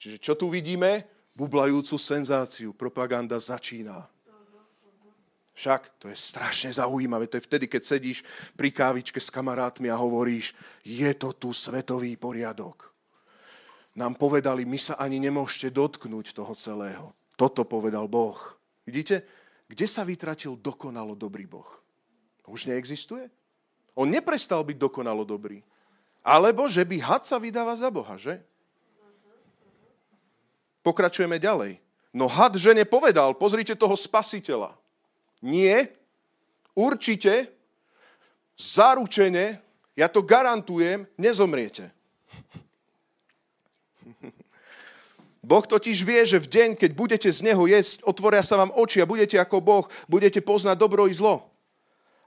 Čiže 0.02 0.18
čo 0.18 0.34
tu 0.34 0.50
vidíme? 0.50 1.06
Bublajúcu 1.38 2.02
senzáciu. 2.02 2.74
Propaganda 2.74 3.38
začína. 3.38 4.13
Však 5.54 6.02
to 6.02 6.10
je 6.10 6.18
strašne 6.18 6.74
zaujímavé. 6.74 7.30
To 7.30 7.38
je 7.38 7.46
vtedy, 7.46 7.70
keď 7.70 7.82
sedíš 7.86 8.26
pri 8.58 8.74
kávičke 8.74 9.22
s 9.22 9.30
kamarátmi 9.30 9.90
a 9.90 9.98
hovoríš, 9.98 10.58
je 10.82 11.10
to 11.14 11.34
tu 11.38 11.54
svetový 11.54 12.18
poriadok. 12.18 12.90
Nám 13.94 14.18
povedali, 14.18 14.66
my 14.66 14.80
sa 14.82 14.98
ani 14.98 15.22
nemôžete 15.22 15.70
dotknúť 15.70 16.34
toho 16.34 16.58
celého. 16.58 17.14
Toto 17.38 17.62
povedal 17.62 18.10
Boh. 18.10 18.38
Vidíte, 18.82 19.22
kde 19.70 19.86
sa 19.86 20.02
vytratil 20.02 20.58
dokonalo 20.58 21.14
dobrý 21.14 21.46
Boh? 21.46 21.70
Už 22.50 22.66
neexistuje? 22.66 23.30
On 23.94 24.10
neprestal 24.10 24.66
byť 24.66 24.78
dokonalo 24.82 25.22
dobrý. 25.22 25.62
Alebo 26.26 26.66
že 26.66 26.82
by 26.82 26.98
had 26.98 27.24
sa 27.30 27.38
vydáva 27.38 27.78
za 27.78 27.94
Boha, 27.94 28.18
že? 28.18 28.42
pokračujeme 30.84 31.40
ďalej. 31.40 31.80
No 32.14 32.30
had 32.30 32.54
žene 32.60 32.86
povedal, 32.86 33.34
pozrite 33.34 33.74
toho 33.74 33.98
spasiteľa. 33.98 34.76
Nie, 35.44 35.92
určite, 36.72 37.52
zaručene, 38.56 39.60
ja 39.92 40.08
to 40.08 40.24
garantujem, 40.24 41.04
nezomriete. 41.20 41.92
Boh 45.44 45.68
totiž 45.68 46.00
vie, 46.08 46.24
že 46.24 46.40
v 46.40 46.48
deň, 46.48 46.70
keď 46.80 46.92
budete 46.96 47.28
z 47.28 47.44
Neho 47.44 47.68
jesť, 47.68 48.08
otvoria 48.08 48.40
sa 48.40 48.56
vám 48.56 48.72
oči 48.72 49.04
a 49.04 49.10
budete 49.10 49.36
ako 49.36 49.60
Boh, 49.60 49.86
budete 50.08 50.40
poznať 50.40 50.80
dobro 50.80 51.12
i 51.12 51.14
zlo. 51.14 51.52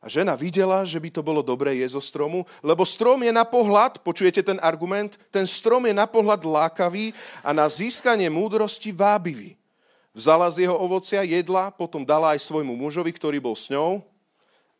A 0.04 0.12
žena 0.12 0.36
videla, 0.36 0.84
že 0.84 1.00
by 1.00 1.08
to 1.08 1.24
bolo 1.24 1.40
dobré 1.40 1.80
jesť 1.80 1.98
zo 1.98 2.02
stromu, 2.04 2.44
lebo 2.60 2.84
strom 2.84 3.24
je 3.24 3.32
na 3.32 3.48
pohľad, 3.48 4.04
počujete 4.04 4.44
ten 4.44 4.60
argument, 4.60 5.16
ten 5.32 5.48
strom 5.48 5.88
je 5.88 5.96
na 5.96 6.04
pohľad 6.04 6.44
lákavý 6.44 7.16
a 7.40 7.56
na 7.56 7.64
získanie 7.66 8.28
múdrosti 8.28 8.92
vábivý. 8.92 9.56
Vzala 10.16 10.48
z 10.48 10.64
jeho 10.64 10.72
ovocia, 10.72 11.20
jedla, 11.20 11.68
potom 11.68 12.00
dala 12.00 12.32
aj 12.32 12.40
svojmu 12.40 12.72
mužovi, 12.72 13.12
ktorý 13.12 13.36
bol 13.36 13.52
s 13.52 13.68
ňou 13.68 14.00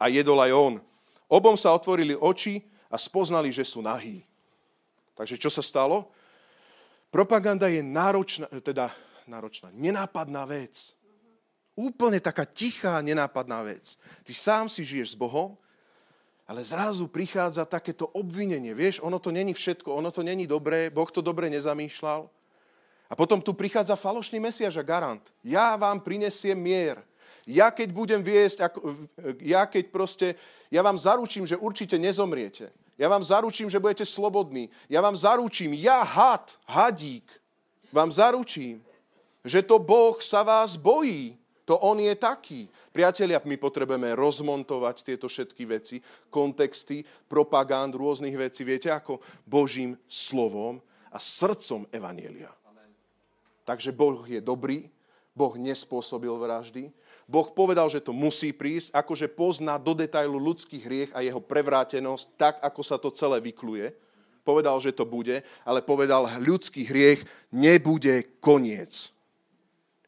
a 0.01 0.09
jedol 0.09 0.40
aj 0.40 0.53
on. 0.57 0.75
Obom 1.29 1.61
sa 1.61 1.77
otvorili 1.77 2.16
oči 2.16 2.64
a 2.88 2.96
spoznali, 2.96 3.53
že 3.53 3.61
sú 3.61 3.85
nahí. 3.85 4.25
Takže 5.12 5.37
čo 5.37 5.53
sa 5.53 5.61
stalo? 5.61 6.09
Propaganda 7.12 7.68
je 7.68 7.85
náročná, 7.85 8.49
teda 8.64 8.96
náročná, 9.29 9.68
nenápadná 9.77 10.49
vec. 10.49 10.96
Úplne 11.77 12.16
taká 12.25 12.49
tichá, 12.49 12.96
nenápadná 13.05 13.61
vec. 13.61 14.01
Ty 14.25 14.33
sám 14.33 14.72
si 14.72 14.88
žiješ 14.88 15.12
s 15.12 15.20
Bohom, 15.20 15.61
ale 16.49 16.64
zrazu 16.64 17.05
prichádza 17.12 17.68
takéto 17.68 18.09
obvinenie. 18.09 18.72
Vieš, 18.72 19.05
ono 19.05 19.20
to 19.20 19.29
není 19.29 19.53
všetko, 19.53 19.92
ono 19.92 20.09
to 20.09 20.25
není 20.25 20.49
dobré, 20.49 20.88
Boh 20.88 21.12
to 21.12 21.20
dobre 21.20 21.53
nezamýšľal. 21.53 22.33
A 23.07 23.14
potom 23.14 23.38
tu 23.38 23.55
prichádza 23.55 23.95
falošný 23.95 24.42
mesiaž 24.42 24.77
a 24.77 24.85
garant. 24.87 25.23
Ja 25.47 25.79
vám 25.79 26.03
prinesiem 26.03 26.59
mier. 26.59 26.99
Ja 27.47 27.71
keď 27.71 27.95
budem 27.95 28.21
viesť, 28.27 28.66
ja 29.38 29.62
keď 29.71 29.85
proste, 29.95 30.35
ja 30.66 30.83
vám 30.83 30.99
zaručím, 30.99 31.47
že 31.47 31.55
určite 31.55 31.95
nezomriete. 31.95 32.75
Ja 32.99 33.07
vám 33.07 33.23
zaručím, 33.23 33.71
že 33.71 33.79
budete 33.79 34.03
slobodní. 34.03 34.66
Ja 34.90 34.99
vám 34.99 35.14
zaručím, 35.14 35.79
ja 35.79 36.03
had, 36.03 36.51
hadík, 36.66 37.29
vám 37.95 38.11
zaručím, 38.11 38.83
že 39.47 39.62
to 39.62 39.79
Boh 39.79 40.19
sa 40.19 40.42
vás 40.42 40.75
bojí. 40.75 41.38
To 41.66 41.79
On 41.83 41.99
je 41.99 42.14
taký. 42.14 42.71
Priatelia, 42.95 43.42
my 43.42 43.59
potrebujeme 43.59 44.14
rozmontovať 44.14 45.03
tieto 45.03 45.27
všetky 45.27 45.66
veci, 45.66 45.97
kontexty, 46.31 47.03
propagand, 47.27 47.90
rôznych 47.95 48.38
vecí. 48.38 48.62
Viete, 48.62 48.90
ako 48.90 49.19
Božím 49.42 49.99
slovom 50.07 50.79
a 51.11 51.19
srdcom 51.19 51.90
Evanielia. 51.90 52.55
Takže 53.66 53.90
Boh 53.90 54.22
je 54.22 54.38
dobrý, 54.38 54.87
Boh 55.35 55.52
nespôsobil 55.59 56.33
vraždy, 56.33 56.94
Boh 57.26 57.50
povedal, 57.50 57.90
že 57.90 57.98
to 57.98 58.14
musí 58.14 58.55
prísť, 58.55 58.94
akože 58.94 59.26
pozná 59.35 59.83
do 59.83 59.98
detailu 59.98 60.38
ľudský 60.38 60.79
hriech 60.79 61.11
a 61.11 61.26
jeho 61.26 61.42
prevrátenosť, 61.42 62.24
tak 62.38 62.55
ako 62.62 62.81
sa 62.87 63.02
to 63.02 63.11
celé 63.11 63.42
vykluje. 63.42 63.90
Povedal, 64.46 64.79
že 64.79 64.94
to 64.94 65.02
bude, 65.02 65.42
ale 65.66 65.83
povedal, 65.83 66.31
ľudský 66.38 66.87
hriech 66.87 67.26
nebude 67.50 68.38
koniec. 68.38 69.11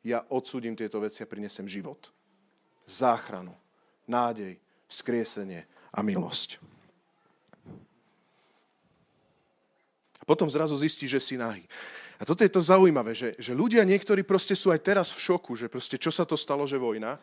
Ja 0.07 0.23
odsúdim 0.31 0.79
tieto 0.79 1.03
veci 1.03 1.27
a 1.27 1.29
prinesem 1.29 1.66
život. 1.66 2.07
Záchranu, 2.87 3.51
nádej, 4.07 4.55
vzkriesenie 4.87 5.66
a 5.90 5.99
milosť. 6.07 6.62
A 10.16 10.23
potom 10.23 10.47
zrazu 10.47 10.79
zistí, 10.79 11.11
že 11.11 11.18
si 11.18 11.35
nahý. 11.35 11.66
A 12.19 12.27
toto 12.27 12.43
je 12.43 12.51
to 12.51 12.59
zaujímavé, 12.59 13.15
že, 13.15 13.39
že 13.39 13.55
ľudia 13.55 13.87
niektorí 13.87 14.27
proste 14.27 14.59
sú 14.59 14.75
aj 14.75 14.83
teraz 14.83 15.15
v 15.15 15.23
šoku, 15.23 15.55
že 15.55 15.71
proste 15.71 15.95
čo 15.95 16.11
sa 16.11 16.27
to 16.27 16.35
stalo, 16.35 16.67
že 16.67 16.75
vojna. 16.75 17.15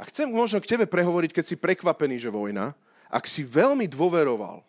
A 0.00 0.02
chcem 0.08 0.24
možno 0.24 0.64
k 0.64 0.70
tebe 0.72 0.88
prehovoriť, 0.88 1.30
keď 1.36 1.44
si 1.44 1.56
prekvapený, 1.60 2.16
že 2.16 2.32
vojna, 2.32 2.72
ak 3.12 3.28
si 3.28 3.44
veľmi 3.44 3.84
dôveroval 3.92 4.64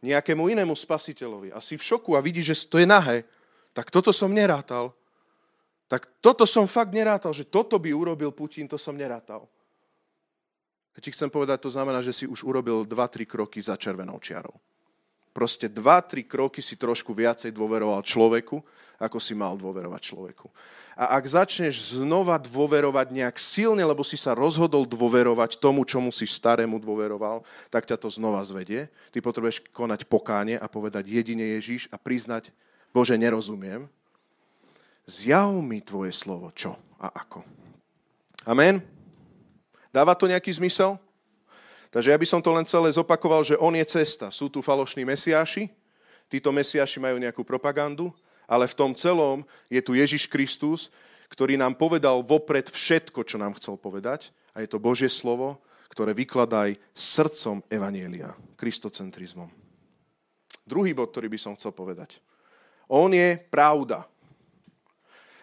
nejakému 0.00 0.48
inému 0.48 0.72
spasiteľovi 0.72 1.52
a 1.52 1.60
si 1.60 1.76
v 1.76 1.84
šoku 1.84 2.16
a 2.16 2.24
vidíš, 2.24 2.46
že 2.46 2.56
to 2.72 2.76
je 2.80 2.88
nahé, 2.88 3.28
tak 3.76 3.92
toto 3.92 4.16
som 4.16 4.32
nerátal. 4.32 4.96
Tak 5.88 6.08
toto 6.24 6.48
som 6.48 6.64
fakt 6.64 6.92
nerátal, 6.96 7.36
že 7.36 7.44
toto 7.44 7.76
by 7.76 7.92
urobil 7.92 8.32
Putin, 8.32 8.68
to 8.68 8.80
som 8.80 8.96
nerátal. 8.96 9.44
Ja 10.96 11.00
ti 11.04 11.12
chcem 11.12 11.28
povedať, 11.28 11.68
to 11.68 11.70
znamená, 11.72 12.00
že 12.00 12.16
si 12.16 12.24
už 12.24 12.48
urobil 12.48 12.88
2-3 12.88 13.28
kroky 13.28 13.60
za 13.60 13.76
červenou 13.76 14.16
čiarou 14.24 14.56
proste 15.30 15.70
dva, 15.70 16.02
tri 16.02 16.24
kroky 16.24 16.60
si 16.64 16.74
trošku 16.74 17.14
viacej 17.14 17.54
dôveroval 17.54 18.02
človeku, 18.02 18.60
ako 18.98 19.18
si 19.22 19.32
mal 19.32 19.54
dôverovať 19.54 20.00
človeku. 20.02 20.50
A 20.98 21.14
ak 21.14 21.30
začneš 21.30 21.94
znova 21.94 22.42
dôverovať 22.42 23.14
nejak 23.14 23.38
silne, 23.38 23.86
lebo 23.86 24.02
si 24.02 24.18
sa 24.18 24.34
rozhodol 24.34 24.82
dôverovať 24.82 25.62
tomu, 25.62 25.86
čomu 25.86 26.10
si 26.10 26.26
starému 26.26 26.82
dôveroval, 26.82 27.46
tak 27.70 27.86
ťa 27.86 28.02
to 28.02 28.10
znova 28.10 28.42
zvedie. 28.42 28.90
Ty 29.14 29.22
potrebuješ 29.22 29.62
konať 29.70 30.10
pokáne 30.10 30.58
a 30.58 30.66
povedať 30.66 31.06
jedine 31.06 31.54
Ježíš 31.54 31.86
a 31.94 32.02
priznať, 32.02 32.50
Bože, 32.90 33.14
nerozumiem. 33.14 33.86
Zjav 35.06 35.54
mi 35.62 35.78
tvoje 35.78 36.10
slovo, 36.10 36.50
čo 36.50 36.74
a 36.98 37.14
ako. 37.14 37.46
Amen. 38.42 38.82
Dáva 39.94 40.18
to 40.18 40.26
nejaký 40.26 40.50
zmysel? 40.50 40.98
Takže 41.88 42.12
ja 42.12 42.18
by 42.20 42.26
som 42.28 42.40
to 42.44 42.52
len 42.52 42.68
celé 42.68 42.92
zopakoval, 42.92 43.44
že 43.44 43.56
on 43.56 43.72
je 43.72 43.84
cesta. 43.88 44.28
Sú 44.28 44.52
tu 44.52 44.60
falošní 44.60 45.08
mesiáši, 45.08 45.72
títo 46.28 46.52
mesiáši 46.52 47.00
majú 47.00 47.16
nejakú 47.16 47.40
propagandu, 47.44 48.12
ale 48.44 48.68
v 48.68 48.76
tom 48.76 48.92
celom 48.92 49.44
je 49.72 49.80
tu 49.80 49.96
Ježiš 49.96 50.28
Kristus, 50.28 50.92
ktorý 51.28 51.60
nám 51.60 51.76
povedal 51.76 52.24
vopred 52.24 52.68
všetko, 52.68 53.24
čo 53.24 53.36
nám 53.36 53.56
chcel 53.60 53.76
povedať. 53.76 54.32
A 54.56 54.64
je 54.64 54.68
to 54.68 54.80
Božie 54.80 55.12
slovo, 55.12 55.60
ktoré 55.92 56.12
vykladá 56.12 56.68
aj 56.68 56.80
srdcom 56.96 57.64
Evanielia, 57.68 58.32
kristocentrizmom. 58.56 59.48
Druhý 60.68 60.92
bod, 60.92 61.12
ktorý 61.12 61.32
by 61.32 61.38
som 61.40 61.56
chcel 61.56 61.72
povedať. 61.72 62.20
On 62.88 63.08
je 63.08 63.36
pravda. 63.48 64.04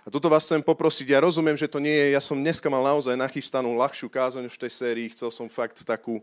A 0.05 0.13
tuto 0.13 0.29
vás 0.29 0.45
chcem 0.45 0.61
poprosiť, 0.61 1.17
ja 1.17 1.19
rozumiem, 1.25 1.57
že 1.57 1.65
to 1.65 1.81
nie 1.81 1.89
je, 1.89 2.13
ja 2.13 2.21
som 2.21 2.37
dneska 2.37 2.69
mal 2.69 2.85
naozaj 2.85 3.17
nachystanú 3.17 3.73
ľahšiu 3.73 4.05
kázaň 4.05 4.45
v 4.45 4.61
tej 4.61 4.71
sérii, 4.71 5.09
chcel 5.09 5.33
som 5.33 5.49
fakt 5.49 5.81
takú, 5.81 6.21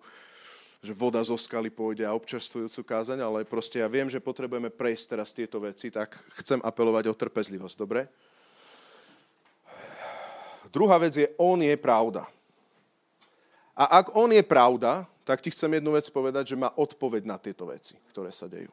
že 0.78 0.94
voda 0.94 1.18
zo 1.26 1.34
skaly 1.34 1.66
pôjde 1.66 2.06
a 2.06 2.14
občerstvujúcu 2.14 2.78
kázaň, 2.86 3.26
ale 3.26 3.38
proste 3.42 3.82
ja 3.82 3.90
viem, 3.90 4.06
že 4.06 4.22
potrebujeme 4.22 4.70
prejsť 4.70 5.04
teraz 5.10 5.34
tieto 5.34 5.58
veci, 5.58 5.90
tak 5.90 6.14
chcem 6.38 6.62
apelovať 6.62 7.10
o 7.10 7.14
trpezlivosť, 7.18 7.74
dobre? 7.74 8.06
Druhá 10.70 11.02
vec 11.02 11.18
je, 11.18 11.26
on 11.34 11.58
je 11.58 11.74
pravda. 11.74 12.30
A 13.74 13.98
ak 13.98 14.14
on 14.14 14.30
je 14.30 14.46
pravda, 14.46 15.10
tak 15.26 15.42
ti 15.42 15.50
chcem 15.50 15.74
jednu 15.74 15.98
vec 15.98 16.06
povedať, 16.06 16.54
že 16.54 16.60
má 16.60 16.70
odpoveď 16.70 17.26
na 17.26 17.34
tieto 17.34 17.66
veci, 17.66 17.98
ktoré 18.14 18.30
sa 18.30 18.46
dejú. 18.46 18.70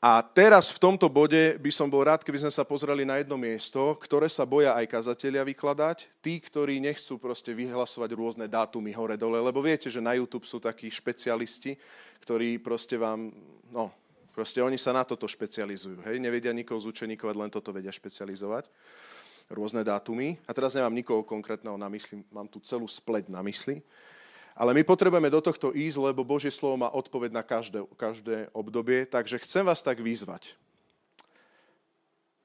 A 0.00 0.24
teraz 0.24 0.72
v 0.72 0.80
tomto 0.80 1.12
bode 1.12 1.60
by 1.60 1.68
som 1.68 1.84
bol 1.92 2.00
rád, 2.00 2.24
keby 2.24 2.40
sme 2.40 2.48
sa 2.48 2.64
pozreli 2.64 3.04
na 3.04 3.20
jedno 3.20 3.36
miesto, 3.36 4.00
ktoré 4.00 4.32
sa 4.32 4.48
boja 4.48 4.72
aj 4.72 4.88
kazatelia 4.88 5.44
vykladať, 5.44 6.24
tí, 6.24 6.40
ktorí 6.40 6.80
nechcú 6.80 7.20
proste 7.20 7.52
vyhlasovať 7.52 8.16
rôzne 8.16 8.48
dátumy 8.48 8.96
hore-dole, 8.96 9.44
lebo 9.44 9.60
viete, 9.60 9.92
že 9.92 10.00
na 10.00 10.16
YouTube 10.16 10.48
sú 10.48 10.56
takí 10.56 10.88
špecialisti, 10.88 11.76
ktorí 12.24 12.56
proste 12.64 12.96
vám, 12.96 13.28
no, 13.68 13.92
proste 14.32 14.64
oni 14.64 14.80
sa 14.80 14.96
na 14.96 15.04
toto 15.04 15.28
špecializujú, 15.28 16.00
hej, 16.08 16.16
nevedia 16.16 16.56
nikoho 16.56 16.80
zúčenikovať, 16.80 17.36
len 17.36 17.52
toto 17.52 17.68
vedia 17.68 17.92
špecializovať, 17.92 18.72
rôzne 19.52 19.84
dátumy. 19.84 20.40
A 20.48 20.56
teraz 20.56 20.72
nemám 20.80 20.96
nikoho 20.96 21.28
konkrétneho 21.28 21.76
na 21.76 21.92
mysli, 21.92 22.24
mám 22.32 22.48
tu 22.48 22.56
celú 22.64 22.88
spleť 22.88 23.28
na 23.28 23.44
mysli. 23.44 23.84
Ale 24.54 24.74
my 24.74 24.82
potrebujeme 24.84 25.30
do 25.30 25.40
tohto 25.40 25.72
ísť, 25.72 26.10
lebo 26.10 26.26
Božie 26.26 26.52
slovo 26.52 26.76
má 26.76 26.90
odpoveď 26.90 27.30
na 27.32 27.42
každé, 27.46 27.80
každé 27.96 28.36
obdobie. 28.52 29.06
Takže 29.06 29.40
chcem 29.42 29.64
vás 29.64 29.80
tak 29.80 30.02
vyzvať. 30.02 30.58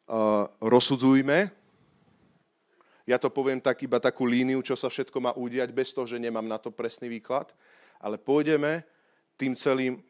Uh, 0.06 0.46
rozsudzujme. 0.62 1.50
Ja 3.06 3.18
to 3.22 3.30
poviem 3.30 3.62
tak 3.62 3.86
iba 3.86 4.02
takú 4.02 4.26
líniu, 4.26 4.62
čo 4.66 4.74
sa 4.74 4.90
všetko 4.90 5.18
má 5.22 5.32
udiať, 5.34 5.70
bez 5.74 5.94
toho, 5.94 6.10
že 6.10 6.22
nemám 6.22 6.46
na 6.46 6.58
to 6.58 6.74
presný 6.74 7.10
výklad. 7.10 7.54
Ale 8.02 8.18
pôjdeme 8.18 8.86
tým 9.38 9.54
celým 9.54 10.02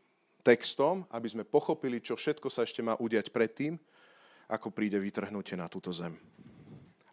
textom, 0.45 1.03
aby 1.09 1.27
sme 1.31 1.43
pochopili, 1.43 1.99
čo 1.99 2.13
všetko 2.13 2.47
sa 2.53 2.63
ešte 2.63 2.85
má 2.85 2.93
udiať 3.01 3.33
predtým, 3.33 3.81
ako 4.45 4.69
príde 4.69 5.01
vytrhnutie 5.01 5.57
na 5.57 5.65
túto 5.65 5.89
zem. 5.89 6.13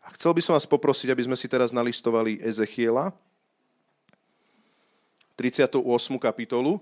A 0.05 0.13
chcel 0.13 0.37
by 0.37 0.43
som 0.45 0.53
vás 0.59 0.69
poprosiť, 0.69 1.09
aby 1.15 1.25
sme 1.25 1.39
si 1.39 1.49
teraz 1.49 1.73
nalistovali 1.73 2.43
Ezechiela, 2.43 3.15
38. 5.37 5.79
kapitolu. 6.19 6.81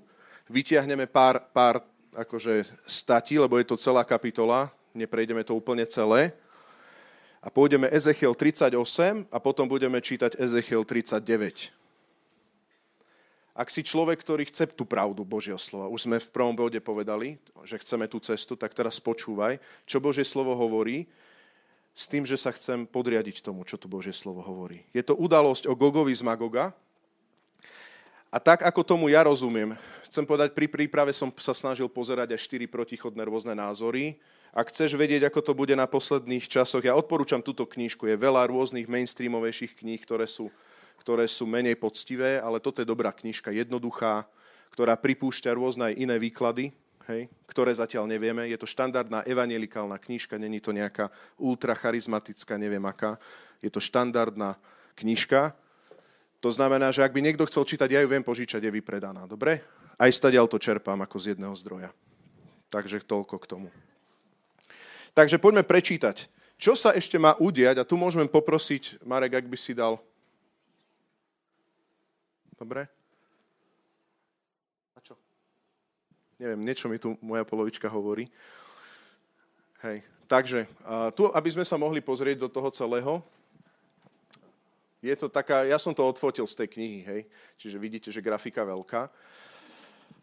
Vytiahneme 0.51 1.07
pár, 1.07 1.47
pár 1.55 1.87
akože 2.15 2.67
stati, 2.87 3.39
lebo 3.39 3.59
je 3.59 3.67
to 3.71 3.79
celá 3.79 4.03
kapitola, 4.03 4.71
neprejdeme 4.95 5.47
to 5.47 5.55
úplne 5.55 5.87
celé. 5.87 6.35
A 7.41 7.49
pôjdeme 7.49 7.89
Ezechiel 7.89 8.37
38 8.37 8.77
a 9.33 9.39
potom 9.41 9.65
budeme 9.65 9.97
čítať 10.03 10.37
Ezechiel 10.37 10.85
39. 10.85 11.73
Ak 13.57 13.69
si 13.69 13.85
človek, 13.85 14.21
ktorý 14.21 14.47
chce 14.49 14.69
tú 14.73 14.85
pravdu 14.85 15.25
Božieho 15.25 15.59
slova, 15.59 15.91
už 15.91 16.07
sme 16.07 16.17
v 16.21 16.33
prvom 16.33 16.55
bode 16.57 16.79
povedali, 16.81 17.41
že 17.65 17.81
chceme 17.81 18.09
tú 18.09 18.21
cestu, 18.21 18.57
tak 18.57 18.77
teraz 18.77 19.01
počúvaj, 19.03 19.59
čo 19.85 20.01
Božie 20.01 20.25
slovo 20.25 20.53
hovorí, 20.55 21.09
s 21.91 22.07
tým, 22.07 22.25
že 22.25 22.39
sa 22.39 22.55
chcem 22.55 22.87
podriadiť 22.87 23.43
tomu, 23.43 23.67
čo 23.67 23.77
tu 23.77 23.91
Božie 23.91 24.15
slovo 24.15 24.41
hovorí. 24.41 24.87
Je 24.95 25.03
to 25.03 25.19
udalosť 25.19 25.67
o 25.67 25.75
Gogovi 25.75 26.15
z 26.15 26.23
Magoga. 26.23 26.73
A 28.31 28.39
tak, 28.39 28.63
ako 28.63 28.87
tomu 28.87 29.11
ja 29.11 29.27
rozumiem, 29.27 29.75
chcem 30.07 30.23
povedať, 30.23 30.55
pri 30.55 30.71
príprave 30.71 31.11
som 31.11 31.35
sa 31.35 31.51
snažil 31.51 31.91
pozerať 31.91 32.39
aj 32.39 32.47
štyri 32.47 32.71
protichodné 32.71 33.27
rôzne 33.27 33.59
názory. 33.59 34.23
Ak 34.55 34.71
chceš 34.71 34.95
vedieť, 34.95 35.27
ako 35.27 35.41
to 35.43 35.53
bude 35.55 35.75
na 35.75 35.91
posledných 35.91 36.47
časoch, 36.47 36.83
ja 36.83 36.95
odporúčam 36.95 37.43
túto 37.43 37.67
knižku. 37.67 38.07
Je 38.07 38.15
veľa 38.15 38.47
rôznych 38.47 38.87
mainstreamovejších 38.87 39.83
kníh, 39.83 39.99
ktoré 39.99 40.31
sú 40.31 40.51
ktoré 41.01 41.25
sú 41.25 41.49
menej 41.49 41.81
poctivé, 41.81 42.37
ale 42.37 42.61
toto 42.61 42.85
je 42.85 42.87
dobrá 42.87 43.09
knižka, 43.09 43.49
jednoduchá, 43.57 44.29
ktorá 44.77 45.01
pripúšťa 45.01 45.57
rôzne 45.57 45.97
iné 45.97 46.21
výklady, 46.21 46.77
hej, 47.09 47.33
ktoré 47.49 47.73
zatiaľ 47.73 48.05
nevieme. 48.05 48.45
Je 48.53 48.61
to 48.61 48.69
štandardná 48.69 49.25
evangelikálna 49.25 49.97
knižka, 49.97 50.37
není 50.37 50.61
to 50.61 50.77
nejaká 50.77 51.09
ultracharizmatická, 51.41 52.61
neviem 52.61 52.85
aká. 52.85 53.17
Je 53.65 53.73
to 53.73 53.81
štandardná 53.81 54.61
knižka. 54.95 55.57
To 56.41 56.49
znamená, 56.49 56.89
že 56.89 57.05
ak 57.05 57.13
by 57.13 57.21
niekto 57.21 57.45
chcel 57.45 57.69
čítať, 57.69 57.89
ja 57.93 58.01
ju 58.01 58.09
viem 58.09 58.25
požičať, 58.25 58.65
je 58.65 58.73
vypredaná. 58.73 59.29
Dobre? 59.29 59.61
Aj 60.01 60.09
stadiaľ 60.09 60.49
to 60.49 60.57
čerpám 60.57 60.97
ako 61.05 61.17
z 61.21 61.37
jedného 61.37 61.53
zdroja. 61.53 61.93
Takže 62.73 63.05
toľko 63.05 63.37
k 63.37 63.49
tomu. 63.49 63.69
Takže 65.13 65.37
poďme 65.37 65.67
prečítať. 65.67 66.33
Čo 66.57 66.77
sa 66.77 66.97
ešte 66.97 67.21
má 67.21 67.37
udiať? 67.37 67.81
A 67.81 67.89
tu 67.89 68.01
môžeme 68.01 68.25
poprosiť, 68.25 69.05
Marek, 69.05 69.41
ak 69.41 69.47
by 69.49 69.59
si 69.61 69.77
dal 69.77 70.01
Dobre? 72.61 72.85
A 74.93 75.01
čo? 75.01 75.17
Neviem, 76.37 76.61
niečo 76.61 76.93
mi 76.93 77.01
tu 77.01 77.17
moja 77.25 77.41
polovička 77.41 77.89
hovorí. 77.89 78.29
Hej, 79.81 80.05
takže 80.29 80.69
tu, 81.17 81.33
aby 81.33 81.49
sme 81.49 81.65
sa 81.65 81.81
mohli 81.81 82.05
pozrieť 82.05 82.45
do 82.45 82.53
toho 82.53 82.69
celého, 82.69 83.25
je 85.01 85.15
to 85.17 85.33
taká, 85.33 85.65
ja 85.65 85.81
som 85.81 85.97
to 85.97 86.05
odfotil 86.05 86.45
z 86.45 86.65
tej 86.65 86.69
knihy, 86.77 87.01
hej, 87.05 87.21
čiže 87.57 87.81
vidíte, 87.81 88.09
že 88.13 88.25
grafika 88.25 88.65
veľká. 88.65 89.09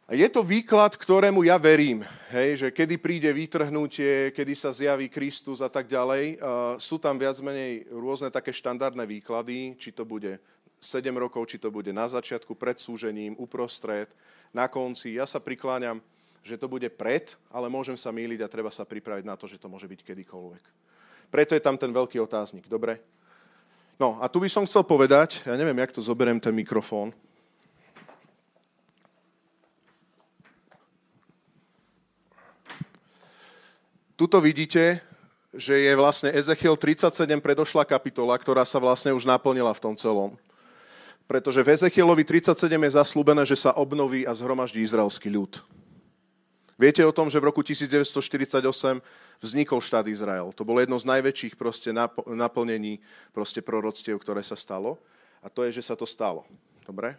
A 0.08 0.16
je 0.16 0.24
to 0.32 0.40
výklad, 0.40 0.96
ktorému 0.96 1.44
ja 1.44 1.60
verím, 1.60 2.00
hej, 2.32 2.64
že 2.64 2.68
kedy 2.72 2.96
príde 2.96 3.28
vytrhnutie, 3.28 4.32
kedy 4.32 4.54
sa 4.56 4.72
zjaví 4.72 5.12
Kristus 5.12 5.60
a 5.60 5.68
tak 5.68 5.92
ďalej. 5.92 6.40
Sú 6.80 6.96
tam 6.96 7.20
viac 7.20 7.36
menej 7.44 7.92
rôzne 7.92 8.32
také 8.32 8.56
štandardné 8.56 9.04
výklady, 9.04 9.76
či 9.76 9.92
to 9.92 10.08
bude 10.08 10.40
7 10.80 11.12
rokov, 11.12 11.52
či 11.52 11.60
to 11.60 11.68
bude 11.68 11.92
na 11.92 12.08
začiatku, 12.08 12.56
pred 12.56 12.80
súžením, 12.80 13.36
uprostred, 13.36 14.08
na 14.56 14.72
konci. 14.72 15.20
Ja 15.20 15.28
sa 15.28 15.44
prikláňam, 15.44 16.00
že 16.40 16.56
to 16.56 16.72
bude 16.72 16.88
pred, 16.96 17.36
ale 17.52 17.68
môžem 17.68 18.00
sa 18.00 18.08
míliť 18.16 18.40
a 18.40 18.48
treba 18.48 18.72
sa 18.72 18.88
pripraviť 18.88 19.28
na 19.28 19.36
to, 19.36 19.44
že 19.44 19.60
to 19.60 19.68
môže 19.68 19.92
byť 19.92 20.08
kedykoľvek. 20.08 20.64
Preto 21.28 21.52
je 21.52 21.60
tam 21.60 21.76
ten 21.76 21.92
veľký 21.92 22.24
otáznik, 22.24 22.72
dobre? 22.72 23.04
No 23.98 24.22
a 24.22 24.30
tu 24.30 24.38
by 24.38 24.50
som 24.50 24.66
chcel 24.70 24.86
povedať, 24.86 25.42
ja 25.46 25.58
neviem, 25.58 25.78
jak 25.82 25.94
to 25.94 26.06
zoberiem 26.06 26.38
ten 26.38 26.54
mikrofón. 26.54 27.14
Tuto 34.18 34.42
vidíte, 34.42 35.02
že 35.54 35.78
je 35.78 35.94
vlastne 35.94 36.34
Ezechiel 36.34 36.74
37 36.74 37.38
predošla 37.38 37.86
kapitola, 37.86 38.34
ktorá 38.38 38.66
sa 38.66 38.82
vlastne 38.82 39.14
už 39.14 39.30
naplnila 39.30 39.74
v 39.74 39.82
tom 39.82 39.94
celom 39.94 40.38
pretože 41.28 41.60
v 41.60 41.76
Ezechielovi 41.76 42.24
37 42.24 42.72
je 42.72 42.92
zaslúbené, 42.96 43.44
že 43.44 43.60
sa 43.60 43.76
obnoví 43.76 44.24
a 44.24 44.32
zhromaždí 44.32 44.80
izraelský 44.80 45.28
ľud. 45.28 45.60
Viete 46.78 47.02
o 47.02 47.10
tom, 47.10 47.26
že 47.26 47.42
v 47.42 47.50
roku 47.50 47.66
1948 47.66 48.62
vznikol 49.42 49.82
štát 49.82 50.06
Izrael. 50.06 50.54
To 50.54 50.62
bolo 50.62 50.78
jedno 50.78 51.02
z 51.02 51.10
najväčších 51.10 51.58
proste 51.58 51.90
naplnení 52.30 53.02
proste 53.34 53.66
proroctiev, 53.66 54.22
ktoré 54.22 54.46
sa 54.46 54.54
stalo. 54.54 55.02
A 55.42 55.50
to 55.50 55.66
je, 55.66 55.82
že 55.82 55.90
sa 55.90 55.98
to 55.98 56.06
stalo. 56.06 56.46
Dobre? 56.86 57.18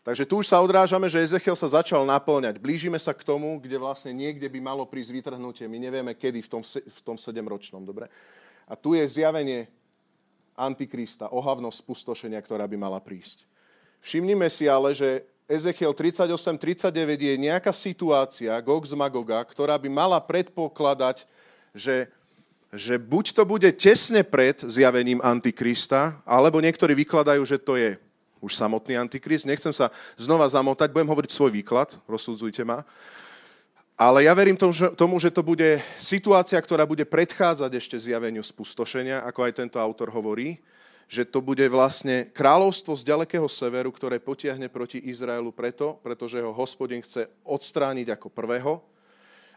Takže 0.00 0.24
tu 0.24 0.40
už 0.40 0.48
sa 0.48 0.64
odrážame, 0.64 1.12
že 1.12 1.20
Ezechiel 1.20 1.52
sa 1.52 1.68
začal 1.68 2.08
naplňať. 2.08 2.56
Blížime 2.56 2.96
sa 2.96 3.12
k 3.12 3.20
tomu, 3.20 3.60
kde 3.60 3.76
vlastne 3.76 4.16
niekde 4.16 4.48
by 4.48 4.56
malo 4.56 4.88
prísť 4.88 5.12
vytrhnutie. 5.12 5.68
My 5.68 5.76
nevieme, 5.76 6.16
kedy 6.16 6.40
v 6.40 6.48
tom, 6.48 6.62
v 6.64 7.00
tom 7.04 7.20
sedemročnom. 7.20 7.84
Dobre? 7.84 8.08
A 8.64 8.72
tu 8.72 8.96
je 8.96 9.04
zjavenie 9.04 9.68
Antikrista, 10.56 11.28
ohavnosť 11.28 11.84
spustošenia, 11.84 12.40
ktorá 12.40 12.64
by 12.64 12.76
mala 12.80 13.00
prísť. 13.00 13.44
Všimnime 14.00 14.48
si 14.48 14.64
ale, 14.64 14.96
že 14.96 15.28
Ezechiel 15.50 15.90
38-39 15.90 16.94
je 17.18 17.34
nejaká 17.34 17.74
situácia, 17.74 18.54
Gog 18.62 18.86
z 18.86 18.94
Magoga, 18.94 19.42
ktorá 19.42 19.74
by 19.74 19.90
mala 19.90 20.22
predpokladať, 20.22 21.26
že, 21.74 22.06
že 22.70 22.94
buď 23.02 23.34
to 23.34 23.42
bude 23.42 23.66
tesne 23.74 24.22
pred 24.22 24.62
zjavením 24.62 25.18
Antikrista, 25.18 26.22
alebo 26.22 26.62
niektorí 26.62 26.94
vykladajú, 26.94 27.42
že 27.42 27.58
to 27.58 27.74
je 27.74 27.98
už 28.38 28.54
samotný 28.54 28.94
Antikrist. 28.94 29.42
Nechcem 29.42 29.74
sa 29.74 29.90
znova 30.14 30.46
zamotať, 30.46 30.94
budem 30.94 31.10
hovoriť 31.10 31.34
svoj 31.34 31.50
výklad, 31.50 31.98
rozsudzujte 32.06 32.62
ma. 32.62 32.86
Ale 33.98 34.30
ja 34.30 34.32
verím 34.38 34.54
tomu 34.54 34.70
že, 34.70 34.86
tomu, 34.94 35.18
že 35.18 35.34
to 35.34 35.42
bude 35.42 35.82
situácia, 35.98 36.62
ktorá 36.62 36.86
bude 36.86 37.02
predchádzať 37.02 37.70
ešte 37.74 37.98
zjaveniu 37.98 38.46
spustošenia, 38.46 39.26
ako 39.26 39.50
aj 39.50 39.52
tento 39.66 39.82
autor 39.82 40.14
hovorí, 40.14 40.62
že 41.10 41.26
to 41.26 41.42
bude 41.42 41.66
vlastne 41.66 42.30
kráľovstvo 42.30 42.94
z 42.94 43.02
ďalekého 43.02 43.50
severu, 43.50 43.90
ktoré 43.90 44.22
potiahne 44.22 44.70
proti 44.70 45.02
Izraelu 45.10 45.50
preto, 45.50 45.98
pretože 46.06 46.38
ho 46.38 46.54
hospodin 46.54 47.02
chce 47.02 47.26
odstrániť 47.42 48.14
ako 48.14 48.30
prvého 48.30 48.78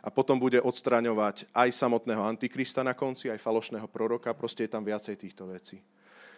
a 0.02 0.10
potom 0.10 0.42
bude 0.42 0.58
odstráňovať 0.58 1.46
aj 1.54 1.70
samotného 1.70 2.26
antikrista 2.26 2.82
na 2.82 2.98
konci, 2.98 3.30
aj 3.30 3.38
falošného 3.38 3.86
proroka, 3.86 4.34
proste 4.34 4.66
je 4.66 4.74
tam 4.74 4.82
viacej 4.82 5.14
týchto 5.14 5.46
vecí. 5.46 5.78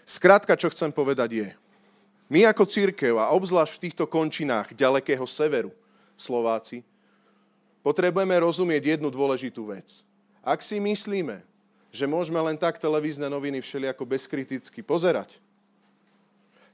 Skrátka, 0.04 0.60
čo 0.60 0.68
chcem 0.68 0.92
povedať 0.92 1.30
je, 1.32 1.50
my 2.28 2.52
ako 2.52 2.68
církev 2.68 3.16
a 3.16 3.32
obzvlášť 3.32 3.72
v 3.72 3.84
týchto 3.88 4.06
končinách 4.12 4.76
ďalekého 4.76 5.24
severu, 5.24 5.72
Slováci, 6.20 6.84
potrebujeme 7.80 8.36
rozumieť 8.36 9.00
jednu 9.00 9.08
dôležitú 9.08 9.72
vec. 9.72 10.04
Ak 10.44 10.60
si 10.60 10.76
myslíme, 10.76 11.55
že 11.96 12.12
môžeme 12.12 12.38
len 12.44 12.60
tak 12.60 12.76
televízne 12.76 13.32
noviny 13.32 13.64
všelijako 13.64 14.04
bezkriticky 14.04 14.84
pozerať, 14.84 15.40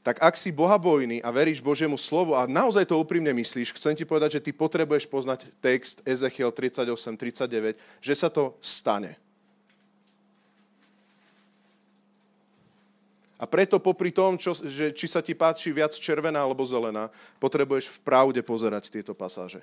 tak 0.01 0.17
ak 0.17 0.33
si 0.33 0.49
bohabojný 0.49 1.21
a 1.21 1.29
veríš 1.29 1.61
Božiemu 1.61 1.93
slovu 1.93 2.33
a 2.33 2.49
naozaj 2.49 2.89
to 2.89 2.97
úprimne 2.97 3.29
myslíš, 3.37 3.77
chcem 3.77 3.93
ti 3.93 4.01
povedať, 4.01 4.41
že 4.41 4.43
ty 4.49 4.49
potrebuješ 4.49 5.05
poznať 5.05 5.45
text 5.61 6.01
Ezechiel 6.01 6.49
38-39, 6.49 7.77
že 8.01 8.13
sa 8.17 8.33
to 8.33 8.57
stane. 8.65 9.13
A 13.41 13.49
preto 13.49 13.81
popri 13.81 14.13
tom, 14.13 14.37
čo, 14.37 14.53
že, 14.53 14.93
či 14.93 15.05
sa 15.09 15.21
ti 15.21 15.33
páči 15.33 15.73
viac 15.73 15.93
červená 15.97 16.45
alebo 16.45 16.65
zelená, 16.65 17.09
potrebuješ 17.41 17.89
v 17.89 17.97
pravde 18.05 18.41
pozerať 18.45 18.89
tieto 18.89 19.17
pasáže. 19.17 19.61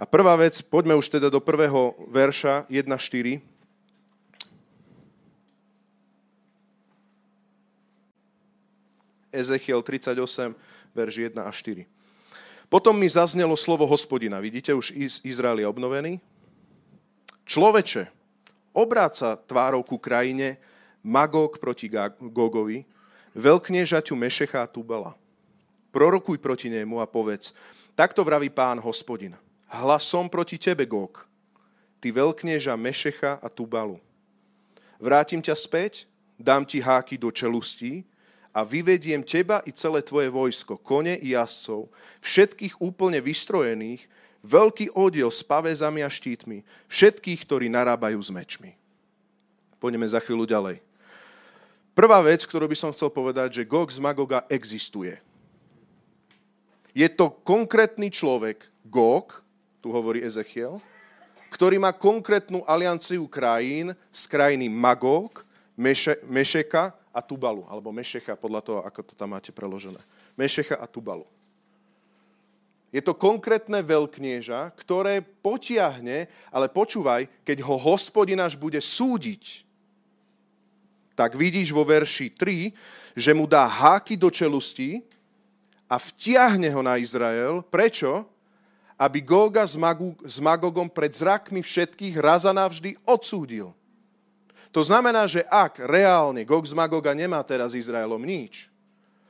A 0.00 0.08
prvá 0.08 0.36
vec, 0.40 0.60
poďme 0.64 0.96
už 0.96 1.12
teda 1.12 1.28
do 1.28 1.40
prvého 1.40 1.92
verša 2.08 2.68
1.4. 2.68 3.53
Ezechiel 9.34 9.82
38, 9.82 10.54
verš 10.94 11.14
1 11.34 11.42
a 11.42 11.50
4. 11.50 11.84
Potom 12.70 12.94
mi 12.94 13.10
zaznelo 13.10 13.58
slovo 13.58 13.84
hospodina. 13.90 14.38
Vidíte, 14.38 14.70
už 14.70 14.94
Izrael 15.26 15.60
je 15.60 15.66
obnovený. 15.66 16.22
Človeče, 17.44 18.08
obráca 18.72 19.36
tvárou 19.36 19.82
ku 19.82 19.98
krajine 19.98 20.56
Magog 21.02 21.58
proti 21.58 21.90
Gogovi, 22.22 22.86
veľkniežaťu 23.36 24.16
Mešecha 24.16 24.64
a 24.64 24.70
Tubala. 24.70 25.12
Prorokuj 25.92 26.40
proti 26.40 26.72
nemu 26.72 27.02
a 27.02 27.06
povedz, 27.10 27.52
takto 27.92 28.24
vraví 28.24 28.48
pán 28.48 28.80
hospodina 28.80 29.36
hlasom 29.74 30.30
proti 30.30 30.54
tebe, 30.54 30.86
Gog, 30.86 31.26
ty 31.98 32.14
veľknieža 32.14 32.78
Mešecha 32.78 33.42
a 33.42 33.48
Tubalu. 33.50 33.98
Vrátim 35.02 35.42
ťa 35.42 35.58
späť, 35.58 36.06
dám 36.38 36.62
ti 36.62 36.78
háky 36.78 37.18
do 37.18 37.34
čelustí 37.34 38.06
a 38.54 38.62
vyvediem 38.62 39.26
teba 39.26 39.58
i 39.66 39.74
celé 39.74 39.98
tvoje 40.06 40.30
vojsko, 40.30 40.78
kone 40.78 41.18
i 41.18 41.34
jazdcov, 41.34 41.90
všetkých 42.22 42.78
úplne 42.78 43.18
vystrojených, 43.18 44.06
veľký 44.46 44.94
oddiel 44.94 45.34
s 45.34 45.42
pavezami 45.42 46.06
a 46.06 46.08
štítmi, 46.08 46.62
všetkých, 46.86 47.40
ktorí 47.42 47.66
narábajú 47.66 48.22
s 48.22 48.30
mečmi. 48.30 48.78
Poďme 49.82 50.06
za 50.06 50.22
chvíľu 50.22 50.46
ďalej. 50.46 50.78
Prvá 51.98 52.22
vec, 52.22 52.46
ktorú 52.46 52.70
by 52.70 52.78
som 52.78 52.94
chcel 52.94 53.10
povedať, 53.10 53.62
že 53.62 53.68
Gog 53.68 53.90
z 53.90 53.98
Magoga 53.98 54.46
existuje. 54.46 55.18
Je 56.94 57.06
to 57.10 57.34
konkrétny 57.42 58.06
človek, 58.06 58.70
Gog, 58.86 59.42
tu 59.82 59.90
hovorí 59.90 60.22
Ezechiel, 60.22 60.78
ktorý 61.50 61.78
má 61.78 61.94
konkrétnu 61.94 62.62
alianciu 62.66 63.26
krajín 63.30 63.94
z 64.10 64.22
krajiny 64.26 64.66
Magog, 64.70 65.42
Meše, 65.74 66.22
Mešeka 66.26 66.94
a 67.14 67.22
Tubalu, 67.22 67.62
alebo 67.70 67.94
Mešecha, 67.94 68.34
podľa 68.34 68.60
toho, 68.60 68.80
ako 68.82 69.00
to 69.06 69.14
tam 69.14 69.38
máte 69.38 69.54
preložené. 69.54 70.02
Mešecha 70.34 70.74
a 70.74 70.90
Tubalu. 70.90 71.24
Je 72.94 73.02
to 73.02 73.14
konkrétne 73.14 73.82
veľknieža, 73.82 74.70
ktoré 74.78 75.18
potiahne, 75.22 76.30
ale 76.50 76.66
počúvaj, 76.70 77.26
keď 77.42 77.58
ho 77.66 77.74
hospodin 77.74 78.38
až 78.38 78.54
bude 78.54 78.78
súdiť, 78.78 79.66
tak 81.14 81.34
vidíš 81.38 81.70
vo 81.70 81.86
verši 81.86 82.30
3, 82.30 82.70
že 83.14 83.30
mu 83.34 83.46
dá 83.46 83.66
háky 83.66 84.18
do 84.18 84.30
čelusti 84.30 85.02
a 85.86 85.98
vtiahne 85.98 86.66
ho 86.74 86.82
na 86.82 86.98
Izrael. 86.98 87.62
Prečo? 87.66 88.26
Aby 88.94 89.26
Magu, 89.78 90.14
s 90.22 90.38
Magogom 90.38 90.86
pred 90.86 91.10
zrakmi 91.10 91.62
všetkých 91.62 92.14
raz 92.18 92.46
a 92.46 92.54
navždy 92.54 92.94
odsúdil. 93.02 93.74
To 94.74 94.82
znamená, 94.82 95.30
že 95.30 95.46
ak 95.46 95.78
reálne 95.86 96.42
Gog 96.42 96.66
z 96.66 96.74
Magoga 96.74 97.14
nemá 97.14 97.38
teraz 97.46 97.78
Izraelom 97.78 98.18
nič, 98.18 98.66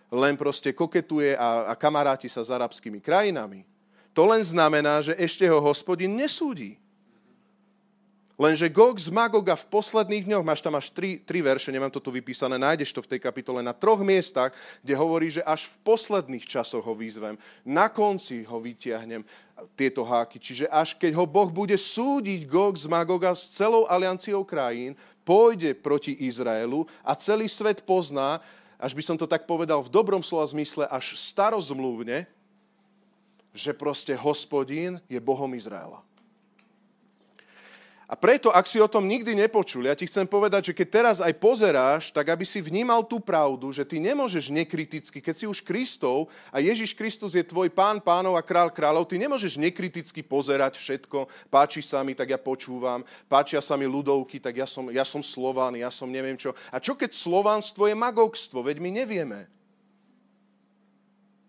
len 0.08 0.40
proste 0.40 0.72
koketuje 0.72 1.36
a, 1.36 1.68
a 1.68 1.72
kamaráti 1.76 2.32
sa 2.32 2.40
s 2.40 2.48
arabskými 2.48 2.96
krajinami. 3.04 3.68
To 4.16 4.24
len 4.24 4.40
znamená, 4.40 5.04
že 5.04 5.12
ešte 5.20 5.44
ho 5.44 5.60
hospodin 5.60 6.16
nesúdi. 6.16 6.80
Lenže 8.34 8.66
Gog 8.66 8.98
z 8.98 9.14
Magoga 9.14 9.54
v 9.54 9.68
posledných 9.70 10.26
dňoch, 10.26 10.42
máš 10.42 10.58
tam 10.58 10.74
až 10.74 10.90
tri, 10.90 11.22
tri 11.22 11.38
verše, 11.38 11.70
nemám 11.70 11.94
to 11.94 12.02
tu 12.02 12.10
vypísané, 12.10 12.58
nájdeš 12.58 12.90
to 12.90 12.98
v 12.98 13.14
tej 13.14 13.20
kapitole 13.22 13.62
na 13.62 13.70
troch 13.70 14.02
miestach, 14.02 14.50
kde 14.82 14.98
hovorí, 14.98 15.30
že 15.30 15.46
až 15.46 15.70
v 15.70 15.78
posledných 15.86 16.42
časoch 16.42 16.82
ho 16.82 16.94
vyzvem, 16.98 17.38
na 17.62 17.86
konci 17.86 18.42
ho 18.42 18.58
vytiahnem 18.58 19.22
tieto 19.78 20.02
háky. 20.02 20.42
Čiže 20.42 20.66
až 20.66 20.98
keď 20.98 21.14
ho 21.14 21.30
Boh 21.30 21.46
bude 21.46 21.78
súdiť 21.78 22.50
Gog 22.50 22.74
z 22.74 22.90
Magoga 22.90 23.38
s 23.38 23.54
celou 23.54 23.86
alianciou 23.86 24.42
krajín, 24.42 24.98
pôjde 25.24 25.72
proti 25.74 26.12
Izraelu 26.12 26.86
a 27.00 27.16
celý 27.16 27.48
svet 27.48 27.82
pozná, 27.82 28.38
až 28.78 28.92
by 28.92 29.02
som 29.02 29.16
to 29.16 29.24
tak 29.24 29.48
povedal 29.48 29.80
v 29.80 29.92
dobrom 29.92 30.20
slova 30.20 30.44
zmysle, 30.46 30.84
až 30.86 31.16
starozmluvne, 31.16 32.28
že 33.56 33.72
proste 33.72 34.12
hospodín 34.14 35.00
je 35.08 35.18
Bohom 35.18 35.50
Izraela. 35.56 36.04
A 38.14 38.22
preto, 38.22 38.54
ak 38.54 38.70
si 38.70 38.78
o 38.78 38.86
tom 38.86 39.10
nikdy 39.10 39.34
nepočul, 39.34 39.90
ja 39.90 39.98
ti 39.98 40.06
chcem 40.06 40.22
povedať, 40.22 40.70
že 40.70 40.76
keď 40.78 40.86
teraz 40.86 41.16
aj 41.18 41.34
pozeráš, 41.34 42.14
tak 42.14 42.30
aby 42.30 42.46
si 42.46 42.62
vnímal 42.62 43.02
tú 43.02 43.18
pravdu, 43.18 43.74
že 43.74 43.82
ty 43.82 43.98
nemôžeš 43.98 44.54
nekriticky, 44.54 45.18
keď 45.18 45.34
si 45.34 45.50
už 45.50 45.58
Kristov 45.66 46.30
a 46.54 46.62
Ježiš 46.62 46.94
Kristus 46.94 47.34
je 47.34 47.42
tvoj 47.42 47.74
pán 47.74 47.98
pánov 47.98 48.38
a 48.38 48.46
král 48.46 48.70
kráľov, 48.70 49.10
ty 49.10 49.18
nemôžeš 49.18 49.58
nekriticky 49.58 50.22
pozerať 50.22 50.78
všetko, 50.78 51.26
páči 51.50 51.82
sa 51.82 52.06
mi, 52.06 52.14
tak 52.14 52.30
ja 52.30 52.38
počúvam, 52.38 53.02
páčia 53.26 53.58
sa 53.58 53.74
mi 53.74 53.90
ľudovky, 53.90 54.38
tak 54.38 54.62
ja 54.62 54.68
som, 54.70 54.94
ja 54.94 55.02
som 55.02 55.18
Slován, 55.18 55.74
ja 55.74 55.90
som 55.90 56.06
neviem 56.06 56.38
čo. 56.38 56.54
A 56.70 56.78
čo 56.78 56.94
keď 56.94 57.10
slovanstvo 57.18 57.90
je 57.90 57.98
magogstvo, 57.98 58.62
veď 58.62 58.78
my 58.78 58.90
nevieme. 58.94 59.50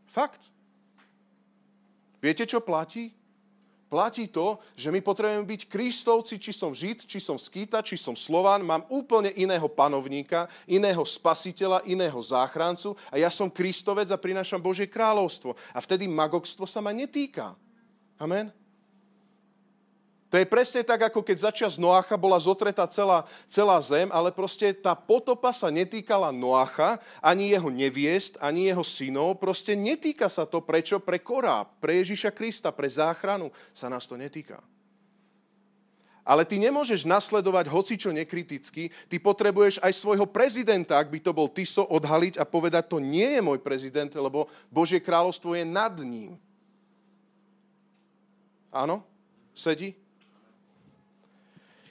Fakt. 0.09 0.41
Viete, 2.17 2.49
čo 2.49 2.57
platí? 2.57 3.13
Platí 3.95 4.27
to, 4.27 4.59
že 4.75 4.91
my 4.91 4.99
potrebujeme 4.99 5.47
byť 5.47 5.71
kristovci, 5.71 6.35
či 6.35 6.51
som 6.51 6.75
žid, 6.75 7.07
či 7.07 7.23
som 7.23 7.39
skýta, 7.39 7.79
či 7.79 7.95
som 7.95 8.11
slován, 8.11 8.59
mám 8.59 8.83
úplne 8.91 9.31
iného 9.39 9.71
panovníka, 9.71 10.51
iného 10.67 10.99
spasiteľa, 11.07 11.87
iného 11.87 12.19
záchrancu 12.19 12.99
a 13.07 13.15
ja 13.15 13.31
som 13.31 13.47
kristovec 13.47 14.11
a 14.11 14.19
prinášam 14.19 14.59
Božie 14.59 14.91
kráľovstvo. 14.91 15.55
A 15.71 15.79
vtedy 15.79 16.11
magokstvo 16.11 16.67
sa 16.67 16.83
ma 16.83 16.91
netýka. 16.91 17.55
Amen. 18.19 18.64
To 20.35 20.43
je 20.43 20.51
presne 20.51 20.83
tak, 20.83 20.99
ako 20.99 21.23
keď 21.23 21.47
začas 21.47 21.79
Noacha 21.79 22.19
bola 22.19 22.35
zotretá 22.35 22.83
celá, 22.91 23.23
celá 23.47 23.79
zem, 23.79 24.11
ale 24.11 24.35
proste 24.35 24.75
tá 24.75 24.91
potopa 24.91 25.55
sa 25.55 25.71
netýkala 25.71 26.35
Noacha, 26.35 26.99
ani 27.23 27.55
jeho 27.55 27.71
neviest, 27.71 28.35
ani 28.43 28.67
jeho 28.67 28.83
synov. 28.83 29.39
Proste 29.39 29.79
netýka 29.79 30.27
sa 30.27 30.43
to 30.43 30.59
prečo? 30.59 30.99
Pre 30.99 31.15
Koráb, 31.23 31.79
pre 31.79 32.03
Ježiša 32.03 32.35
Krista, 32.35 32.75
pre 32.75 32.91
záchranu 32.91 33.47
sa 33.71 33.87
nás 33.87 34.03
to 34.03 34.19
netýka. 34.19 34.59
Ale 36.27 36.43
ty 36.43 36.59
nemôžeš 36.59 37.07
nasledovať 37.07 37.71
hocičo 37.71 38.11
nekriticky, 38.11 38.91
ty 39.07 39.15
potrebuješ 39.15 39.79
aj 39.79 39.95
svojho 39.95 40.27
prezidenta, 40.27 40.99
ak 40.99 41.15
by 41.15 41.23
to 41.23 41.31
bol 41.31 41.47
Tiso, 41.47 41.87
odhaliť 41.87 42.35
a 42.35 42.43
povedať, 42.43 42.91
to 42.91 42.99
nie 42.99 43.39
je 43.39 43.39
môj 43.39 43.63
prezident, 43.63 44.11
lebo 44.11 44.51
Božie 44.67 44.99
kráľovstvo 44.99 45.55
je 45.55 45.63
nad 45.63 45.95
ním. 46.03 46.35
Áno? 48.75 48.99
Sedí? 49.55 49.95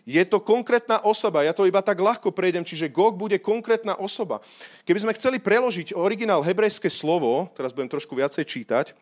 Je 0.05 0.21
to 0.29 0.37
konkrétna 0.37 1.01
osoba, 1.01 1.41
ja 1.49 1.57
to 1.57 1.65
iba 1.65 1.81
tak 1.81 1.97
ľahko 1.97 2.29
prejdem, 2.29 2.61
čiže 2.61 2.93
Gog 2.93 3.17
bude 3.17 3.41
konkrétna 3.41 3.97
osoba. 3.97 4.45
Keby 4.85 5.01
sme 5.01 5.17
chceli 5.17 5.41
preložiť 5.41 5.97
originál 5.97 6.45
hebrejské 6.45 6.93
slovo, 6.93 7.49
teraz 7.57 7.73
budem 7.73 7.89
trošku 7.89 8.13
viacej 8.13 8.45
čítať, 8.45 8.93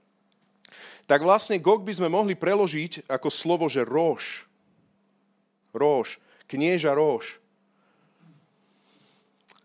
tak 1.11 1.27
vlastne 1.27 1.59
Gog 1.59 1.83
by 1.83 1.99
sme 1.99 2.07
mohli 2.07 2.39
preložiť 2.39 3.11
ako 3.11 3.29
slovo, 3.35 3.67
že 3.67 3.83
rož. 3.83 4.47
Rož, 5.75 6.23
knieža 6.47 6.95
rož. 6.95 7.43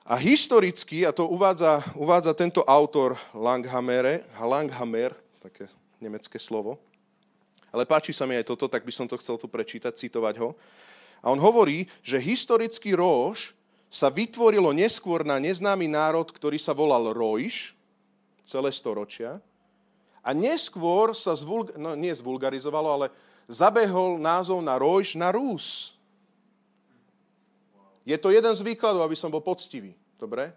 A 0.07 0.17
historicky, 0.17 1.05
a 1.05 1.11
to 1.13 1.29
uvádza, 1.29 1.83
uvádza 1.93 2.33
tento 2.33 2.63
autor 2.63 3.19
Langhammer, 3.35 4.23
Langhammer, 4.39 5.13
také 5.43 5.67
nemecké 5.99 6.39
slovo, 6.39 6.79
ale 7.75 7.83
páči 7.83 8.15
sa 8.15 8.23
mi 8.23 8.39
aj 8.39 8.47
toto, 8.47 8.71
tak 8.71 8.87
by 8.87 8.93
som 8.95 9.05
to 9.05 9.19
chcel 9.19 9.35
tu 9.35 9.51
prečítať, 9.51 9.91
citovať 9.93 10.39
ho. 10.39 10.55
A 11.21 11.33
on 11.33 11.39
hovorí, 11.41 11.89
že 12.05 12.21
historický 12.21 12.93
Róž 12.93 13.57
sa 13.87 14.11
vytvorilo 14.11 14.75
neskôr 14.75 15.23
na 15.23 15.39
neznámy 15.39 15.87
národ, 15.87 16.27
ktorý 16.27 16.59
sa 16.59 16.75
volal 16.75 17.15
Rojš, 17.15 17.73
celé 18.43 18.69
storočia. 18.71 19.39
A 20.23 20.35
neskôr 20.35 21.15
sa 21.15 21.35
zvulg- 21.35 21.75
no, 21.79 21.95
nie 21.95 22.11
zvulgarizovalo, 22.11 22.89
ale 22.91 23.07
zabehol 23.47 24.19
názov 24.19 24.59
na 24.59 24.75
Rojš 24.75 25.15
na 25.15 25.31
Rús. 25.31 25.95
Je 28.07 28.15
to 28.19 28.31
jeden 28.31 28.55
z 28.55 28.63
výkladov, 28.63 29.03
aby 29.03 29.15
som 29.19 29.31
bol 29.31 29.43
poctivý. 29.43 29.95
Dobre? 30.15 30.51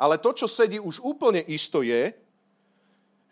Ale 0.00 0.16
to, 0.20 0.32
čo 0.32 0.48
sedí 0.48 0.80
už 0.80 1.00
úplne 1.00 1.44
isto 1.48 1.84
je, 1.84 2.12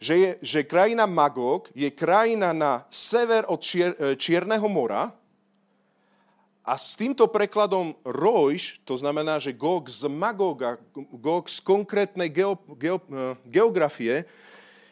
že, 0.01 0.14
je, 0.16 0.31
že 0.40 0.61
krajina 0.64 1.05
Magog 1.05 1.68
je 1.77 1.92
krajina 1.92 2.57
na 2.57 2.88
sever 2.88 3.44
od 3.49 3.61
Čier, 3.61 3.92
Čierneho 4.16 4.64
mora, 4.68 5.12
a 6.61 6.77
s 6.77 6.92
týmto 6.92 7.25
prekladom 7.25 7.96
Rojš, 8.05 8.85
to 8.85 8.92
znamená, 8.94 9.40
že 9.40 9.57
Gog 9.57 9.88
z 9.88 10.05
Magoga, 10.07 10.77
Gog 10.94 11.49
z 11.49 11.59
konkrétnej 11.64 12.29
geo, 12.29 12.61
geo, 12.77 13.01
eh, 13.01 13.35
geografie, 13.49 14.29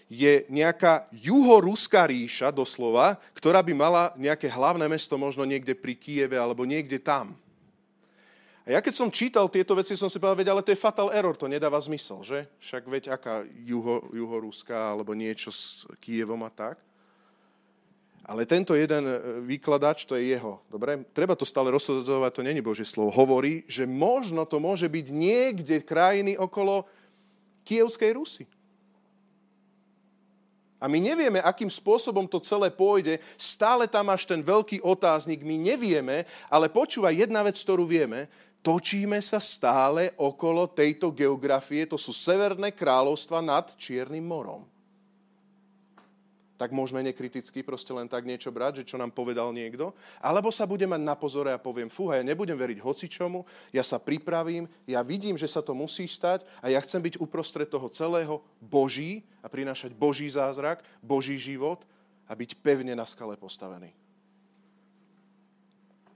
je 0.08 0.48
nejaká 0.48 1.04
juhoruská 1.12 2.08
ríša, 2.08 2.48
doslova, 2.48 3.20
ktorá 3.36 3.60
by 3.60 3.72
mala 3.76 4.02
nejaké 4.16 4.48
hlavné 4.48 4.88
mesto 4.88 5.20
možno 5.20 5.44
niekde 5.44 5.76
pri 5.76 5.92
Kieve 5.92 6.40
alebo 6.40 6.64
niekde 6.64 6.96
tam. 6.96 7.36
A 8.64 8.76
ja 8.76 8.80
keď 8.80 8.94
som 8.96 9.12
čítal 9.12 9.48
tieto 9.52 9.76
veci, 9.76 9.96
som 9.96 10.08
si 10.08 10.16
povedal, 10.16 10.56
ale 10.56 10.64
to 10.64 10.72
je 10.72 10.80
fatal 10.80 11.12
error, 11.12 11.36
to 11.36 11.48
nedáva 11.48 11.76
zmysel, 11.80 12.24
že? 12.24 12.48
Však 12.60 12.84
veď 12.88 13.04
aká 13.16 13.44
juho, 13.64 14.08
juhoruská 14.12 14.96
alebo 14.96 15.12
niečo 15.12 15.52
s 15.52 15.84
Kievom 16.00 16.40
a 16.44 16.52
tak. 16.52 16.80
Ale 18.28 18.44
tento 18.44 18.76
jeden 18.76 19.08
e, 19.08 19.16
výkladač, 19.40 20.04
to 20.04 20.12
je 20.20 20.36
jeho. 20.36 20.60
Dobre? 20.68 21.00
Treba 21.16 21.32
to 21.32 21.48
stále 21.48 21.72
rozsudovať, 21.72 22.28
to 22.36 22.44
není 22.44 22.60
Božie 22.60 22.84
slovo. 22.84 23.08
Hovorí, 23.08 23.64
že 23.64 23.88
možno 23.88 24.44
to 24.44 24.60
môže 24.60 24.84
byť 24.84 25.06
niekde 25.08 25.80
krajiny 25.80 26.36
okolo 26.36 26.84
Kievskej 27.64 28.12
Rusy. 28.12 28.44
A 30.78 30.86
my 30.86 31.00
nevieme, 31.00 31.40
akým 31.40 31.72
spôsobom 31.72 32.28
to 32.28 32.38
celé 32.38 32.68
pôjde. 32.68 33.18
Stále 33.34 33.88
tam 33.88 34.12
máš 34.12 34.28
ten 34.28 34.44
veľký 34.44 34.84
otáznik. 34.84 35.42
My 35.42 35.56
nevieme, 35.58 36.28
ale 36.52 36.70
počúvaj, 36.70 37.16
jedna 37.16 37.42
vec, 37.42 37.56
ktorú 37.58 37.88
vieme, 37.88 38.30
točíme 38.62 39.18
sa 39.24 39.40
stále 39.42 40.14
okolo 40.20 40.68
tejto 40.70 41.10
geografie. 41.10 41.88
To 41.88 41.96
sú 41.96 42.14
severné 42.14 42.70
kráľovstva 42.76 43.42
nad 43.42 43.72
Čiernym 43.74 44.22
morom 44.22 44.68
tak 46.58 46.74
môžeme 46.74 47.06
nekriticky 47.06 47.62
proste 47.62 47.94
len 47.94 48.10
tak 48.10 48.26
niečo 48.26 48.50
brať, 48.50 48.82
že 48.82 48.88
čo 48.90 48.98
nám 48.98 49.14
povedal 49.14 49.54
niekto. 49.54 49.94
Alebo 50.18 50.50
sa 50.50 50.66
budem 50.66 50.90
mať 50.90 51.02
na 51.06 51.14
pozore 51.14 51.54
a 51.54 51.62
poviem, 51.62 51.86
fúha, 51.86 52.18
ja 52.18 52.26
nebudem 52.26 52.58
veriť 52.58 52.82
hocičomu, 52.82 53.46
ja 53.70 53.86
sa 53.86 54.02
pripravím, 54.02 54.66
ja 54.82 55.00
vidím, 55.06 55.38
že 55.38 55.46
sa 55.46 55.62
to 55.62 55.70
musí 55.72 56.10
stať 56.10 56.42
a 56.58 56.66
ja 56.66 56.82
chcem 56.82 56.98
byť 56.98 57.22
uprostred 57.22 57.70
toho 57.70 57.86
celého 57.88 58.42
Boží 58.58 59.22
a 59.38 59.46
prinášať 59.46 59.94
Boží 59.94 60.26
zázrak, 60.26 60.82
Boží 60.98 61.38
život 61.38 61.86
a 62.26 62.34
byť 62.34 62.58
pevne 62.58 62.98
na 62.98 63.06
skale 63.06 63.38
postavený. 63.38 63.94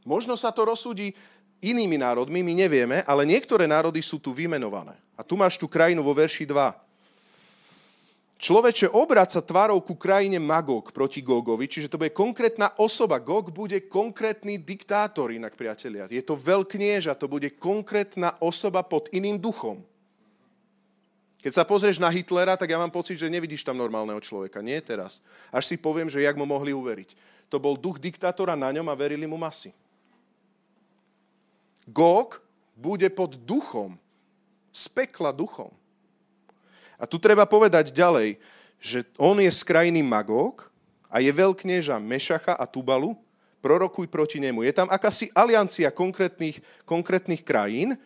Možno 0.03 0.35
sa 0.35 0.51
to 0.51 0.67
rozsúdi 0.67 1.15
inými 1.63 1.95
národmi, 1.95 2.43
my 2.43 2.67
nevieme, 2.67 3.07
ale 3.07 3.23
niektoré 3.23 3.71
národy 3.71 4.03
sú 4.03 4.19
tu 4.19 4.35
vymenované. 4.35 4.99
A 5.15 5.23
tu 5.23 5.39
máš 5.39 5.55
tú 5.55 5.71
krajinu 5.71 6.03
vo 6.03 6.11
verši 6.11 6.43
2. 6.43 6.92
Človeče 8.43 8.91
obraca 8.91 9.39
tvárou 9.39 9.79
ku 9.79 9.95
krajine 9.95 10.43
Magog 10.43 10.91
proti 10.91 11.23
Gogovi, 11.23 11.71
čiže 11.71 11.87
to 11.87 11.95
bude 11.95 12.11
konkrétna 12.11 12.75
osoba. 12.75 13.23
Gog 13.23 13.55
bude 13.55 13.87
konkrétny 13.87 14.59
diktátor, 14.59 15.31
inak 15.31 15.55
priatelia. 15.55 16.11
Je 16.11 16.27
to 16.27 16.35
veľknieža, 16.35 17.15
to 17.15 17.31
bude 17.31 17.47
konkrétna 17.63 18.35
osoba 18.43 18.83
pod 18.83 19.07
iným 19.15 19.39
duchom. 19.39 19.87
Keď 21.39 21.55
sa 21.55 21.63
pozrieš 21.63 22.03
na 22.03 22.11
Hitlera, 22.11 22.59
tak 22.59 22.75
ja 22.75 22.83
mám 22.83 22.91
pocit, 22.91 23.15
že 23.15 23.31
nevidíš 23.31 23.63
tam 23.63 23.79
normálneho 23.79 24.19
človeka. 24.19 24.59
Nie 24.59 24.83
teraz. 24.83 25.23
Až 25.55 25.71
si 25.71 25.77
poviem, 25.79 26.11
že 26.11 26.27
jak 26.27 26.35
mu 26.35 26.43
mohli 26.43 26.75
uveriť. 26.75 27.15
To 27.47 27.63
bol 27.63 27.79
duch 27.79 28.03
diktátora 28.03 28.59
na 28.59 28.75
ňom 28.75 28.91
a 28.91 28.99
verili 28.99 29.23
mu 29.23 29.39
masy. 29.39 29.71
Gog 31.87 32.43
bude 32.75 33.07
pod 33.15 33.39
duchom. 33.39 33.95
Z 34.75 34.91
pekla 34.91 35.31
duchom. 35.31 35.71
A 37.03 37.05
tu 37.11 37.19
treba 37.19 37.43
povedať 37.43 37.91
ďalej, 37.91 38.39
že 38.79 39.03
on 39.19 39.43
je 39.43 39.51
z 39.51 39.63
krajiny 39.67 40.07
Magog 40.07 40.71
a 41.11 41.19
je 41.19 41.35
veľknieža 41.35 41.99
Mešacha 41.99 42.55
a 42.55 42.63
Tubalu, 42.63 43.19
prorokuj 43.59 44.07
proti 44.07 44.39
nemu. 44.39 44.63
Je 44.63 44.71
tam 44.71 44.87
akási 44.87 45.35
aliancia 45.35 45.91
konkrétnych, 45.91 46.63
konkrétnych 46.87 47.43
krajín, 47.43 47.99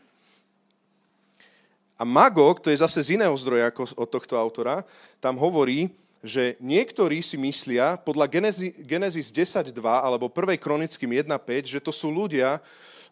a 1.96 2.04
Magog, 2.04 2.60
to 2.60 2.68
je 2.68 2.76
zase 2.76 3.00
z 3.00 3.16
iného 3.16 3.32
zdroja 3.40 3.72
ako 3.72 3.88
od 3.96 4.08
tohto 4.12 4.36
autora, 4.36 4.84
tam 5.16 5.40
hovorí, 5.40 5.88
že 6.20 6.60
niektorí 6.60 7.24
si 7.24 7.40
myslia, 7.40 7.96
podľa 7.96 8.28
Genesis 8.84 9.32
10.2 9.32 9.72
alebo 9.80 10.28
1. 10.28 10.60
kronickým 10.60 11.08
1.5, 11.24 11.72
že 11.72 11.80
to 11.80 11.88
sú 11.88 12.12
ľudia 12.12 12.60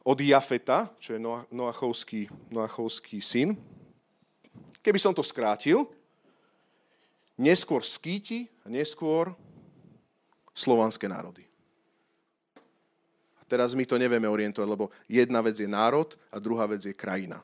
od 0.05 0.21
Jafeta, 0.21 0.93
čo 1.01 1.17
je 1.17 1.21
Noachovský, 1.49 2.29
Noachovský 2.53 3.25
syn. 3.25 3.57
Keby 4.85 5.01
som 5.01 5.17
to 5.17 5.25
skrátil, 5.25 5.89
neskôr 7.41 7.81
skýti 7.81 8.53
a 8.63 8.69
neskôr 8.69 9.33
slovanské 10.53 11.09
národy. 11.09 11.49
A 13.41 13.43
teraz 13.49 13.73
my 13.73 13.89
to 13.89 13.97
nevieme 13.97 14.29
orientovať, 14.29 14.69
lebo 14.69 14.93
jedna 15.09 15.41
vec 15.41 15.57
je 15.57 15.65
národ 15.65 16.13
a 16.29 16.37
druhá 16.37 16.69
vec 16.69 16.85
je 16.85 16.93
krajina. 16.93 17.41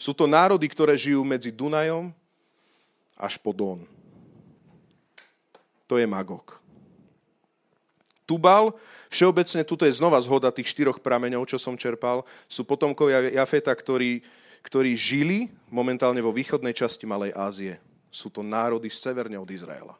Sú 0.00 0.16
to 0.16 0.24
národy, 0.24 0.64
ktoré 0.64 0.96
žijú 0.96 1.20
medzi 1.26 1.52
Dunajom 1.52 2.14
až 3.18 3.36
po 3.36 3.52
Don. 3.52 3.84
To 5.90 5.98
je 5.98 6.06
Magog. 6.06 6.59
Tubal, 8.30 8.78
všeobecne 9.10 9.66
tuto 9.66 9.82
je 9.82 9.98
znova 9.98 10.22
zhoda 10.22 10.54
tých 10.54 10.70
štyroch 10.70 11.02
prameňov, 11.02 11.50
čo 11.50 11.58
som 11.58 11.74
čerpal, 11.74 12.22
sú 12.46 12.62
potomkovia 12.62 13.26
Jafeta, 13.34 13.74
ktorí, 13.74 14.22
ktorí 14.62 14.94
žili 14.94 15.50
momentálne 15.66 16.22
vo 16.22 16.30
východnej 16.30 16.70
časti 16.70 17.10
Malej 17.10 17.34
Ázie. 17.34 17.82
Sú 18.06 18.30
to 18.30 18.46
národy 18.46 18.86
severne 18.86 19.34
od 19.34 19.50
Izraela. 19.50 19.98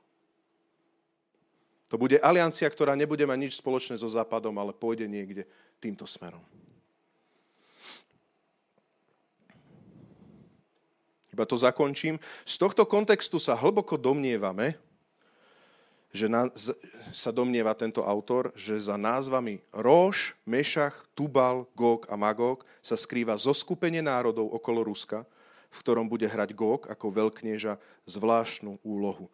To 1.90 1.98
bude 1.98 2.22
aliancia, 2.22 2.70
ktorá 2.70 2.94
nebude 2.94 3.26
mať 3.26 3.50
nič 3.50 3.52
spoločné 3.58 3.98
so 3.98 4.06
Západom, 4.06 4.54
ale 4.62 4.70
pôjde 4.70 5.10
niekde 5.10 5.42
týmto 5.82 6.06
smerom. 6.06 6.42
Iba 11.34 11.42
to 11.42 11.58
zakončím. 11.58 12.22
Z 12.46 12.62
tohto 12.62 12.86
kontextu 12.86 13.42
sa 13.42 13.58
hlboko 13.58 13.98
domnievame, 13.98 14.78
že 16.10 16.26
na, 16.26 16.50
sa 17.14 17.30
domnieva 17.30 17.70
tento 17.78 18.02
autor, 18.02 18.50
že 18.58 18.74
za 18.82 18.98
názvami 18.98 19.62
Roš, 19.70 20.34
Mešach, 20.42 21.06
Tubal, 21.14 21.70
Gog 21.78 22.10
a 22.10 22.18
Magog 22.18 22.66
sa 22.82 22.98
skrýva 22.98 23.38
zoskupenie 23.38 24.02
národov 24.02 24.50
okolo 24.50 24.82
Ruska, 24.90 25.22
v 25.70 25.78
ktorom 25.86 26.10
bude 26.10 26.26
hrať 26.26 26.50
Gog 26.50 26.90
ako 26.90 27.06
veľknieža 27.14 27.78
zvláštnu 28.10 28.82
úlohu. 28.82 29.30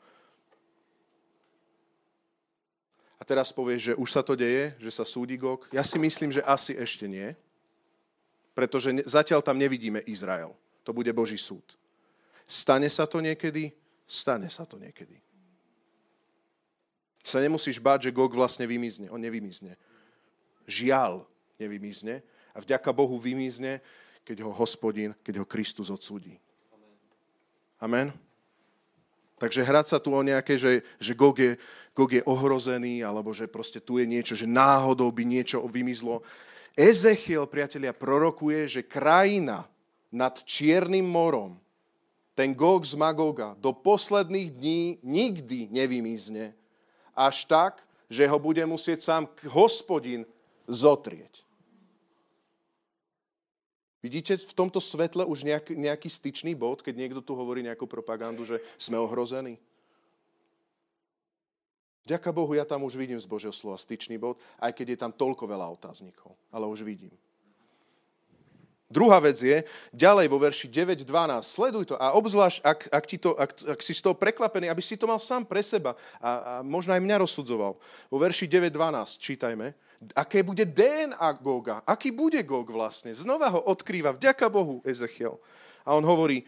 A 3.16 3.24
teraz 3.24 3.49
povieš, 3.49 3.93
že 3.93 3.95
už 3.97 4.09
sa 4.12 4.20
to 4.20 4.37
deje, 4.37 4.77
že 4.77 4.93
sa 4.93 5.09
súdi 5.09 5.41
Gog. 5.41 5.64
Ja 5.72 5.81
si 5.81 5.97
myslím, 5.97 6.29
že 6.29 6.45
asi 6.45 6.77
ešte 6.77 7.09
nie, 7.09 7.33
pretože 8.53 8.93
zatiaľ 9.09 9.41
tam 9.41 9.57
nevidíme 9.57 10.05
Izrael. 10.05 10.53
To 10.85 10.93
bude 10.93 11.09
Boží 11.16 11.41
súd. 11.41 11.64
Stane 12.45 12.93
sa 12.93 13.09
to 13.09 13.24
niekedy? 13.24 13.72
Stane 14.05 14.53
sa 14.53 14.68
to 14.68 14.77
niekedy. 14.77 15.26
Sa 17.27 17.43
nemusíš 17.43 17.83
báť, 17.83 18.07
že 18.07 18.14
Gog 18.14 18.31
vlastne 18.31 18.70
vymizne. 18.70 19.11
On 19.11 19.18
nevymizne. 19.18 19.74
Žiaľ 20.70 21.27
nevymizne. 21.59 22.22
A 22.55 22.62
vďaka 22.62 22.95
Bohu 22.95 23.18
vymizne, 23.18 23.83
keď 24.22 24.47
ho 24.47 24.55
hospodin, 24.55 25.11
keď 25.27 25.43
ho 25.43 25.47
Kristus 25.47 25.91
odsúdi. 25.91 26.39
Amen. 27.83 28.14
Takže 29.37 29.66
hrať 29.66 29.87
sa 29.91 29.99
tu 29.99 30.14
o 30.14 30.22
nejaké, 30.22 30.57
že, 30.57 30.87
že 30.97 31.12
Gog, 31.12 31.37
je, 31.37 31.59
Gog 31.93 32.14
je 32.14 32.22
ohrozený, 32.24 33.03
alebo 33.03 33.35
že 33.35 33.51
proste 33.51 33.83
tu 33.83 33.99
je 33.99 34.07
niečo, 34.07 34.39
že 34.39 34.49
náhodou 34.49 35.11
by 35.11 35.27
niečo 35.27 35.61
vymizlo. 35.66 36.24
Ezechiel, 36.79 37.45
priatelia, 37.51 37.93
prorokuje, 37.93 38.81
že 38.81 38.87
krajina 38.87 39.66
nad 40.14 40.41
Čiernym 40.47 41.05
morom 41.05 41.59
ten 42.39 42.55
Gog 42.55 42.87
z 42.87 42.95
Magoga 42.95 43.57
do 43.61 43.72
posledných 43.74 44.49
dní 44.53 44.83
nikdy 45.05 45.68
nevymizne, 45.72 46.57
až 47.17 47.49
tak, 47.49 47.81
že 48.07 48.29
ho 48.29 48.39
bude 48.39 48.62
musieť 48.69 49.03
sám 49.03 49.25
hospodin 49.51 50.23
zotrieť. 50.69 51.43
Vidíte 54.05 54.39
v 54.39 54.55
tomto 54.55 54.79
svetle 54.79 55.27
už 55.27 55.43
nejaký, 55.43 55.75
nejaký 55.75 56.07
styčný 56.07 56.55
bod, 56.55 56.79
keď 56.79 56.95
niekto 56.95 57.21
tu 57.25 57.35
hovorí 57.35 57.67
nejakú 57.67 57.91
propagandu, 57.91 58.47
že 58.47 58.62
sme 58.79 58.95
ohrození? 59.03 59.59
Ďaká 62.07 62.31
Bohu, 62.31 62.55
ja 62.55 62.62
tam 62.62 62.87
už 62.87 62.95
vidím 62.95 63.19
z 63.19 63.27
Božieho 63.27 63.51
slova 63.51 63.75
styčný 63.75 64.14
bod, 64.14 64.39
aj 64.62 64.79
keď 64.79 64.95
je 64.95 64.99
tam 65.03 65.11
toľko 65.11 65.51
veľa 65.51 65.67
otáznikov. 65.75 66.39
Ale 66.55 66.71
už 66.71 66.87
vidím. 66.87 67.11
Druhá 68.87 69.18
vec 69.18 69.34
je, 69.43 69.66
ďalej 69.91 70.30
vo 70.30 70.39
verši 70.39 70.70
9.12, 70.70 71.43
sleduj 71.43 71.91
to 71.91 71.95
a 71.99 72.14
obzvlášť, 72.14 72.59
ak, 72.62 72.80
ak, 72.95 73.05
ti 73.11 73.18
to, 73.18 73.34
ak, 73.34 73.51
ak 73.74 73.80
si 73.82 73.91
z 73.91 73.99
toho 73.99 74.14
prekvapený, 74.14 74.70
aby 74.70 74.78
si 74.78 74.95
to 74.95 75.11
mal 75.11 75.18
sám 75.18 75.43
pre 75.43 75.59
seba 75.59 75.99
a, 76.22 76.30
a 76.30 76.53
možno 76.62 76.95
aj 76.95 77.03
mňa 77.03 77.16
rozsudzoval. 77.18 77.74
Vo 78.07 78.18
verši 78.22 78.47
9.12 78.47 79.18
čítajme, 79.18 79.74
aké 80.14 80.47
bude 80.47 80.62
DNA 80.62 81.30
Goga, 81.43 81.82
aký 81.82 82.14
bude 82.14 82.39
Gog 82.47 82.70
vlastne. 82.70 83.11
Znova 83.11 83.51
ho 83.51 83.61
odkrýva, 83.66 84.14
vďaka 84.14 84.47
Bohu, 84.47 84.78
Ezechiel. 84.87 85.34
A 85.82 85.99
on 85.99 86.07
hovorí, 86.07 86.47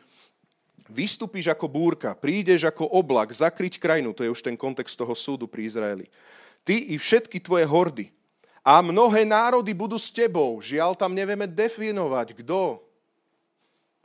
vystupíš 0.86 1.50
ako 1.50 1.66
búrka, 1.66 2.14
prídeš 2.14 2.70
ako 2.70 2.86
oblak, 2.86 3.34
zakryť 3.34 3.82
krajinu, 3.82 4.14
to 4.14 4.22
je 4.22 4.30
už 4.30 4.46
ten 4.46 4.54
kontext 4.54 4.94
toho 4.94 5.12
súdu 5.18 5.50
pri 5.50 5.66
Izraeli. 5.66 6.06
Ty 6.62 6.74
i 6.74 6.94
všetky 6.94 7.42
tvoje 7.42 7.66
hordy, 7.66 8.14
a 8.68 8.84
mnohé 8.84 9.24
národy 9.24 9.72
budú 9.72 9.96
s 9.96 10.12
tebou. 10.12 10.60
Žiaľ, 10.60 10.92
tam 10.92 11.16
nevieme 11.16 11.48
definovať, 11.48 12.36
kto. 12.36 12.84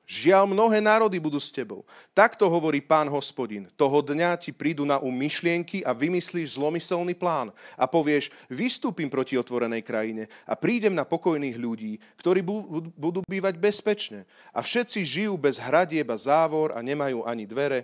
Žiaľ, 0.07 0.55
mnohé 0.55 0.80
národy 0.80 1.20
budú 1.20 1.36
s 1.36 1.51
tebou. 1.51 1.84
Takto 2.16 2.47
hovorí 2.47 2.80
pán 2.80 3.11
hospodin. 3.11 3.68
Toho 3.76 3.99
dňa 3.99 4.39
ti 4.39 4.55
prídu 4.55 4.88
na 4.88 5.03
um 5.03 5.11
myšlienky 5.11 5.84
a 5.84 5.91
vymyslíš 5.91 6.55
zlomyselný 6.55 7.11
plán. 7.11 7.51
A 7.76 7.91
povieš, 7.91 8.32
vystúpim 8.47 9.11
proti 9.11 9.36
otvorenej 9.36 9.84
krajine 9.84 10.32
a 10.47 10.55
prídem 10.55 10.95
na 10.95 11.03
pokojných 11.03 11.59
ľudí, 11.59 11.99
ktorí 12.24 12.39
budú 12.95 13.20
bývať 13.28 13.59
bezpečne. 13.59 14.24
A 14.55 14.64
všetci 14.64 15.03
žijú 15.03 15.36
bez 15.36 15.59
hradieb 15.59 16.07
a 16.07 16.16
závor 16.16 16.72
a 16.72 16.80
nemajú 16.80 17.28
ani 17.28 17.43
dvere. 17.43 17.84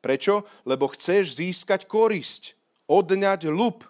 Prečo? 0.00 0.48
Lebo 0.64 0.88
chceš 0.88 1.36
získať 1.36 1.84
korisť, 1.84 2.56
odňať 2.88 3.52
lup 3.52 3.84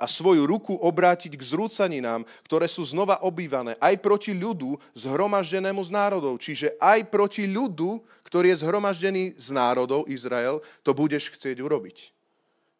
a 0.00 0.08
svoju 0.08 0.48
ruku 0.48 0.72
obrátiť 0.72 1.36
k 1.36 1.42
zrúcaninám, 1.44 2.24
ktoré 2.48 2.64
sú 2.64 2.80
znova 2.88 3.20
obývané, 3.20 3.76
aj 3.76 4.00
proti 4.00 4.32
ľudu 4.32 4.80
zhromaždenému 4.96 5.84
z 5.84 5.90
národov. 5.92 6.40
Čiže 6.40 6.80
aj 6.80 7.12
proti 7.12 7.44
ľudu, 7.44 8.00
ktorý 8.24 8.56
je 8.56 8.64
zhromaždený 8.64 9.36
z 9.36 9.48
národov, 9.52 10.08
Izrael, 10.08 10.64
to 10.80 10.96
budeš 10.96 11.36
chcieť 11.36 11.60
urobiť. 11.60 12.16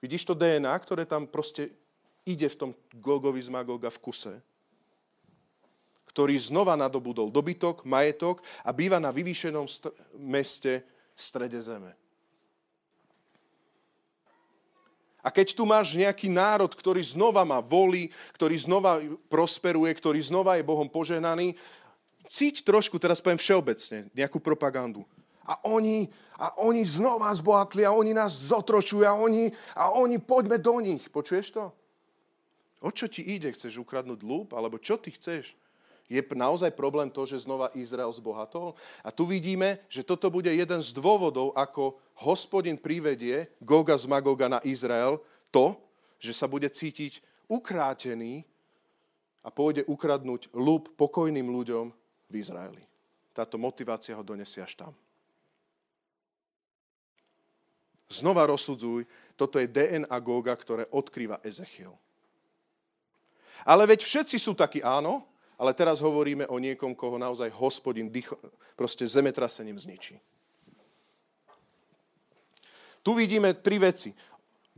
Vidíš 0.01 0.25
to 0.25 0.33
DNA, 0.33 0.73
ktoré 0.81 1.05
tam 1.05 1.29
proste 1.29 1.69
ide 2.25 2.49
v 2.49 2.57
tom 2.57 2.71
Gogovi 2.97 3.45
z 3.45 3.53
Magoga 3.53 3.93
v 3.93 4.01
kuse? 4.01 4.35
Ktorý 6.09 6.41
znova 6.41 6.75
nadobudol 6.75 7.29
dobytok, 7.29 7.85
majetok 7.85 8.41
a 8.65 8.73
býva 8.73 8.97
na 8.97 9.13
vyvýšenom 9.13 9.69
st- 9.69 9.93
meste 10.17 10.83
v 11.15 11.21
strede 11.21 11.61
zeme. 11.61 11.93
A 15.21 15.29
keď 15.29 15.53
tu 15.53 15.69
máš 15.69 15.93
nejaký 15.97 16.33
národ, 16.33 16.73
ktorý 16.73 17.05
znova 17.05 17.45
má 17.45 17.61
voli, 17.61 18.09
ktorý 18.37 18.57
znova 18.57 19.01
prosperuje, 19.29 19.93
ktorý 19.93 20.21
znova 20.25 20.57
je 20.57 20.65
Bohom 20.65 20.89
poženaný, 20.89 21.57
cíť 22.31 22.63
trošku, 22.65 22.97
teraz 22.97 23.19
poviem 23.19 23.41
všeobecne, 23.41 24.09
nejakú 24.17 24.41
propagandu. 24.41 25.05
A 25.45 25.59
oni, 25.67 26.07
a 26.39 26.55
oni 26.63 26.87
znova 26.87 27.35
zbohatli 27.35 27.83
a 27.83 27.91
oni 27.91 28.15
nás 28.15 28.33
zotročujú 28.39 29.03
a 29.03 29.19
oni, 29.19 29.51
a 29.75 29.91
oni 29.91 30.23
poďme 30.23 30.63
do 30.63 30.79
nich. 30.79 31.11
Počuješ 31.11 31.59
to? 31.59 31.75
O 32.81 32.89
čo 32.95 33.11
ti 33.11 33.21
ide? 33.21 33.51
Chceš 33.53 33.83
ukradnúť 33.83 34.23
lúb? 34.25 34.55
Alebo 34.57 34.81
čo 34.81 34.97
ty 34.97 35.11
chceš? 35.11 35.53
Je 36.11 36.19
naozaj 36.23 36.75
problém 36.75 37.07
to, 37.07 37.23
že 37.23 37.47
znova 37.47 37.71
Izrael 37.75 38.11
zbohatol? 38.11 38.75
A 39.07 39.15
tu 39.15 39.27
vidíme, 39.27 39.79
že 39.87 40.03
toto 40.03 40.27
bude 40.27 40.51
jeden 40.51 40.83
z 40.83 40.91
dôvodov, 40.91 41.55
ako 41.55 41.99
hospodin 42.21 42.77
privedie 42.77 43.49
Goga 43.65 43.97
z 43.97 44.05
Magoga 44.05 44.47
na 44.47 44.61
Izrael, 44.61 45.19
to, 45.49 45.77
že 46.21 46.37
sa 46.37 46.45
bude 46.45 46.69
cítiť 46.69 47.25
ukrátený 47.49 48.45
a 49.41 49.49
pôjde 49.49 49.89
ukradnúť 49.89 50.53
lúb 50.53 50.93
pokojným 51.01 51.49
ľuďom 51.49 51.91
v 52.31 52.35
Izraeli. 52.37 52.85
táto 53.33 53.57
motivácia 53.57 54.13
ho 54.13 54.21
donesie 54.21 54.61
až 54.61 54.77
tam. 54.77 54.93
Znova 58.11 58.45
rozsudzuj, 58.45 59.07
toto 59.39 59.57
je 59.63 59.71
DNA 59.71 60.19
Goga, 60.21 60.53
ktoré 60.53 60.85
odkrýva 60.91 61.41
Ezechiel. 61.41 61.95
Ale 63.65 63.87
veď 63.87 64.03
všetci 64.03 64.37
sú 64.37 64.53
takí 64.53 64.83
áno, 64.83 65.25
ale 65.57 65.73
teraz 65.73 66.03
hovoríme 66.03 66.49
o 66.51 66.57
niekom, 66.59 66.93
koho 66.93 67.17
naozaj 67.17 67.49
hospodin 67.55 68.11
dýcho, 68.11 68.37
proste 68.75 69.07
zemetrasením 69.07 69.79
zničí. 69.79 70.19
Tu 73.11 73.19
vidíme 73.19 73.51
tri 73.59 73.83
veci. 73.83 74.15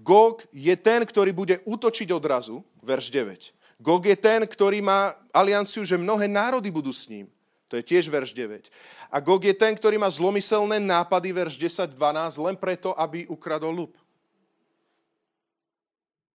Gog 0.01 0.49
je 0.57 0.73
ten, 0.81 1.05
ktorý 1.05 1.37
bude 1.37 1.61
útočiť 1.69 2.17
odrazu, 2.17 2.65
verš 2.81 3.13
9. 3.13 3.53
Gog 3.77 4.09
je 4.09 4.17
ten, 4.17 4.49
ktorý 4.49 4.81
má 4.81 5.13
alianciu, 5.37 5.85
že 5.85 6.01
mnohé 6.01 6.33
národy 6.33 6.73
budú 6.73 6.97
s 6.97 7.13
ním. 7.13 7.29
To 7.69 7.77
je 7.77 7.85
tiež 7.85 8.09
verš 8.09 8.33
9. 8.33 8.73
A 9.13 9.21
Gog 9.21 9.45
je 9.45 9.53
ten, 9.53 9.77
ktorý 9.77 10.01
má 10.01 10.09
zlomyselné 10.09 10.81
nápady, 10.81 11.29
verš 11.29 11.61
10, 11.61 11.93
12, 11.93 12.41
len 12.41 12.57
preto, 12.57 12.97
aby 12.97 13.29
ukradol 13.29 13.85
lup. 13.85 14.01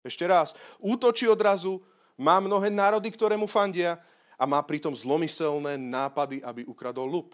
Ešte 0.05 0.29
raz. 0.29 0.53
Útočí 0.77 1.25
odrazu, 1.25 1.81
má 2.13 2.45
mnohé 2.45 2.69
národy, 2.69 3.09
ktoré 3.09 3.41
mu 3.41 3.49
fandia 3.49 3.97
a 4.37 4.45
má 4.45 4.61
pritom 4.61 4.93
zlomyselné 4.93 5.81
nápady, 5.81 6.45
aby 6.45 6.69
ukradol 6.69 7.09
lup. 7.09 7.33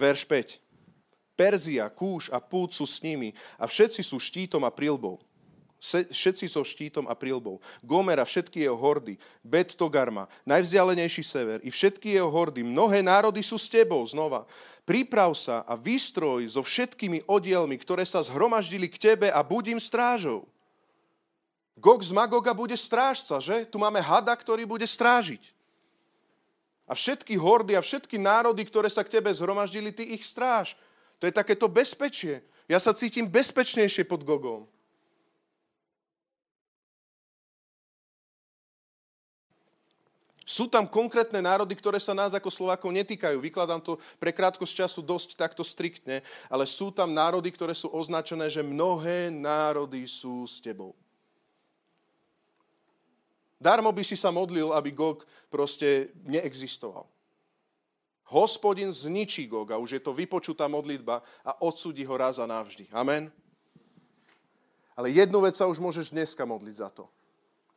Verš 0.00 0.24
5. 0.24 0.56
Perzia, 1.36 1.92
Kúš 1.92 2.32
a 2.32 2.40
Pút 2.40 2.72
sú 2.72 2.88
s 2.88 3.04
nimi 3.04 3.36
a 3.60 3.68
všetci 3.68 4.00
sú 4.00 4.16
štítom 4.16 4.64
a 4.64 4.72
prilbou 4.72 5.20
všetci 5.80 6.46
so 6.46 6.60
štítom 6.60 7.08
a 7.08 7.16
prilbou. 7.16 7.58
Gomera, 7.80 8.28
všetky 8.28 8.60
jeho 8.60 8.76
hordy, 8.76 9.16
Bet 9.40 9.72
Togarma, 9.72 10.28
najvzdialenejší 10.44 11.24
sever 11.24 11.58
i 11.64 11.72
všetky 11.72 12.12
jeho 12.20 12.28
hordy, 12.28 12.60
mnohé 12.60 13.00
národy 13.00 13.40
sú 13.40 13.56
s 13.56 13.66
tebou 13.66 14.04
znova. 14.04 14.44
Priprav 14.84 15.32
sa 15.32 15.64
a 15.64 15.74
vystroj 15.74 16.44
so 16.52 16.60
všetkými 16.60 17.24
odielmi, 17.24 17.80
ktoré 17.80 18.04
sa 18.04 18.20
zhromaždili 18.20 18.92
k 18.92 19.00
tebe 19.00 19.28
a 19.32 19.40
budím 19.40 19.80
strážou. 19.80 20.44
Gog 21.80 22.04
z 22.04 22.12
Magoga 22.12 22.52
bude 22.52 22.76
strážca, 22.76 23.40
že? 23.40 23.64
Tu 23.64 23.80
máme 23.80 24.04
hada, 24.04 24.36
ktorý 24.36 24.68
bude 24.68 24.84
strážiť. 24.84 25.40
A 26.90 26.98
všetky 26.98 27.38
hordy 27.38 27.78
a 27.78 27.86
všetky 27.86 28.18
národy, 28.18 28.66
ktoré 28.66 28.90
sa 28.90 29.06
k 29.06 29.22
tebe 29.22 29.30
zhromaždili, 29.30 29.94
ty 29.94 30.10
ich 30.18 30.26
stráž. 30.26 30.74
To 31.22 31.30
je 31.30 31.30
takéto 31.30 31.70
bezpečie. 31.70 32.42
Ja 32.66 32.82
sa 32.82 32.90
cítim 32.90 33.30
bezpečnejšie 33.30 34.02
pod 34.02 34.26
Gogom. 34.26 34.66
Sú 40.42 40.66
tam 40.66 40.90
konkrétne 40.90 41.38
národy, 41.38 41.78
ktoré 41.78 42.02
sa 42.02 42.10
nás 42.10 42.34
ako 42.34 42.50
Slovákov 42.50 42.90
netýkajú. 42.90 43.38
Vykladám 43.38 43.78
to 43.78 44.02
pre 44.18 44.34
krátkosť 44.34 44.82
času 44.82 44.98
dosť 44.98 45.38
takto 45.38 45.62
striktne, 45.62 46.26
ale 46.50 46.66
sú 46.66 46.90
tam 46.90 47.14
národy, 47.14 47.54
ktoré 47.54 47.70
sú 47.70 47.86
označené, 47.86 48.50
že 48.50 48.66
mnohé 48.66 49.30
národy 49.30 50.10
sú 50.10 50.42
s 50.50 50.58
tebou. 50.58 50.98
Darmo 53.60 53.92
by 53.92 54.00
si 54.00 54.16
sa 54.16 54.32
modlil, 54.32 54.72
aby 54.72 54.90
Gog 54.90 55.28
proste 55.52 56.16
neexistoval. 56.24 57.04
Hospodin 58.32 58.88
zničí 58.88 59.44
Gog 59.44 59.68
a 59.70 59.76
už 59.76 60.00
je 60.00 60.02
to 60.02 60.16
vypočutá 60.16 60.64
modlitba 60.64 61.20
a 61.44 61.60
odsudí 61.60 62.06
ho 62.08 62.16
raz 62.16 62.40
a 62.40 62.48
navždy. 62.48 62.88
Amen. 62.88 63.28
Ale 64.96 65.12
jednu 65.12 65.44
vec 65.44 65.60
sa 65.60 65.68
už 65.68 65.76
môžeš 65.76 66.08
dneska 66.08 66.48
modliť 66.48 66.76
za 66.80 66.88
to. 66.88 67.04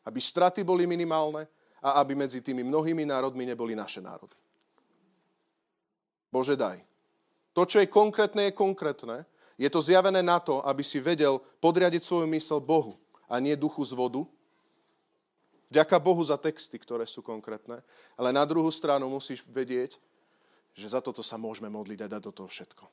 Aby 0.08 0.24
straty 0.24 0.64
boli 0.64 0.88
minimálne, 0.88 1.48
a 1.84 2.00
aby 2.00 2.16
medzi 2.16 2.40
tými 2.40 2.64
mnohými 2.64 3.04
národmi 3.04 3.44
neboli 3.44 3.76
naše 3.76 4.00
národy. 4.00 4.40
Bože, 6.32 6.56
daj. 6.56 6.80
To, 7.52 7.68
čo 7.68 7.84
je 7.84 7.92
konkrétne, 7.92 8.50
je 8.50 8.56
konkrétne. 8.56 9.28
Je 9.60 9.68
to 9.70 9.84
zjavené 9.84 10.24
na 10.24 10.40
to, 10.40 10.64
aby 10.64 10.82
si 10.82 11.04
vedel 11.04 11.44
podriadiť 11.60 12.02
svoju 12.02 12.26
mysel 12.32 12.64
Bohu 12.64 12.98
a 13.28 13.38
nie 13.38 13.54
duchu 13.54 13.84
z 13.86 13.94
vodu. 13.94 14.26
Ďaká 15.74 15.98
Bohu 15.98 16.22
za 16.22 16.38
texty, 16.38 16.78
ktoré 16.78 17.10
sú 17.10 17.26
konkrétne. 17.26 17.82
Ale 18.14 18.30
na 18.30 18.46
druhú 18.46 18.70
stranu 18.70 19.10
musíš 19.10 19.42
vedieť, 19.50 19.98
že 20.78 20.94
za 20.94 21.02
toto 21.02 21.26
sa 21.26 21.34
môžeme 21.34 21.66
modliť 21.74 22.06
a 22.06 22.12
dať 22.14 22.22
do 22.22 22.32
toho 22.34 22.50
všetko. 22.50 22.86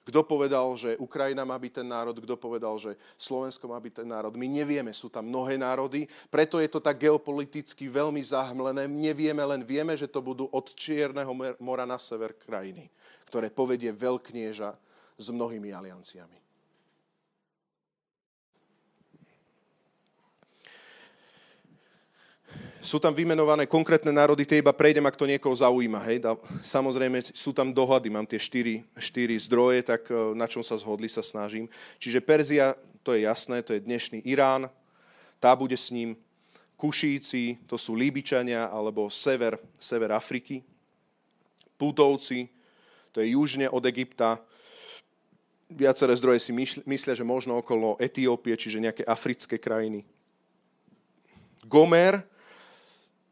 Kto 0.00 0.26
povedal, 0.26 0.74
že 0.74 0.98
Ukrajina 0.98 1.46
má 1.46 1.54
byť 1.54 1.70
ten 1.70 1.86
národ, 1.86 2.16
kto 2.16 2.34
povedal, 2.34 2.74
že 2.82 2.98
Slovensko 3.14 3.70
má 3.70 3.78
byť 3.78 4.02
ten 4.02 4.08
národ. 4.10 4.34
My 4.34 4.50
nevieme, 4.50 4.90
sú 4.90 5.06
tam 5.06 5.30
mnohé 5.30 5.54
národy, 5.54 6.10
preto 6.32 6.58
je 6.58 6.66
to 6.66 6.82
tak 6.82 6.98
geopoliticky 6.98 7.86
veľmi 7.86 8.18
zahmlené. 8.24 8.90
Nevieme, 8.90 9.44
len 9.44 9.62
vieme, 9.62 9.94
že 9.94 10.10
to 10.10 10.18
budú 10.18 10.50
od 10.50 10.66
Čierneho 10.74 11.30
mora 11.62 11.86
na 11.86 12.00
sever 12.00 12.34
krajiny, 12.34 12.90
ktoré 13.28 13.52
povedie 13.52 13.92
veľknieža 13.94 14.72
s 15.20 15.26
mnohými 15.30 15.70
alianciami. 15.70 16.39
Sú 22.80 22.96
tam 22.96 23.12
vymenované 23.12 23.68
konkrétne 23.68 24.08
národy, 24.08 24.48
tie 24.48 24.64
iba 24.64 24.72
prejdem, 24.72 25.04
ak 25.04 25.16
to 25.16 25.28
niekoho 25.28 25.52
zaujíma. 25.52 26.00
Hej. 26.08 26.24
Samozrejme, 26.64 27.20
sú 27.36 27.52
tam 27.52 27.76
dohady, 27.76 28.08
mám 28.08 28.24
tie 28.24 28.40
štyri, 28.40 28.80
štyri 28.96 29.36
zdroje, 29.36 29.84
tak 29.84 30.08
e, 30.08 30.32
na 30.32 30.48
čom 30.48 30.64
sa 30.64 30.80
zhodli, 30.80 31.08
sa 31.08 31.20
snažím. 31.20 31.68
Čiže 32.00 32.24
Perzia, 32.24 32.72
to 33.04 33.12
je 33.12 33.28
jasné, 33.28 33.60
to 33.60 33.76
je 33.76 33.84
dnešný 33.84 34.24
Irán, 34.24 34.72
tá 35.36 35.52
bude 35.52 35.76
s 35.76 35.92
ním. 35.92 36.16
Kušíci, 36.80 37.68
to 37.68 37.76
sú 37.76 37.92
Líbičania, 37.92 38.72
alebo 38.72 39.12
sever, 39.12 39.60
sever 39.76 40.16
Afriky. 40.16 40.64
Putovci, 41.76 42.48
to 43.12 43.20
je 43.20 43.36
južne 43.36 43.68
od 43.68 43.84
Egypta. 43.84 44.40
Viaceré 45.68 46.16
zdroje 46.16 46.40
si 46.40 46.52
myslia, 46.88 47.12
že 47.12 47.20
možno 47.20 47.60
okolo 47.60 48.00
Etiópie, 48.00 48.56
čiže 48.56 48.80
nejaké 48.80 49.04
africké 49.04 49.60
krajiny. 49.60 50.08
Gomer, 51.68 52.24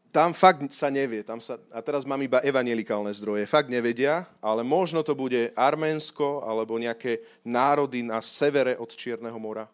tam 0.09 0.33
fakt 0.33 0.73
sa 0.73 0.89
nevie. 0.89 1.21
Tam 1.21 1.37
sa, 1.39 1.61
a 1.69 1.85
teraz 1.85 2.09
mám 2.09 2.21
iba 2.25 2.41
evangelikálne 2.41 3.13
zdroje. 3.13 3.45
Fakt 3.45 3.69
nevedia, 3.69 4.25
ale 4.41 4.65
možno 4.65 5.05
to 5.05 5.13
bude 5.13 5.53
Arménsko 5.53 6.45
alebo 6.45 6.81
nejaké 6.81 7.21
národy 7.45 8.01
na 8.01 8.25
severe 8.25 8.77
od 8.81 8.89
Čierneho 8.89 9.37
mora. 9.37 9.69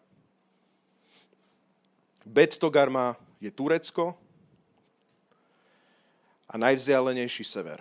Bettogarma 2.25 3.15
je 3.39 3.53
Turecko 3.53 4.17
a 6.49 6.55
najvzdialenejší 6.57 7.45
sever. 7.45 7.79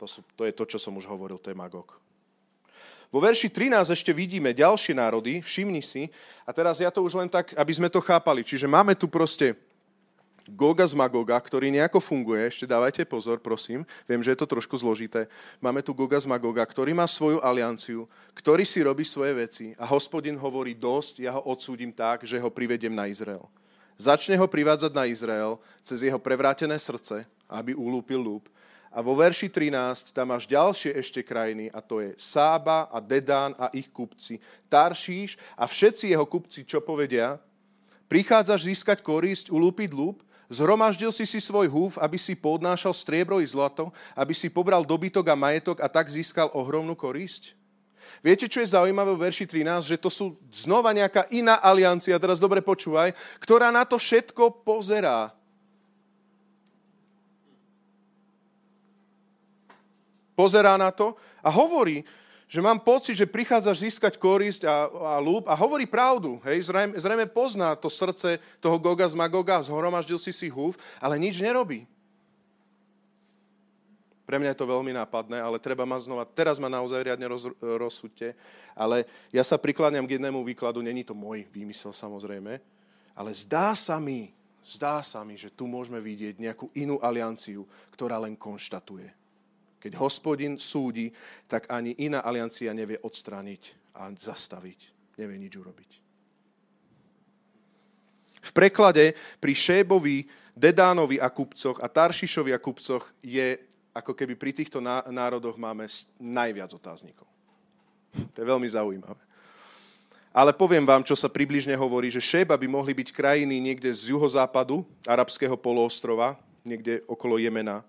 To, 0.00 0.06
sú, 0.10 0.26
to 0.34 0.42
je 0.48 0.52
to, 0.56 0.64
čo 0.66 0.78
som 0.82 0.98
už 0.98 1.06
hovoril, 1.06 1.38
to 1.38 1.52
je 1.52 1.58
Magog. 1.58 2.02
Vo 3.12 3.20
verši 3.20 3.52
13 3.52 3.92
ešte 3.92 4.08
vidíme 4.10 4.56
ďalšie 4.56 4.96
národy, 4.96 5.44
všimni 5.44 5.84
si. 5.84 6.08
A 6.48 6.50
teraz 6.56 6.80
ja 6.80 6.88
to 6.88 7.04
už 7.04 7.12
len 7.20 7.28
tak, 7.28 7.52
aby 7.52 7.72
sme 7.76 7.92
to 7.92 8.00
chápali. 8.00 8.40
Čiže 8.40 8.64
máme 8.64 8.96
tu 8.96 9.04
proste 9.04 9.52
Goga 10.50 10.82
z 10.82 10.98
Magoga, 10.98 11.38
ktorý 11.38 11.70
nejako 11.70 12.02
funguje, 12.02 12.50
ešte 12.50 12.66
dávajte 12.66 13.06
pozor, 13.06 13.38
prosím, 13.38 13.86
viem, 14.10 14.18
že 14.18 14.34
je 14.34 14.38
to 14.42 14.50
trošku 14.50 14.74
zložité. 14.74 15.30
Máme 15.62 15.86
tu 15.86 15.94
Goga 15.94 16.18
z 16.18 16.26
Magoga, 16.26 16.66
ktorý 16.66 16.90
má 16.90 17.06
svoju 17.06 17.38
alianciu, 17.38 18.10
ktorý 18.34 18.66
si 18.66 18.82
robí 18.82 19.06
svoje 19.06 19.32
veci 19.38 19.66
a 19.78 19.86
hospodin 19.86 20.34
hovorí 20.34 20.74
dosť, 20.74 21.14
ja 21.22 21.38
ho 21.38 21.46
odsúdim 21.46 21.94
tak, 21.94 22.26
že 22.26 22.42
ho 22.42 22.50
privediem 22.50 22.90
na 22.90 23.06
Izrael. 23.06 23.46
Začne 24.02 24.34
ho 24.34 24.50
privádzať 24.50 24.90
na 24.90 25.06
Izrael 25.06 25.62
cez 25.86 26.02
jeho 26.02 26.18
prevrátené 26.18 26.74
srdce, 26.74 27.22
aby 27.46 27.70
ulúpil 27.78 28.18
lúp. 28.18 28.50
A 28.92 29.00
vo 29.00 29.16
verši 29.16 29.48
13 29.48 30.12
tam 30.12 30.34
máš 30.34 30.44
ďalšie 30.50 30.92
ešte 30.98 31.24
krajiny 31.24 31.72
a 31.72 31.80
to 31.80 32.02
je 32.02 32.12
Sába 32.18 32.90
a 32.90 32.98
Dedán 33.00 33.56
a 33.56 33.70
ich 33.72 33.88
kupci, 33.88 34.36
Taršíš 34.68 35.38
a 35.56 35.64
všetci 35.64 36.12
jeho 36.12 36.26
kupci, 36.28 36.66
čo 36.66 36.84
povedia, 36.84 37.40
prichádzaš 38.12 38.68
získať 38.68 39.00
korisť, 39.00 39.48
ulúpiť 39.48 39.96
lúp, 39.96 40.20
Zhromaždil 40.52 41.08
si 41.08 41.24
si 41.24 41.40
svoj 41.40 41.72
húf, 41.72 41.96
aby 41.96 42.20
si 42.20 42.36
podnášal 42.36 42.92
striebro 42.92 43.40
i 43.40 43.48
zlato, 43.48 43.88
aby 44.12 44.36
si 44.36 44.52
pobral 44.52 44.84
dobytok 44.84 45.32
a 45.32 45.36
majetok 45.36 45.80
a 45.80 45.88
tak 45.88 46.12
získal 46.12 46.52
ohromnú 46.52 46.92
korisť? 46.92 47.56
Viete, 48.20 48.44
čo 48.44 48.60
je 48.60 48.76
zaujímavé 48.76 49.16
v 49.16 49.22
verši 49.24 49.48
13? 49.48 49.88
Že 49.88 49.96
to 49.96 50.10
sú 50.12 50.26
znova 50.52 50.92
nejaká 50.92 51.24
iná 51.32 51.56
aliancia, 51.56 52.20
teraz 52.20 52.36
dobre 52.36 52.60
počúvaj, 52.60 53.16
ktorá 53.40 53.72
na 53.72 53.88
to 53.88 53.96
všetko 53.96 54.60
pozerá. 54.60 55.32
Pozerá 60.36 60.76
na 60.76 60.92
to 60.92 61.16
a 61.40 61.48
hovorí, 61.48 62.04
že 62.52 62.60
mám 62.60 62.76
pocit, 62.76 63.16
že 63.16 63.24
prichádzaš 63.24 63.88
získať 63.88 64.20
korisť 64.20 64.68
a, 64.68 64.84
a 64.84 65.16
lúb 65.24 65.48
a 65.48 65.56
hovorí 65.56 65.88
pravdu. 65.88 66.36
Hej? 66.44 66.68
Zrejme, 66.68 67.00
zrejme 67.00 67.26
pozná 67.32 67.72
to 67.72 67.88
srdce 67.88 68.36
toho 68.60 68.76
Goga 68.76 69.08
z 69.08 69.16
Magoga, 69.16 69.64
zhromaždil 69.64 70.20
si 70.20 70.36
si 70.36 70.52
húf, 70.52 70.76
ale 71.00 71.16
nič 71.16 71.40
nerobí. 71.40 71.88
Pre 74.28 74.36
mňa 74.36 74.52
je 74.52 74.60
to 74.60 74.68
veľmi 74.68 74.92
nápadné, 74.92 75.40
ale 75.40 75.56
treba 75.56 75.88
ma 75.88 75.96
znova, 75.96 76.28
teraz 76.28 76.60
ma 76.60 76.68
naozaj 76.68 77.00
riadne 77.00 77.24
roz, 77.24 77.48
rozsudte, 77.56 78.36
ale 78.76 79.08
ja 79.32 79.40
sa 79.48 79.56
prikláňam 79.56 80.04
k 80.04 80.20
jednému 80.20 80.44
výkladu, 80.44 80.84
není 80.84 81.08
to 81.08 81.16
môj 81.16 81.48
výmysel 81.48 81.96
samozrejme, 81.96 82.60
ale 83.16 83.30
zdá 83.32 83.72
sa 83.72 83.96
mi, 83.96 84.28
zdá 84.60 85.00
sa 85.00 85.24
mi, 85.24 85.40
že 85.40 85.48
tu 85.48 85.64
môžeme 85.64 86.04
vidieť 86.04 86.36
nejakú 86.36 86.68
inú 86.76 87.00
alianciu, 87.00 87.64
ktorá 87.96 88.20
len 88.20 88.36
konštatuje. 88.36 89.21
Keď 89.82 89.98
hospodin 89.98 90.62
súdi, 90.62 91.10
tak 91.50 91.66
ani 91.66 91.98
iná 91.98 92.22
aliancia 92.22 92.70
nevie 92.70 93.02
odstrániť 93.02 93.62
a 93.98 94.14
zastaviť. 94.14 94.80
Nevie 95.18 95.42
nič 95.42 95.58
urobiť. 95.58 95.90
V 98.42 98.50
preklade 98.54 99.18
pri 99.42 99.54
Šébovi, 99.54 100.26
Dedánovi 100.54 101.18
a 101.18 101.30
kupcoch 101.30 101.82
a 101.82 101.90
Taršišovi 101.90 102.54
a 102.54 102.62
kupcoch 102.62 103.10
je 103.22 103.58
ako 103.92 104.12
keby 104.16 104.34
pri 104.38 104.52
týchto 104.56 104.80
národoch 105.10 105.58
máme 105.58 105.84
najviac 106.16 106.72
otáznikov. 106.72 107.28
To 108.32 108.36
je 108.38 108.46
veľmi 108.46 108.68
zaujímavé. 108.68 109.20
Ale 110.32 110.56
poviem 110.56 110.88
vám, 110.88 111.04
čo 111.04 111.12
sa 111.12 111.28
približne 111.28 111.76
hovorí, 111.76 112.08
že 112.08 112.24
Šéba 112.24 112.56
by 112.56 112.64
mohli 112.64 112.96
byť 112.96 113.12
krajiny 113.12 113.60
niekde 113.60 113.92
z 113.92 114.16
juhozápadu 114.16 114.80
arabského 115.04 115.60
poloostrova, 115.60 116.40
niekde 116.64 117.04
okolo 117.04 117.36
Jemena. 117.36 117.84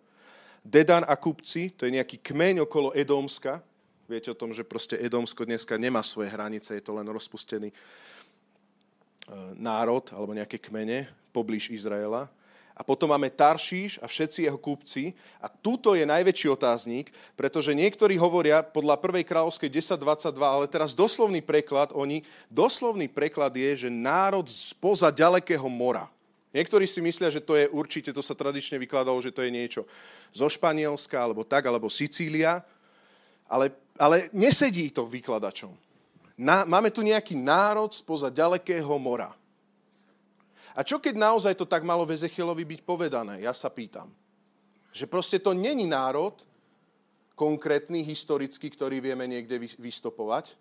Dedan 0.63 1.03
a 1.03 1.19
Kupci, 1.19 1.75
to 1.75 1.83
je 1.83 1.91
nejaký 1.91 2.23
kmeň 2.23 2.63
okolo 2.63 2.95
Edomska. 2.95 3.59
Viete 4.07 4.31
o 4.31 4.39
tom, 4.39 4.55
že 4.55 4.63
proste 4.63 4.95
Edomsko 4.95 5.43
dneska 5.43 5.75
nemá 5.75 5.99
svoje 5.99 6.31
hranice, 6.31 6.79
je 6.79 6.83
to 6.83 6.95
len 6.95 7.03
rozpustený 7.07 7.67
e, 7.67 7.75
národ 9.59 10.07
alebo 10.15 10.31
nejaké 10.31 10.63
kmene 10.63 11.11
poblíž 11.35 11.67
Izraela. 11.67 12.31
A 12.73 12.81
potom 12.81 13.11
máme 13.11 13.29
Taršíš 13.29 14.01
a 14.01 14.09
všetci 14.09 14.49
jeho 14.49 14.57
kúpci. 14.57 15.13
A 15.37 15.45
tuto 15.45 15.93
je 15.93 16.09
najväčší 16.09 16.49
otáznik, 16.49 17.13
pretože 17.37 17.75
niektorí 17.75 18.17
hovoria 18.17 18.65
podľa 18.65 18.97
prvej 18.97 19.27
kráľovskej 19.29 19.69
10.22, 19.69 20.33
ale 20.41 20.65
teraz 20.65 20.97
doslovný 20.97 21.45
preklad, 21.45 21.93
oni, 21.93 22.25
doslovný 22.49 23.05
preklad 23.05 23.53
je, 23.53 23.85
že 23.85 23.89
národ 23.93 24.49
spoza 24.49 25.13
ďalekého 25.13 25.69
mora. 25.69 26.09
Niektorí 26.53 26.85
si 26.85 27.01
myslia, 27.01 27.33
že 27.33 27.41
to 27.41 27.57
je 27.57 27.65
určite, 27.73 28.13
to 28.13 28.21
sa 28.21 28.37
tradične 28.37 28.77
vykladalo, 28.77 29.17
že 29.17 29.33
to 29.33 29.41
je 29.41 29.49
niečo 29.49 29.89
zo 30.29 30.45
Španielska, 30.45 31.17
alebo 31.17 31.41
tak, 31.41 31.65
alebo 31.65 31.89
Sicília, 31.89 32.61
ale, 33.49 33.73
ale 33.97 34.29
nesedí 34.29 34.93
to 34.93 35.09
vykladačom. 35.09 35.73
Na, 36.37 36.61
máme 36.61 36.93
tu 36.93 37.01
nejaký 37.01 37.33
národ 37.33 37.89
spoza 37.89 38.29
ďalekého 38.29 38.93
mora. 39.01 39.33
A 40.73 40.81
čo 40.81 40.97
keď 40.97 41.17
naozaj 41.17 41.53
to 41.57 41.65
tak 41.69 41.85
malo 41.85 42.05
v 42.05 42.17
Ezechielovi 42.17 42.65
byť 42.65 42.81
povedané? 42.85 43.45
Ja 43.45 43.53
sa 43.53 43.69
pýtam. 43.69 44.09
Že 44.93 45.05
proste 45.09 45.37
to 45.41 45.53
není 45.53 45.85
národ, 45.89 46.37
konkrétny, 47.33 48.05
historický, 48.05 48.69
ktorý 48.69 49.01
vieme 49.01 49.25
niekde 49.25 49.57
vystopovať, 49.57 50.53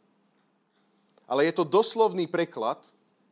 ale 1.29 1.49
je 1.49 1.53
to 1.53 1.69
doslovný 1.69 2.29
preklad 2.29 2.81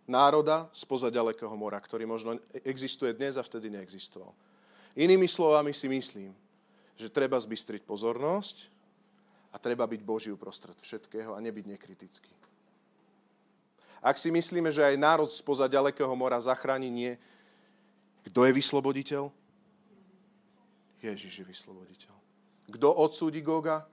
národa 0.09 0.69
spoza 0.73 1.11
ďalekého 1.11 1.53
mora, 1.57 1.81
ktorý 1.81 2.07
možno 2.07 2.39
existuje 2.65 3.13
dnes 3.13 3.37
a 3.37 3.45
vtedy 3.45 3.69
neexistoval. 3.73 4.33
Inými 4.97 5.27
slovami 5.31 5.71
si 5.73 5.87
myslím, 5.87 6.35
že 6.99 7.13
treba 7.13 7.41
zbystriť 7.41 7.87
pozornosť 7.87 8.69
a 9.51 9.57
treba 9.59 9.87
byť 9.87 10.01
Boží 10.05 10.29
uprostred 10.31 10.77
všetkého 10.79 11.35
a 11.35 11.43
nebyť 11.43 11.65
nekritický. 11.67 12.35
Ak 14.01 14.17
si 14.17 14.33
myslíme, 14.33 14.73
že 14.73 14.85
aj 14.85 14.97
národ 14.97 15.29
spoza 15.29 15.69
ďalekého 15.69 16.13
mora 16.17 16.41
zachráni, 16.41 16.89
nie. 16.89 17.13
Kto 18.25 18.49
je 18.49 18.53
vysloboditeľ? 18.57 19.29
Ježiš 21.01 21.45
je 21.45 21.45
vysloboditeľ. 21.45 22.15
Kto 22.69 22.89
odsúdi 22.97 23.41
Goga? 23.45 23.85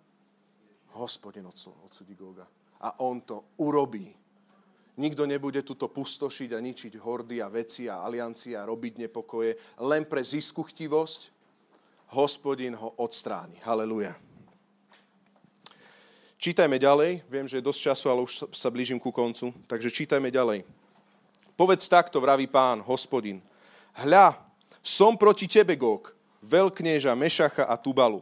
Hospodin 0.95 1.47
odsúdi 1.47 2.15
Goga. 2.15 2.47
A 2.83 3.03
on 3.03 3.23
to 3.23 3.57
urobí. 3.59 4.11
Nikto 4.97 5.29
nebude 5.29 5.61
tuto 5.61 5.85
pustošiť 5.93 6.57
a 6.57 6.59
ničiť 6.59 6.97
hordy 6.97 7.37
a 7.37 7.53
veci 7.53 7.85
a 7.85 8.01
aliancie 8.01 8.57
a 8.57 8.65
robiť 8.65 9.05
nepokoje 9.05 9.53
len 9.85 10.09
pre 10.09 10.25
ziskuchtivosť. 10.25 11.21
Hospodin 12.17 12.73
ho 12.73 12.97
odstráni. 12.97 13.61
Haleluja. 13.61 14.17
Čítajme 16.37 16.77
ďalej, 16.77 17.25
viem, 17.29 17.49
že 17.49 17.57
je 17.57 17.65
dosť 17.65 17.81
času, 17.93 18.05
ale 18.13 18.21
už 18.21 18.33
sa 18.53 18.69
blížim 18.69 19.01
ku 19.01 19.09
koncu, 19.09 19.53
takže 19.65 19.89
čítajme 19.89 20.29
ďalej. 20.29 20.65
Povedz 21.57 21.89
takto, 21.89 22.21
vraví 22.21 22.45
pán, 22.45 22.85
hospodin. 22.85 23.41
Hľa, 23.97 24.37
som 24.85 25.17
proti 25.17 25.49
tebe, 25.49 25.73
Gog, 25.73 26.13
veľknieža 26.45 27.17
Mešacha 27.17 27.65
a 27.65 27.73
Tubalu. 27.73 28.21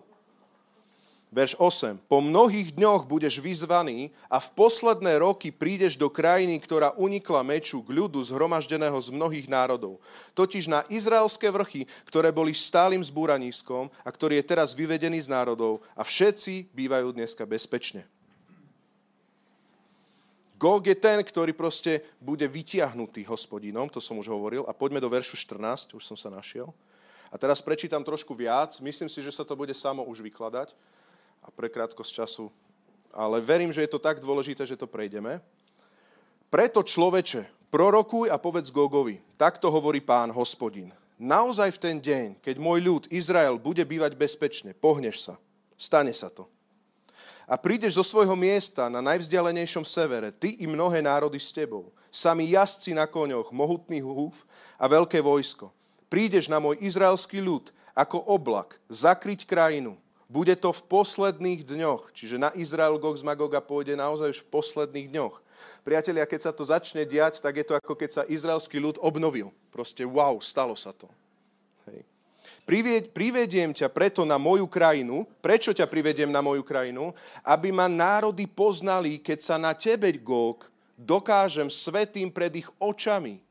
Verš 1.36 1.59
8. 1.59 1.99
Po 2.07 2.23
mnohých 2.23 2.71
dňoch 2.79 3.03
budeš 3.03 3.43
vyzvaný 3.43 4.15
a 4.31 4.39
v 4.39 4.55
posledné 4.55 5.19
roky 5.19 5.51
prídeš 5.51 5.99
do 5.99 6.07
krajiny, 6.07 6.55
ktorá 6.63 6.95
unikla 6.95 7.43
meču 7.43 7.83
k 7.83 7.91
ľudu 7.91 8.23
zhromaždeného 8.23 8.95
z 8.95 9.11
mnohých 9.11 9.51
národov. 9.51 9.99
Totiž 10.31 10.71
na 10.71 10.88
izraelské 10.88 11.51
vrchy, 11.51 11.91
ktoré 12.07 12.31
boli 12.31 12.55
stálym 12.55 13.03
zbúraniskom 13.03 13.91
a 14.07 14.09
ktorý 14.15 14.39
je 14.39 14.47
teraz 14.47 14.71
vyvedený 14.71 15.27
z 15.27 15.27
národov 15.27 15.83
a 15.91 16.07
všetci 16.07 16.71
bývajú 16.71 17.11
dneska 17.11 17.43
bezpečne. 17.43 18.07
Gog 20.55 20.88
je 20.88 20.95
ten, 20.95 21.19
ktorý 21.19 21.51
proste 21.51 21.99
bude 22.23 22.47
vytiahnutý 22.47 23.27
hospodinom, 23.27 23.91
to 23.91 23.99
som 23.99 24.15
už 24.15 24.31
hovoril. 24.31 24.63
A 24.63 24.71
poďme 24.71 25.03
do 25.03 25.11
veršu 25.11 25.36
14, 25.36 25.99
už 25.99 26.03
som 26.07 26.15
sa 26.15 26.31
našiel. 26.31 26.71
A 27.27 27.36
teraz 27.36 27.59
prečítam 27.59 27.99
trošku 28.07 28.31
viac. 28.31 28.79
Myslím 28.79 29.11
si, 29.11 29.19
že 29.19 29.36
sa 29.36 29.43
to 29.43 29.59
bude 29.59 29.75
samo 29.75 29.99
už 30.07 30.23
vykladať 30.23 30.71
a 31.46 31.54
pre 31.54 31.70
krátkosť 31.70 32.26
času. 32.26 32.50
Ale 33.14 33.38
verím, 33.39 33.70
že 33.70 33.86
je 33.86 33.93
to 33.93 34.02
tak 34.02 34.18
dôležité, 34.18 34.66
že 34.66 34.76
to 34.76 34.89
prejdeme. 34.89 35.39
Preto 36.50 36.82
človeče, 36.82 37.70
prorokuj 37.70 38.34
a 38.34 38.41
povedz 38.41 38.74
Gogovi, 38.74 39.22
takto 39.38 39.70
hovorí 39.70 40.02
pán 40.02 40.34
hospodin. 40.34 40.89
Naozaj 41.16 41.80
v 41.80 41.82
ten 41.82 41.98
deň, 42.02 42.28
keď 42.43 42.56
môj 42.60 42.80
ľud 42.84 43.04
Izrael 43.08 43.56
bude 43.56 43.86
bývať 43.88 44.20
bezpečne, 44.20 44.76
pohneš 44.76 45.32
sa. 45.32 45.34
Stane 45.80 46.12
sa 46.12 46.28
to. 46.28 46.50
A 47.46 47.56
prídeš 47.62 48.02
zo 48.02 48.04
svojho 48.04 48.34
miesta 48.34 48.89
na 48.89 49.06
najvzdialenejšom 49.06 49.86
severe, 49.86 50.34
ty 50.34 50.58
i 50.60 50.66
mnohé 50.66 51.00
národy 51.06 51.38
s 51.38 51.54
tebou, 51.54 51.93
sami 52.10 52.52
jazdci 52.52 52.98
na 52.98 53.06
koňoch, 53.06 53.54
mohutný 53.54 54.02
húf 54.02 54.43
a 54.82 54.89
veľké 54.89 55.22
vojsko. 55.22 55.70
Prídeš 56.10 56.50
na 56.50 56.58
môj 56.58 56.82
izraelský 56.82 57.39
ľud 57.39 57.70
ako 57.96 58.20
oblak, 58.28 58.82
zakryť 58.89 59.48
krajinu, 59.48 59.96
bude 60.26 60.57
to 60.57 60.73
v 60.73 60.82
posledných 60.89 61.61
dňoch, 61.65 62.09
čiže 62.09 62.41
na 62.41 62.49
Izrael 62.57 62.97
Gog 62.97 63.13
z 63.13 63.21
Magoga 63.21 63.61
pôjde 63.61 63.93
naozaj 63.93 64.34
už 64.34 64.39
v 64.41 64.51
posledných 64.51 65.07
dňoch. 65.13 65.36
Priatelia, 65.86 66.26
keď 66.26 66.49
sa 66.49 66.51
to 66.51 66.65
začne 66.65 67.05
diať, 67.05 67.38
tak 67.38 67.61
je 67.61 67.65
to 67.65 67.78
ako 67.78 67.93
keď 67.93 68.09
sa 68.09 68.23
izraelský 68.26 68.82
ľud 68.82 68.97
obnovil. 68.97 69.53
Proste 69.69 70.01
wow, 70.01 70.41
stalo 70.41 70.73
sa 70.73 70.89
to. 70.97 71.05
Hej. 71.86 72.01
Privediem 73.13 73.69
ťa 73.69 73.93
preto 73.93 74.26
na 74.26 74.41
moju 74.41 74.65
krajinu. 74.65 75.30
Prečo 75.45 75.69
ťa 75.78 75.86
privediem 75.86 76.34
na 76.34 76.41
moju 76.41 76.65
krajinu? 76.65 77.13
Aby 77.45 77.69
ma 77.69 77.86
národy 77.86 78.49
poznali, 78.49 79.21
keď 79.21 79.39
sa 79.45 79.55
na 79.61 79.78
tebe, 79.78 80.09
Gog, 80.17 80.65
dokážem 80.97 81.69
svetým 81.69 82.34
pred 82.34 82.65
ich 82.65 82.69
očami. 82.82 83.45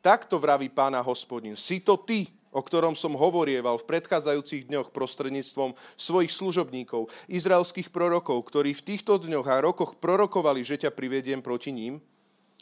Takto 0.00 0.40
vraví 0.40 0.72
pána 0.72 1.04
hospodin. 1.04 1.58
Si 1.60 1.84
to 1.84 2.00
ty, 2.00 2.32
o 2.56 2.64
ktorom 2.64 2.96
som 2.96 3.12
hovorieval 3.12 3.76
v 3.76 3.88
predchádzajúcich 3.92 4.72
dňoch 4.72 4.88
prostredníctvom 4.96 5.76
svojich 6.00 6.32
služobníkov, 6.32 7.12
izraelských 7.28 7.92
prorokov, 7.92 8.48
ktorí 8.48 8.72
v 8.72 8.96
týchto 8.96 9.20
dňoch 9.20 9.44
a 9.44 9.60
rokoch 9.60 10.00
prorokovali, 10.00 10.64
že 10.64 10.88
ťa 10.88 10.96
privediem 10.96 11.44
proti 11.44 11.76
ním. 11.76 12.00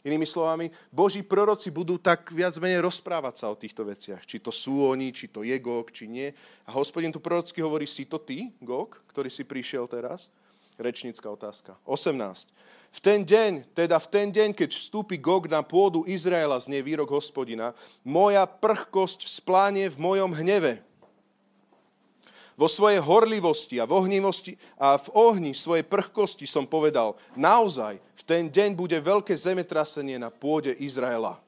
Inými 0.05 0.29
slovami, 0.29 0.69
Boží 0.93 1.25
proroci 1.25 1.73
budú 1.73 1.97
tak 1.97 2.29
viac 2.29 2.53
menej 2.61 2.77
rozprávať 2.85 3.41
sa 3.41 3.49
o 3.49 3.57
týchto 3.57 3.89
veciach. 3.89 4.21
Či 4.21 4.37
to 4.37 4.53
sú 4.53 4.85
oni, 4.85 5.09
či 5.09 5.33
to 5.33 5.41
je 5.41 5.57
Gog, 5.57 5.89
či 5.89 6.05
nie. 6.05 6.29
A 6.69 6.77
hospodin 6.77 7.09
tu 7.09 7.17
prorocky 7.17 7.57
hovorí, 7.57 7.89
si 7.89 8.05
to 8.05 8.21
ty, 8.21 8.53
Gog, 8.61 9.01
ktorý 9.09 9.33
si 9.33 9.41
prišiel 9.41 9.89
teraz? 9.89 10.29
Rečnícka 10.75 11.31
otázka. 11.31 11.79
18. 11.87 12.51
V 12.95 12.99
ten 13.03 13.27
deň, 13.27 13.75
teda 13.75 13.99
v 13.99 14.07
ten 14.07 14.27
deň, 14.31 14.55
keď 14.55 14.71
vstúpi 14.71 15.19
Gog 15.19 15.51
na 15.51 15.63
pôdu 15.63 16.07
Izraela, 16.07 16.55
znie 16.59 16.79
výrok 16.79 17.11
hospodina, 17.11 17.75
moja 18.03 18.47
prchkosť 18.47 19.27
vzpláne 19.27 19.91
v 19.91 19.97
mojom 19.99 20.31
hneve. 20.31 20.79
Vo 22.55 22.71
svojej 22.71 23.03
horlivosti 23.03 23.83
a 23.83 23.87
v, 23.87 23.99
ohnivosti 23.99 24.55
a 24.79 24.95
v 24.95 25.07
ohni 25.11 25.51
svojej 25.51 25.83
prchkosti 25.83 26.47
som 26.47 26.63
povedal, 26.63 27.19
naozaj 27.35 27.99
v 27.99 28.23
ten 28.23 28.47
deň 28.47 28.79
bude 28.79 28.95
veľké 28.95 29.35
zemetrasenie 29.35 30.15
na 30.15 30.31
pôde 30.31 30.71
Izraela. 30.79 31.44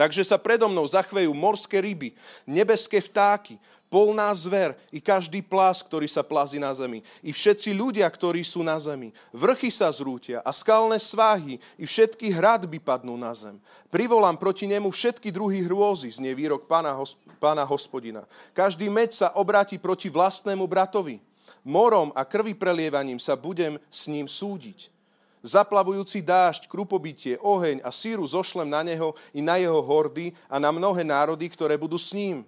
Takže 0.00 0.24
sa 0.24 0.40
predo 0.40 0.64
mnou 0.64 0.88
zachvejú 0.88 1.28
morské 1.36 1.76
ryby, 1.76 2.16
nebeské 2.48 3.04
vtáky, 3.04 3.60
polná 3.92 4.32
zver 4.32 4.72
i 4.88 4.96
každý 4.96 5.44
plás, 5.44 5.84
ktorý 5.84 6.08
sa 6.08 6.24
plazí 6.24 6.56
na 6.56 6.72
zemi, 6.72 7.04
i 7.20 7.36
všetci 7.36 7.76
ľudia, 7.76 8.08
ktorí 8.08 8.40
sú 8.40 8.64
na 8.64 8.80
zemi. 8.80 9.12
Vrchy 9.34 9.68
sa 9.68 9.92
zrútia 9.92 10.40
a 10.40 10.56
skalné 10.56 10.96
sváhy 10.96 11.60
i 11.76 11.84
všetky 11.84 12.32
hradby 12.32 12.80
padnú 12.80 13.12
na 13.20 13.36
zem. 13.36 13.60
Privolám 13.92 14.40
proti 14.40 14.64
nemu 14.64 14.88
všetky 14.88 15.28
druhy 15.28 15.68
hrôzy, 15.68 16.08
znie 16.08 16.32
výrok 16.32 16.64
pána, 16.64 16.96
pána 17.36 17.68
hospodina. 17.68 18.24
Každý 18.56 18.88
meď 18.88 19.10
sa 19.12 19.28
obráti 19.36 19.76
proti 19.76 20.08
vlastnému 20.08 20.64
bratovi. 20.64 21.20
Morom 21.60 22.08
a 22.16 22.24
krvi 22.24 22.56
prelievaním 22.56 23.20
sa 23.20 23.36
budem 23.36 23.76
s 23.92 24.08
ním 24.08 24.24
súdiť. 24.24 24.99
Zaplavujúci 25.40 26.20
dážď, 26.20 26.68
krupobytie, 26.68 27.40
oheň 27.40 27.80
a 27.80 27.88
síru 27.88 28.28
zošlem 28.28 28.68
na 28.68 28.84
neho 28.84 29.16
i 29.32 29.40
na 29.40 29.56
jeho 29.56 29.80
hordy 29.80 30.36
a 30.52 30.60
na 30.60 30.68
mnohé 30.68 31.00
národy, 31.00 31.48
ktoré 31.48 31.80
budú 31.80 31.96
s 31.96 32.12
ním 32.12 32.44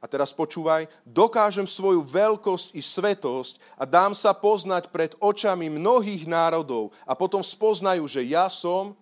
a 0.00 0.08
teraz 0.08 0.32
počúvaj, 0.32 0.88
dokážem 1.04 1.68
svoju 1.68 2.00
veľkosť 2.00 2.72
i 2.72 2.80
svetosť 2.80 3.60
a 3.76 3.84
dám 3.84 4.16
sa 4.16 4.32
poznať 4.32 4.88
pred 4.88 5.12
očami 5.20 5.68
mnohých 5.68 6.24
národov 6.24 6.96
a 7.04 7.12
potom 7.12 7.44
spoznajú, 7.44 8.08
že 8.08 8.24
ja 8.24 8.48
som 8.48 8.96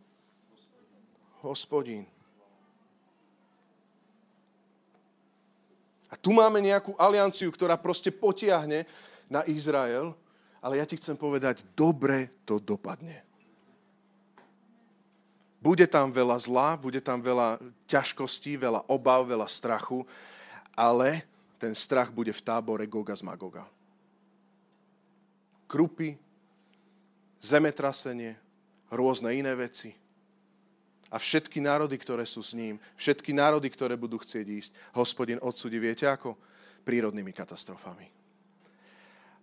hospodín. 1.38 2.02
A 6.10 6.18
tu 6.18 6.34
máme 6.34 6.58
nejakú 6.58 6.98
alianciu, 6.98 7.54
ktorá 7.54 7.78
proste 7.78 8.10
potiahne 8.10 8.88
na 9.30 9.46
Izrael, 9.46 10.16
ale 10.58 10.82
ja 10.82 10.84
ti 10.88 10.98
chcem 10.98 11.14
povedať, 11.14 11.62
dobre 11.78 12.42
to 12.42 12.58
dopadne. 12.58 13.27
Bude 15.58 15.90
tam 15.90 16.14
veľa 16.14 16.38
zla, 16.38 16.78
bude 16.78 17.02
tam 17.02 17.18
veľa 17.18 17.58
ťažkostí, 17.90 18.54
veľa 18.54 18.86
obav, 18.86 19.26
veľa 19.26 19.50
strachu, 19.50 20.06
ale 20.78 21.26
ten 21.58 21.74
strach 21.74 22.14
bude 22.14 22.30
v 22.30 22.44
tábore 22.46 22.86
Goga 22.86 23.18
z 23.18 23.26
Magoga. 23.26 23.66
Krupy, 25.66 26.14
zemetrasenie, 27.42 28.38
rôzne 28.88 29.34
iné 29.34 29.50
veci. 29.58 29.90
A 31.10 31.18
všetky 31.18 31.58
národy, 31.58 31.98
ktoré 31.98 32.22
sú 32.22 32.44
s 32.44 32.54
ním, 32.54 32.78
všetky 32.94 33.34
národy, 33.34 33.66
ktoré 33.66 33.98
budú 33.98 34.20
chcieť 34.22 34.46
ísť, 34.46 34.70
hospodin 34.94 35.42
odsudí, 35.42 35.80
viete 35.80 36.06
ako? 36.06 36.38
Prírodnými 36.86 37.34
katastrofami. 37.34 38.06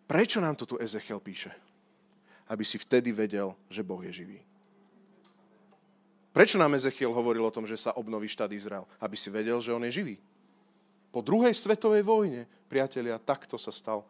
Prečo 0.05 0.38
nám 0.39 0.55
to 0.55 0.70
tu 0.70 0.76
Ezechiel 0.78 1.18
píše? 1.20 1.49
Aby 2.45 2.61
si 2.61 2.78
vtedy 2.78 3.09
vedel, 3.09 3.57
že 3.68 3.82
Boh 3.82 3.99
je 4.05 4.13
živý. 4.13 4.39
Prečo 6.36 6.60
nám 6.60 6.76
Ezechiel 6.76 7.16
hovoril 7.16 7.48
o 7.48 7.56
tom, 7.56 7.64
že 7.64 7.80
sa 7.80 7.96
obnoví 7.96 8.28
štát 8.28 8.52
Izrael? 8.52 8.84
Aby 9.00 9.16
si 9.16 9.32
vedel, 9.32 9.56
že 9.64 9.72
on 9.72 9.88
je 9.88 10.04
živý. 10.04 10.16
Po 11.16 11.24
druhej 11.24 11.56
svetovej 11.56 12.04
vojne, 12.04 12.44
priatelia, 12.68 13.16
takto 13.16 13.56
sa 13.56 13.72
stal 13.72 14.04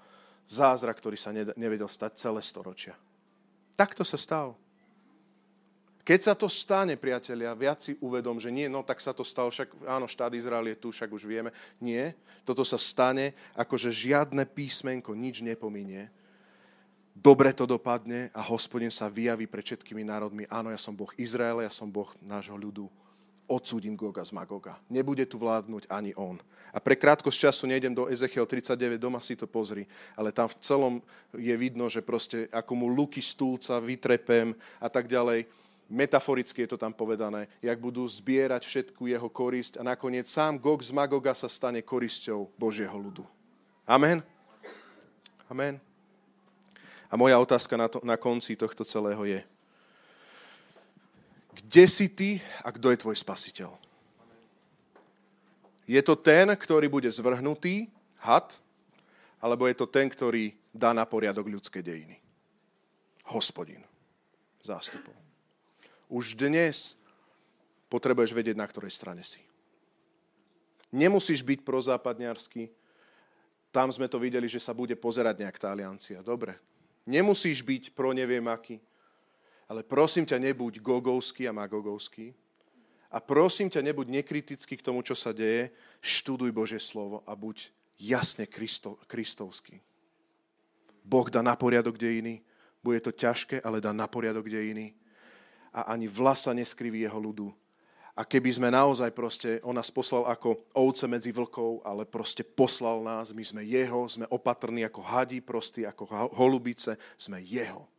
zázrak, 0.50 0.98
ktorý 0.98 1.22
sa 1.22 1.30
nevedel 1.54 1.86
stať 1.86 2.18
celé 2.18 2.42
storočia. 2.42 2.98
Takto 3.78 4.02
sa 4.02 4.18
stal. 4.18 4.58
Keď 6.02 6.20
sa 6.22 6.34
to 6.34 6.50
stane, 6.50 6.98
priatelia, 6.98 7.54
viac 7.54 7.86
si 7.86 7.94
uvedom, 8.02 8.42
že 8.42 8.50
nie, 8.50 8.66
no 8.66 8.82
tak 8.82 9.06
sa 9.06 9.14
to 9.14 9.22
stalo, 9.22 9.54
však 9.54 9.86
áno, 9.86 10.10
štát 10.10 10.34
Izrael 10.34 10.74
je 10.74 10.82
tu, 10.82 10.90
však 10.90 11.10
už 11.14 11.30
vieme. 11.30 11.54
Nie, 11.78 12.18
toto 12.42 12.66
sa 12.66 12.82
stane, 12.82 13.38
akože 13.54 13.94
žiadne 13.94 14.50
písmenko, 14.50 15.14
nič 15.14 15.46
nepominie. 15.46 16.10
Dobre 17.16 17.56
to 17.56 17.64
dopadne 17.64 18.28
a 18.36 18.44
hospodin 18.44 18.92
sa 18.92 19.08
vyjaví 19.08 19.48
pred 19.48 19.64
všetkými 19.64 20.04
národmi. 20.04 20.44
Áno, 20.52 20.68
ja 20.68 20.76
som 20.76 20.92
Boh 20.92 21.10
Izraela, 21.16 21.64
ja 21.64 21.72
som 21.72 21.88
Boh 21.88 22.12
nášho 22.20 22.60
ľudu 22.60 22.92
odsúdim 23.48 23.96
Goga 23.96 24.26
z 24.26 24.34
Magoga. 24.36 24.76
Nebude 24.90 25.24
tu 25.26 25.40
vládnuť 25.40 25.88
ani 25.88 26.12
on. 26.18 26.42
A 26.76 26.84
pre 26.84 27.00
krátkosť 27.00 27.50
času 27.50 27.72
nejdem 27.72 27.96
do 27.96 28.12
Ezechiel 28.12 28.44
39, 28.44 29.00
doma 29.00 29.24
si 29.24 29.40
to 29.40 29.48
pozri, 29.48 29.88
ale 30.18 30.36
tam 30.36 30.52
v 30.52 30.60
celom 30.60 30.94
je 31.32 31.56
vidno, 31.56 31.88
že 31.88 32.04
proste 32.04 32.52
ako 32.52 32.74
mu 32.76 32.88
luky 32.92 33.24
stúlca 33.24 33.80
vytrepem 33.80 34.52
a 34.82 34.92
tak 34.92 35.08
ďalej. 35.08 35.48
Metaforicky 35.86 36.66
je 36.66 36.74
to 36.74 36.82
tam 36.82 36.92
povedané, 36.92 37.46
jak 37.62 37.78
budú 37.78 38.10
zbierať 38.10 38.66
všetku 38.66 39.06
jeho 39.06 39.30
korisť 39.30 39.78
a 39.78 39.86
nakoniec 39.86 40.26
sám 40.26 40.58
Gog 40.58 40.82
z 40.82 40.90
Magoga 40.90 41.38
sa 41.38 41.46
stane 41.46 41.86
korisťou 41.86 42.50
Božieho 42.58 42.98
ľudu. 42.98 43.22
Amen? 43.86 44.26
Amen. 45.46 45.85
A 47.10 47.14
moja 47.18 47.38
otázka 47.38 47.78
na, 47.78 47.88
to, 47.88 48.02
na 48.02 48.18
konci 48.18 48.58
tohto 48.58 48.82
celého 48.86 49.22
je, 49.26 49.42
kde 51.56 51.86
si 51.88 52.08
ty 52.12 52.30
a 52.66 52.72
kto 52.74 52.92
je 52.92 53.02
tvoj 53.02 53.16
spasiteľ? 53.16 53.72
Je 55.86 56.02
to 56.02 56.18
ten, 56.18 56.50
ktorý 56.50 56.90
bude 56.90 57.08
zvrhnutý, 57.08 57.88
had, 58.18 58.50
alebo 59.38 59.70
je 59.70 59.78
to 59.78 59.86
ten, 59.86 60.10
ktorý 60.10 60.58
dá 60.74 60.92
na 60.92 61.06
poriadok 61.06 61.46
ľudské 61.46 61.86
dejiny? 61.86 62.18
Hospodin 63.30 63.86
zástupov. 64.66 65.14
Už 66.10 66.34
dnes 66.34 66.98
potrebuješ 67.90 68.34
vedieť, 68.34 68.58
na 68.58 68.66
ktorej 68.66 68.94
strane 68.94 69.22
si. 69.22 69.42
Nemusíš 70.90 71.46
byť 71.46 71.62
prozápadňarský, 71.62 72.70
tam 73.70 73.92
sme 73.92 74.08
to 74.08 74.18
videli, 74.18 74.48
že 74.48 74.64
sa 74.64 74.72
bude 74.72 74.96
pozerať 74.96 75.44
nejak 75.44 75.58
tá 75.60 75.70
aliancia. 75.70 76.24
Dobre. 76.24 76.56
Nemusíš 77.06 77.62
byť 77.62 77.94
pro 77.94 78.14
neviem 78.14 78.44
aký, 78.50 78.82
ale 79.70 79.82
prosím 79.82 80.26
ťa, 80.26 80.42
nebuď 80.42 80.82
gogovský 80.82 81.50
a 81.50 81.54
magogovský. 81.54 82.34
A 83.14 83.18
prosím 83.22 83.70
ťa, 83.70 83.82
nebuď 83.82 84.22
nekritický 84.22 84.78
k 84.78 84.86
tomu, 84.86 85.02
čo 85.02 85.16
sa 85.16 85.34
deje. 85.34 85.72
Študuj 86.02 86.52
Božie 86.52 86.82
slovo 86.82 87.24
a 87.26 87.34
buď 87.34 87.72
jasne 87.98 88.46
Kristo, 88.46 89.00
kristovský. 89.08 89.82
Boh 91.06 91.30
dá 91.30 91.42
na 91.46 91.54
poriadok 91.56 91.98
dejiny. 91.98 92.42
Bude 92.82 93.02
to 93.02 93.14
ťažké, 93.14 93.62
ale 93.62 93.82
dá 93.82 93.94
na 93.94 94.10
poriadok 94.10 94.50
dejiny. 94.50 94.94
A 95.74 95.94
ani 95.94 96.10
vlasa 96.10 96.54
neskriví 96.54 97.02
jeho 97.06 97.18
ľudu. 97.18 97.54
A 98.16 98.24
keby 98.24 98.48
sme 98.48 98.72
naozaj 98.72 99.12
proste, 99.12 99.60
on 99.60 99.76
nás 99.76 99.92
poslal 99.92 100.24
ako 100.32 100.72
ovce 100.72 101.04
medzi 101.04 101.36
vlkov, 101.36 101.84
ale 101.84 102.08
proste 102.08 102.48
poslal 102.48 103.04
nás, 103.04 103.36
my 103.36 103.44
sme 103.44 103.62
jeho, 103.68 104.08
sme 104.08 104.24
opatrní 104.32 104.88
ako 104.88 105.04
hadí, 105.04 105.44
prostí 105.44 105.84
ako 105.84 106.32
holubice, 106.32 106.96
sme 107.20 107.44
jeho 107.44 107.92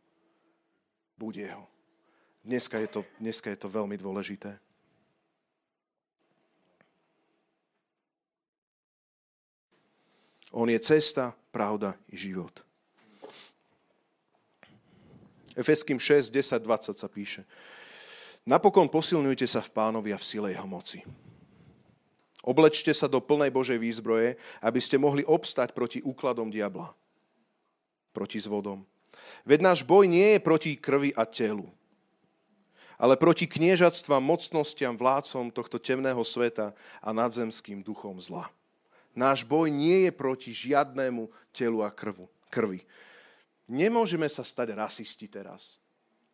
buď 1.17 1.33
jeho. 1.35 1.65
Dneska 2.45 2.79
je 2.79 2.87
to, 2.87 3.01
dneska 3.19 3.49
je 3.49 3.59
to 3.59 3.67
veľmi 3.67 3.97
dôležité. 3.97 4.55
On 10.55 10.69
je 10.69 10.79
cesta, 10.79 11.35
pravda 11.51 11.99
i 12.07 12.15
život. 12.15 12.63
Efeským 15.57 15.99
6, 15.99 16.31
10, 16.31 16.63
20 16.63 16.95
sa 16.95 17.09
píše. 17.11 17.43
Napokon 18.47 18.87
posilňujte 18.87 19.43
sa 19.43 19.59
v 19.59 19.73
pánovi 19.75 20.15
a 20.15 20.17
v 20.17 20.23
sile 20.23 20.55
jeho 20.55 20.63
moci. 20.63 21.03
Oblečte 22.47 22.95
sa 22.95 23.11
do 23.11 23.19
plnej 23.19 23.51
Božej 23.51 23.75
výzbroje, 23.75 24.39
aby 24.63 24.79
ste 24.79 24.95
mohli 24.95 25.27
obstať 25.27 25.75
proti 25.75 25.99
úkladom 25.99 26.47
diabla, 26.47 26.95
proti 28.15 28.39
zvodom 28.39 28.87
Veď 29.43 29.59
náš 29.63 29.79
boj 29.83 30.07
nie 30.07 30.37
je 30.37 30.39
proti 30.43 30.71
krvi 30.75 31.11
a 31.15 31.27
telu, 31.27 31.67
ale 32.97 33.13
proti 33.19 33.45
kniežatstvám, 33.45 34.23
mocnostiam, 34.23 34.97
vládcom 34.97 35.53
tohto 35.53 35.77
temného 35.77 36.21
sveta 36.25 36.73
a 36.99 37.09
nadzemským 37.13 37.85
duchom 37.85 38.17
zla. 38.17 38.49
Náš 39.13 39.45
boj 39.45 39.69
nie 39.69 40.09
je 40.09 40.11
proti 40.13 40.53
žiadnému 40.53 41.29
telu 41.53 41.81
a 41.81 41.89
krvu, 41.89 42.29
krvi. 42.53 42.85
Nemôžeme 43.69 44.29
sa 44.29 44.45
stať 44.45 44.77
rasisti 44.77 45.25
teraz. 45.25 45.81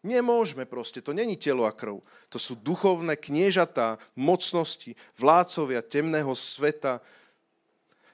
Nemôžeme 0.03 0.67
proste, 0.67 0.99
to 0.99 1.15
není 1.15 1.39
telo 1.39 1.63
a 1.63 1.71
krv. 1.71 2.03
To 2.27 2.35
sú 2.35 2.59
duchovné 2.59 3.15
kniežatá, 3.15 3.95
mocnosti, 4.19 4.99
vládcovia 5.15 5.79
temného 5.79 6.35
sveta, 6.35 6.99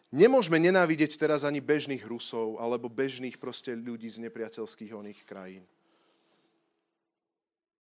Nemôžeme 0.10 0.58
nenávidieť 0.58 1.22
teraz 1.22 1.46
ani 1.46 1.62
bežných 1.62 2.02
Rusov 2.02 2.58
alebo 2.58 2.90
bežných 2.90 3.38
proste 3.38 3.78
ľudí 3.78 4.10
z 4.10 4.18
nepriateľských 4.26 4.90
oných 4.90 5.22
krajín. 5.22 5.62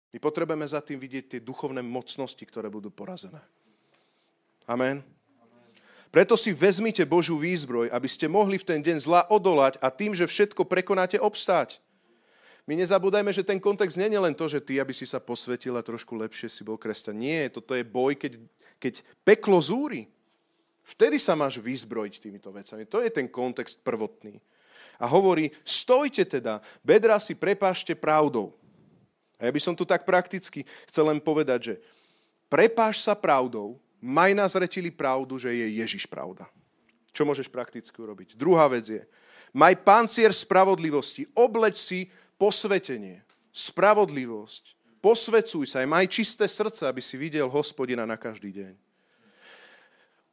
My 0.09 0.19
potrebujeme 0.23 0.65
za 0.65 0.81
tým 0.81 0.97
vidieť 0.97 1.37
tie 1.37 1.41
duchovné 1.45 1.85
mocnosti, 1.85 2.41
ktoré 2.41 2.73
budú 2.73 2.89
porazené. 2.89 3.45
Amen. 4.65 5.05
Preto 6.09 6.39
si 6.39 6.57
vezmite 6.57 7.05
Božú 7.05 7.37
výzbroj, 7.37 7.93
aby 7.93 8.09
ste 8.09 8.31
mohli 8.31 8.57
v 8.57 8.73
ten 8.73 8.81
deň 8.81 8.97
zla 9.05 9.29
odolať 9.29 9.77
a 9.85 9.93
tým, 9.93 10.17
že 10.17 10.25
všetko 10.25 10.65
prekonáte, 10.65 11.21
obstáť. 11.21 11.84
My 12.65 12.81
nezabúdajme, 12.81 13.29
že 13.29 13.45
ten 13.45 13.61
kontext 13.61 14.01
nie 14.01 14.09
je 14.09 14.21
len 14.21 14.33
to, 14.33 14.49
že 14.49 14.65
ty, 14.65 14.81
aby 14.81 14.97
si 14.97 15.05
sa 15.05 15.21
posvetil 15.21 15.77
a 15.77 15.85
trošku 15.85 16.17
lepšie 16.17 16.49
si 16.49 16.65
bol 16.65 16.81
kresťan. 16.81 17.13
Nie, 17.13 17.53
toto 17.53 17.77
je 17.77 17.85
boj, 17.85 18.17
keď, 18.17 18.41
keď 18.81 18.95
peklo 19.21 19.61
zúri. 19.61 20.09
Vtedy 20.85 21.21
sa 21.21 21.37
máš 21.37 21.61
vyzbrojiť 21.61 22.15
týmito 22.25 22.49
vecami. 22.49 22.89
To 22.89 23.05
je 23.05 23.13
ten 23.13 23.29
kontext 23.29 23.85
prvotný. 23.85 24.41
A 24.97 25.05
hovorí, 25.05 25.53
stojte 25.61 26.25
teda, 26.25 26.65
bedra 26.81 27.21
si 27.21 27.37
prepášte 27.37 27.93
pravdou. 27.93 28.57
A 29.37 29.49
ja 29.49 29.53
by 29.53 29.61
som 29.61 29.77
tu 29.77 29.85
tak 29.85 30.09
prakticky 30.09 30.65
chcel 30.89 31.13
len 31.13 31.21
povedať, 31.21 31.61
že 31.61 31.75
prepáš 32.49 33.05
sa 33.05 33.13
pravdou, 33.13 33.77
maj 34.01 34.33
na 34.33 34.49
zretili 34.49 34.89
pravdu, 34.89 35.37
že 35.37 35.53
je 35.53 35.85
Ježiš 35.85 36.09
pravda. 36.09 36.49
Čo 37.13 37.29
môžeš 37.29 37.53
prakticky 37.53 37.97
urobiť? 38.01 38.37
Druhá 38.41 38.69
vec 38.73 38.89
je, 38.89 39.03
maj 39.53 39.77
pancier 39.85 40.33
spravodlivosti, 40.33 41.29
obleč 41.37 41.81
si 41.81 42.01
posvetenie, 42.41 43.23
spravodlivosť, 43.55 44.77
posvecuj 44.99 45.65
sa, 45.69 45.85
maj 45.85 46.09
čisté 46.09 46.49
srdce, 46.49 46.89
aby 46.89 47.05
si 47.05 47.15
videl 47.21 47.47
hospodina 47.47 48.09
na 48.09 48.17
každý 48.17 48.51
deň. 48.51 48.75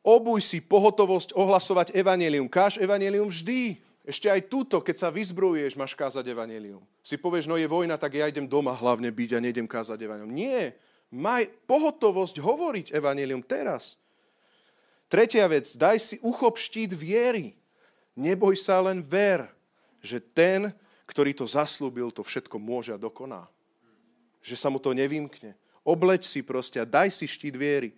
Obuj 0.01 0.41
si 0.41 0.57
pohotovosť 0.57 1.37
ohlasovať 1.37 1.93
evanelium. 1.93 2.49
Káž 2.49 2.81
evanelium 2.81 3.29
vždy. 3.29 3.77
Ešte 4.01 4.33
aj 4.33 4.49
túto, 4.49 4.81
keď 4.81 4.97
sa 4.97 5.13
vyzbrojuješ, 5.13 5.77
máš 5.77 5.93
kázať 5.93 6.25
evanelium. 6.33 6.81
Si 7.05 7.21
povieš, 7.21 7.45
no 7.45 7.53
je 7.53 7.69
vojna, 7.69 8.01
tak 8.01 8.17
ja 8.17 8.25
idem 8.25 8.49
doma 8.49 8.73
hlavne 8.73 9.13
byť 9.13 9.29
a 9.37 9.43
nejdem 9.45 9.69
kázať 9.69 10.01
evanelium. 10.01 10.33
Nie. 10.33 10.73
Maj 11.13 11.53
pohotovosť 11.69 12.41
hovoriť 12.41 12.97
evanelium 12.97 13.45
teraz. 13.45 14.01
Tretia 15.05 15.45
vec, 15.45 15.69
daj 15.77 16.01
si 16.01 16.15
uchop 16.25 16.57
štít 16.57 16.97
viery. 16.97 17.53
Neboj 18.17 18.57
sa, 18.57 18.81
len 18.81 19.05
ver, 19.05 19.45
že 20.01 20.17
ten, 20.17 20.73
ktorý 21.11 21.35
to 21.35 21.43
zaslúbil, 21.43 22.07
to 22.07 22.23
všetko 22.23 22.55
môže 22.55 22.95
a 22.95 23.01
dokoná. 23.01 23.43
Že 24.39 24.55
sa 24.55 24.67
mu 24.71 24.79
to 24.79 24.95
nevymkne. 24.95 25.59
Obleč 25.83 26.23
si 26.23 26.39
proste 26.39 26.79
a 26.79 26.87
daj 26.87 27.11
si 27.11 27.27
štít 27.27 27.59
viery. 27.59 27.91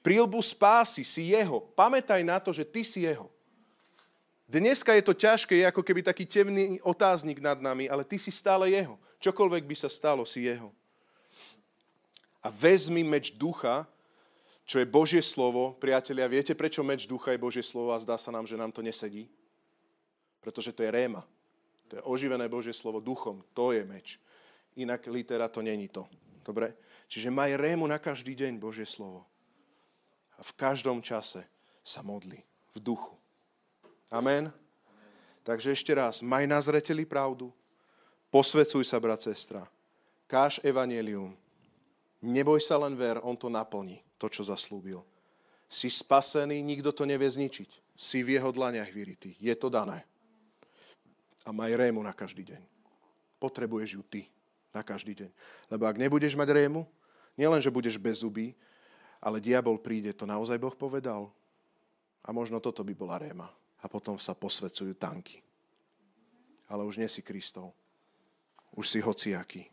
Prílbu 0.00 0.40
spásy 0.40 1.04
si 1.04 1.36
jeho. 1.36 1.60
Pamätaj 1.76 2.24
na 2.24 2.40
to, 2.40 2.56
že 2.56 2.64
ty 2.64 2.80
si 2.80 3.04
jeho. 3.04 3.28
Dneska 4.48 4.96
je 4.96 5.04
to 5.04 5.12
ťažké, 5.16 5.60
je 5.60 5.68
ako 5.68 5.80
keby 5.84 6.00
taký 6.04 6.24
temný 6.24 6.80
otáznik 6.84 7.40
nad 7.40 7.60
nami, 7.60 7.88
ale 7.88 8.04
ty 8.04 8.16
si 8.16 8.32
stále 8.32 8.72
jeho. 8.72 8.96
Čokoľvek 9.20 9.64
by 9.64 9.76
sa 9.76 9.88
stalo, 9.88 10.24
si 10.24 10.44
jeho. 10.44 10.72
A 12.44 12.52
vezmi 12.52 13.00
meč 13.00 13.32
ducha, 13.32 13.88
čo 14.68 14.80
je 14.80 14.88
Božie 14.88 15.24
slovo. 15.24 15.76
Priatelia, 15.80 16.28
viete, 16.28 16.52
prečo 16.52 16.84
meč 16.84 17.08
ducha 17.08 17.32
je 17.32 17.40
Božie 17.40 17.64
slovo 17.64 17.96
a 17.96 18.00
zdá 18.00 18.20
sa 18.20 18.28
nám, 18.28 18.44
že 18.44 18.60
nám 18.60 18.72
to 18.72 18.84
nesedí? 18.84 19.28
Pretože 20.44 20.76
to 20.76 20.84
je 20.84 20.92
réma. 20.92 21.24
To 21.88 21.96
je 21.96 22.02
oživené 22.02 22.48
Božie 22.48 22.72
slovo 22.72 23.00
duchom. 23.00 23.44
To 23.54 23.72
je 23.72 23.84
meč. 23.84 24.20
Inak 24.76 25.06
litera 25.06 25.48
to 25.48 25.62
není 25.62 25.88
to. 25.88 26.08
Dobre? 26.44 26.74
Čiže 27.08 27.30
maj 27.30 27.56
rému 27.56 27.86
na 27.86 28.00
každý 28.00 28.34
deň 28.34 28.58
Božie 28.58 28.88
slovo 28.88 29.24
a 30.38 30.42
v 30.42 30.52
každom 30.58 30.98
čase 30.98 31.46
sa 31.84 32.02
modli 32.02 32.42
v 32.74 32.78
duchu. 32.82 33.14
Amen. 34.10 34.50
Takže 35.44 35.76
ešte 35.76 35.92
raz, 35.92 36.24
maj 36.24 36.48
na 36.48 36.56
zreteli 36.58 37.04
pravdu, 37.04 37.52
posvecuj 38.32 38.82
sa, 38.88 38.96
brat, 38.96 39.20
sestra, 39.20 39.68
káž 40.24 40.56
evanelium, 40.64 41.36
neboj 42.24 42.58
sa 42.64 42.80
len 42.80 42.96
ver, 42.96 43.20
on 43.20 43.36
to 43.36 43.52
naplní, 43.52 44.00
to, 44.16 44.32
čo 44.32 44.40
zaslúbil. 44.40 45.04
Si 45.68 45.92
spasený, 45.92 46.64
nikto 46.64 46.96
to 46.96 47.04
nevie 47.04 47.28
zničiť. 47.28 47.70
Si 47.94 48.24
v 48.24 48.40
jeho 48.40 48.50
dlaniach 48.50 48.90
vyritý. 48.90 49.36
Je 49.38 49.52
to 49.54 49.68
dané. 49.70 50.02
A 51.44 51.52
maj 51.52 51.76
rému 51.76 52.00
na 52.00 52.16
každý 52.16 52.42
deň. 52.48 52.62
Potrebuješ 53.36 54.00
ju 54.00 54.02
ty 54.02 54.22
na 54.72 54.80
každý 54.80 55.12
deň. 55.14 55.30
Lebo 55.68 55.84
ak 55.84 56.00
nebudeš 56.00 56.34
mať 56.34 56.50
rému, 56.50 56.88
nielen, 57.36 57.60
že 57.60 57.70
budeš 57.70 58.00
bez 58.00 58.24
zuby, 58.24 58.56
ale 59.20 59.40
diabol 59.40 59.76
príde, 59.80 60.12
to 60.12 60.24
naozaj 60.24 60.56
Boh 60.56 60.72
povedal? 60.72 61.28
A 62.24 62.32
možno 62.32 62.60
toto 62.60 62.80
by 62.80 62.92
bola 62.96 63.20
réma. 63.20 63.48
A 63.80 63.88
potom 63.88 64.16
sa 64.16 64.32
posvedcujú 64.32 64.96
tanky. 64.96 65.44
Ale 66.68 66.84
už 66.88 66.96
nie 66.96 67.08
si 67.08 67.20
Kristov. 67.20 67.76
Už 68.72 68.88
si 68.88 68.98
hociaký. 69.04 69.68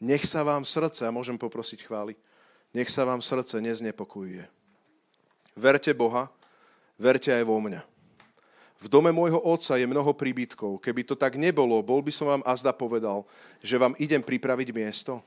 Nech 0.00 0.24
sa 0.24 0.40
vám 0.46 0.64
srdce, 0.64 1.04
a 1.04 1.12
môžem 1.12 1.36
poprosiť 1.36 1.84
chváli, 1.84 2.16
nech 2.72 2.88
sa 2.88 3.04
vám 3.04 3.20
srdce 3.20 3.60
neznepokojuje. 3.60 4.46
Verte 5.58 5.90
Boha, 5.90 6.30
verte 6.96 7.34
aj 7.34 7.44
vo 7.44 7.58
mňa. 7.58 7.97
V 8.78 8.86
dome 8.86 9.10
môjho 9.10 9.42
otca 9.42 9.74
je 9.74 9.90
mnoho 9.90 10.14
príbytkov. 10.14 10.78
Keby 10.78 11.02
to 11.02 11.18
tak 11.18 11.34
nebolo, 11.34 11.82
bol 11.82 11.98
by 11.98 12.14
som 12.14 12.30
vám 12.30 12.46
azda 12.46 12.70
povedal, 12.70 13.26
že 13.58 13.74
vám 13.74 13.98
idem 13.98 14.22
pripraviť 14.22 14.68
miesto. 14.70 15.18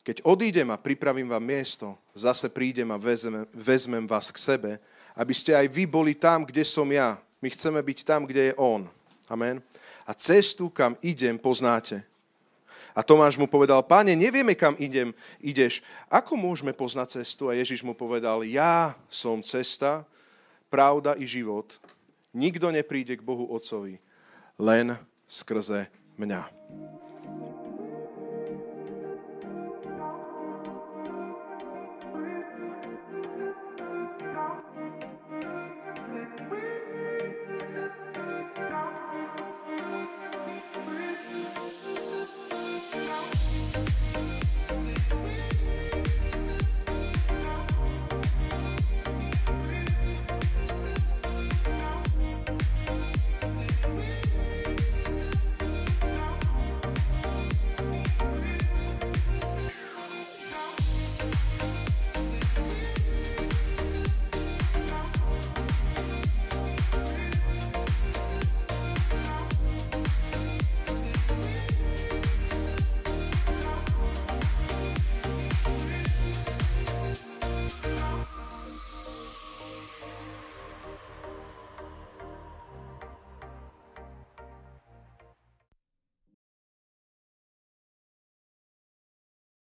Keď 0.00 0.24
odídem 0.24 0.70
a 0.72 0.80
pripravím 0.80 1.28
vám 1.28 1.44
miesto, 1.44 1.98
zase 2.16 2.48
prídem 2.48 2.88
a 2.94 2.96
vezmem, 2.96 3.44
vezmem 3.52 4.06
vás 4.06 4.32
k 4.32 4.38
sebe, 4.38 4.70
aby 5.12 5.34
ste 5.36 5.52
aj 5.52 5.66
vy 5.68 5.84
boli 5.84 6.16
tam, 6.16 6.46
kde 6.48 6.64
som 6.64 6.88
ja. 6.88 7.20
My 7.42 7.52
chceme 7.52 7.82
byť 7.82 7.98
tam, 8.06 8.24
kde 8.24 8.52
je 8.52 8.54
On. 8.56 8.88
Amen. 9.28 9.60
A 10.06 10.14
cestu, 10.14 10.70
kam 10.70 10.96
idem, 11.02 11.36
poznáte. 11.36 12.06
A 12.96 13.04
Tomáš 13.04 13.36
mu 13.36 13.44
povedal, 13.44 13.82
páne, 13.84 14.16
nevieme, 14.16 14.56
kam 14.56 14.72
idem, 14.80 15.12
ideš. 15.42 15.84
Ako 16.08 16.32
môžeme 16.32 16.72
poznať 16.72 17.20
cestu? 17.20 17.52
A 17.52 17.58
Ježiš 17.58 17.84
mu 17.84 17.92
povedal, 17.92 18.40
ja 18.46 18.96
som 19.12 19.44
cesta, 19.44 20.06
pravda 20.72 21.12
i 21.20 21.28
život. 21.28 21.76
Nikto 22.36 22.68
nepríde 22.68 23.16
k 23.16 23.24
Bohu 23.24 23.48
Otcovi, 23.48 23.96
len 24.60 25.00
skrze 25.24 25.88
mňa. 26.20 26.44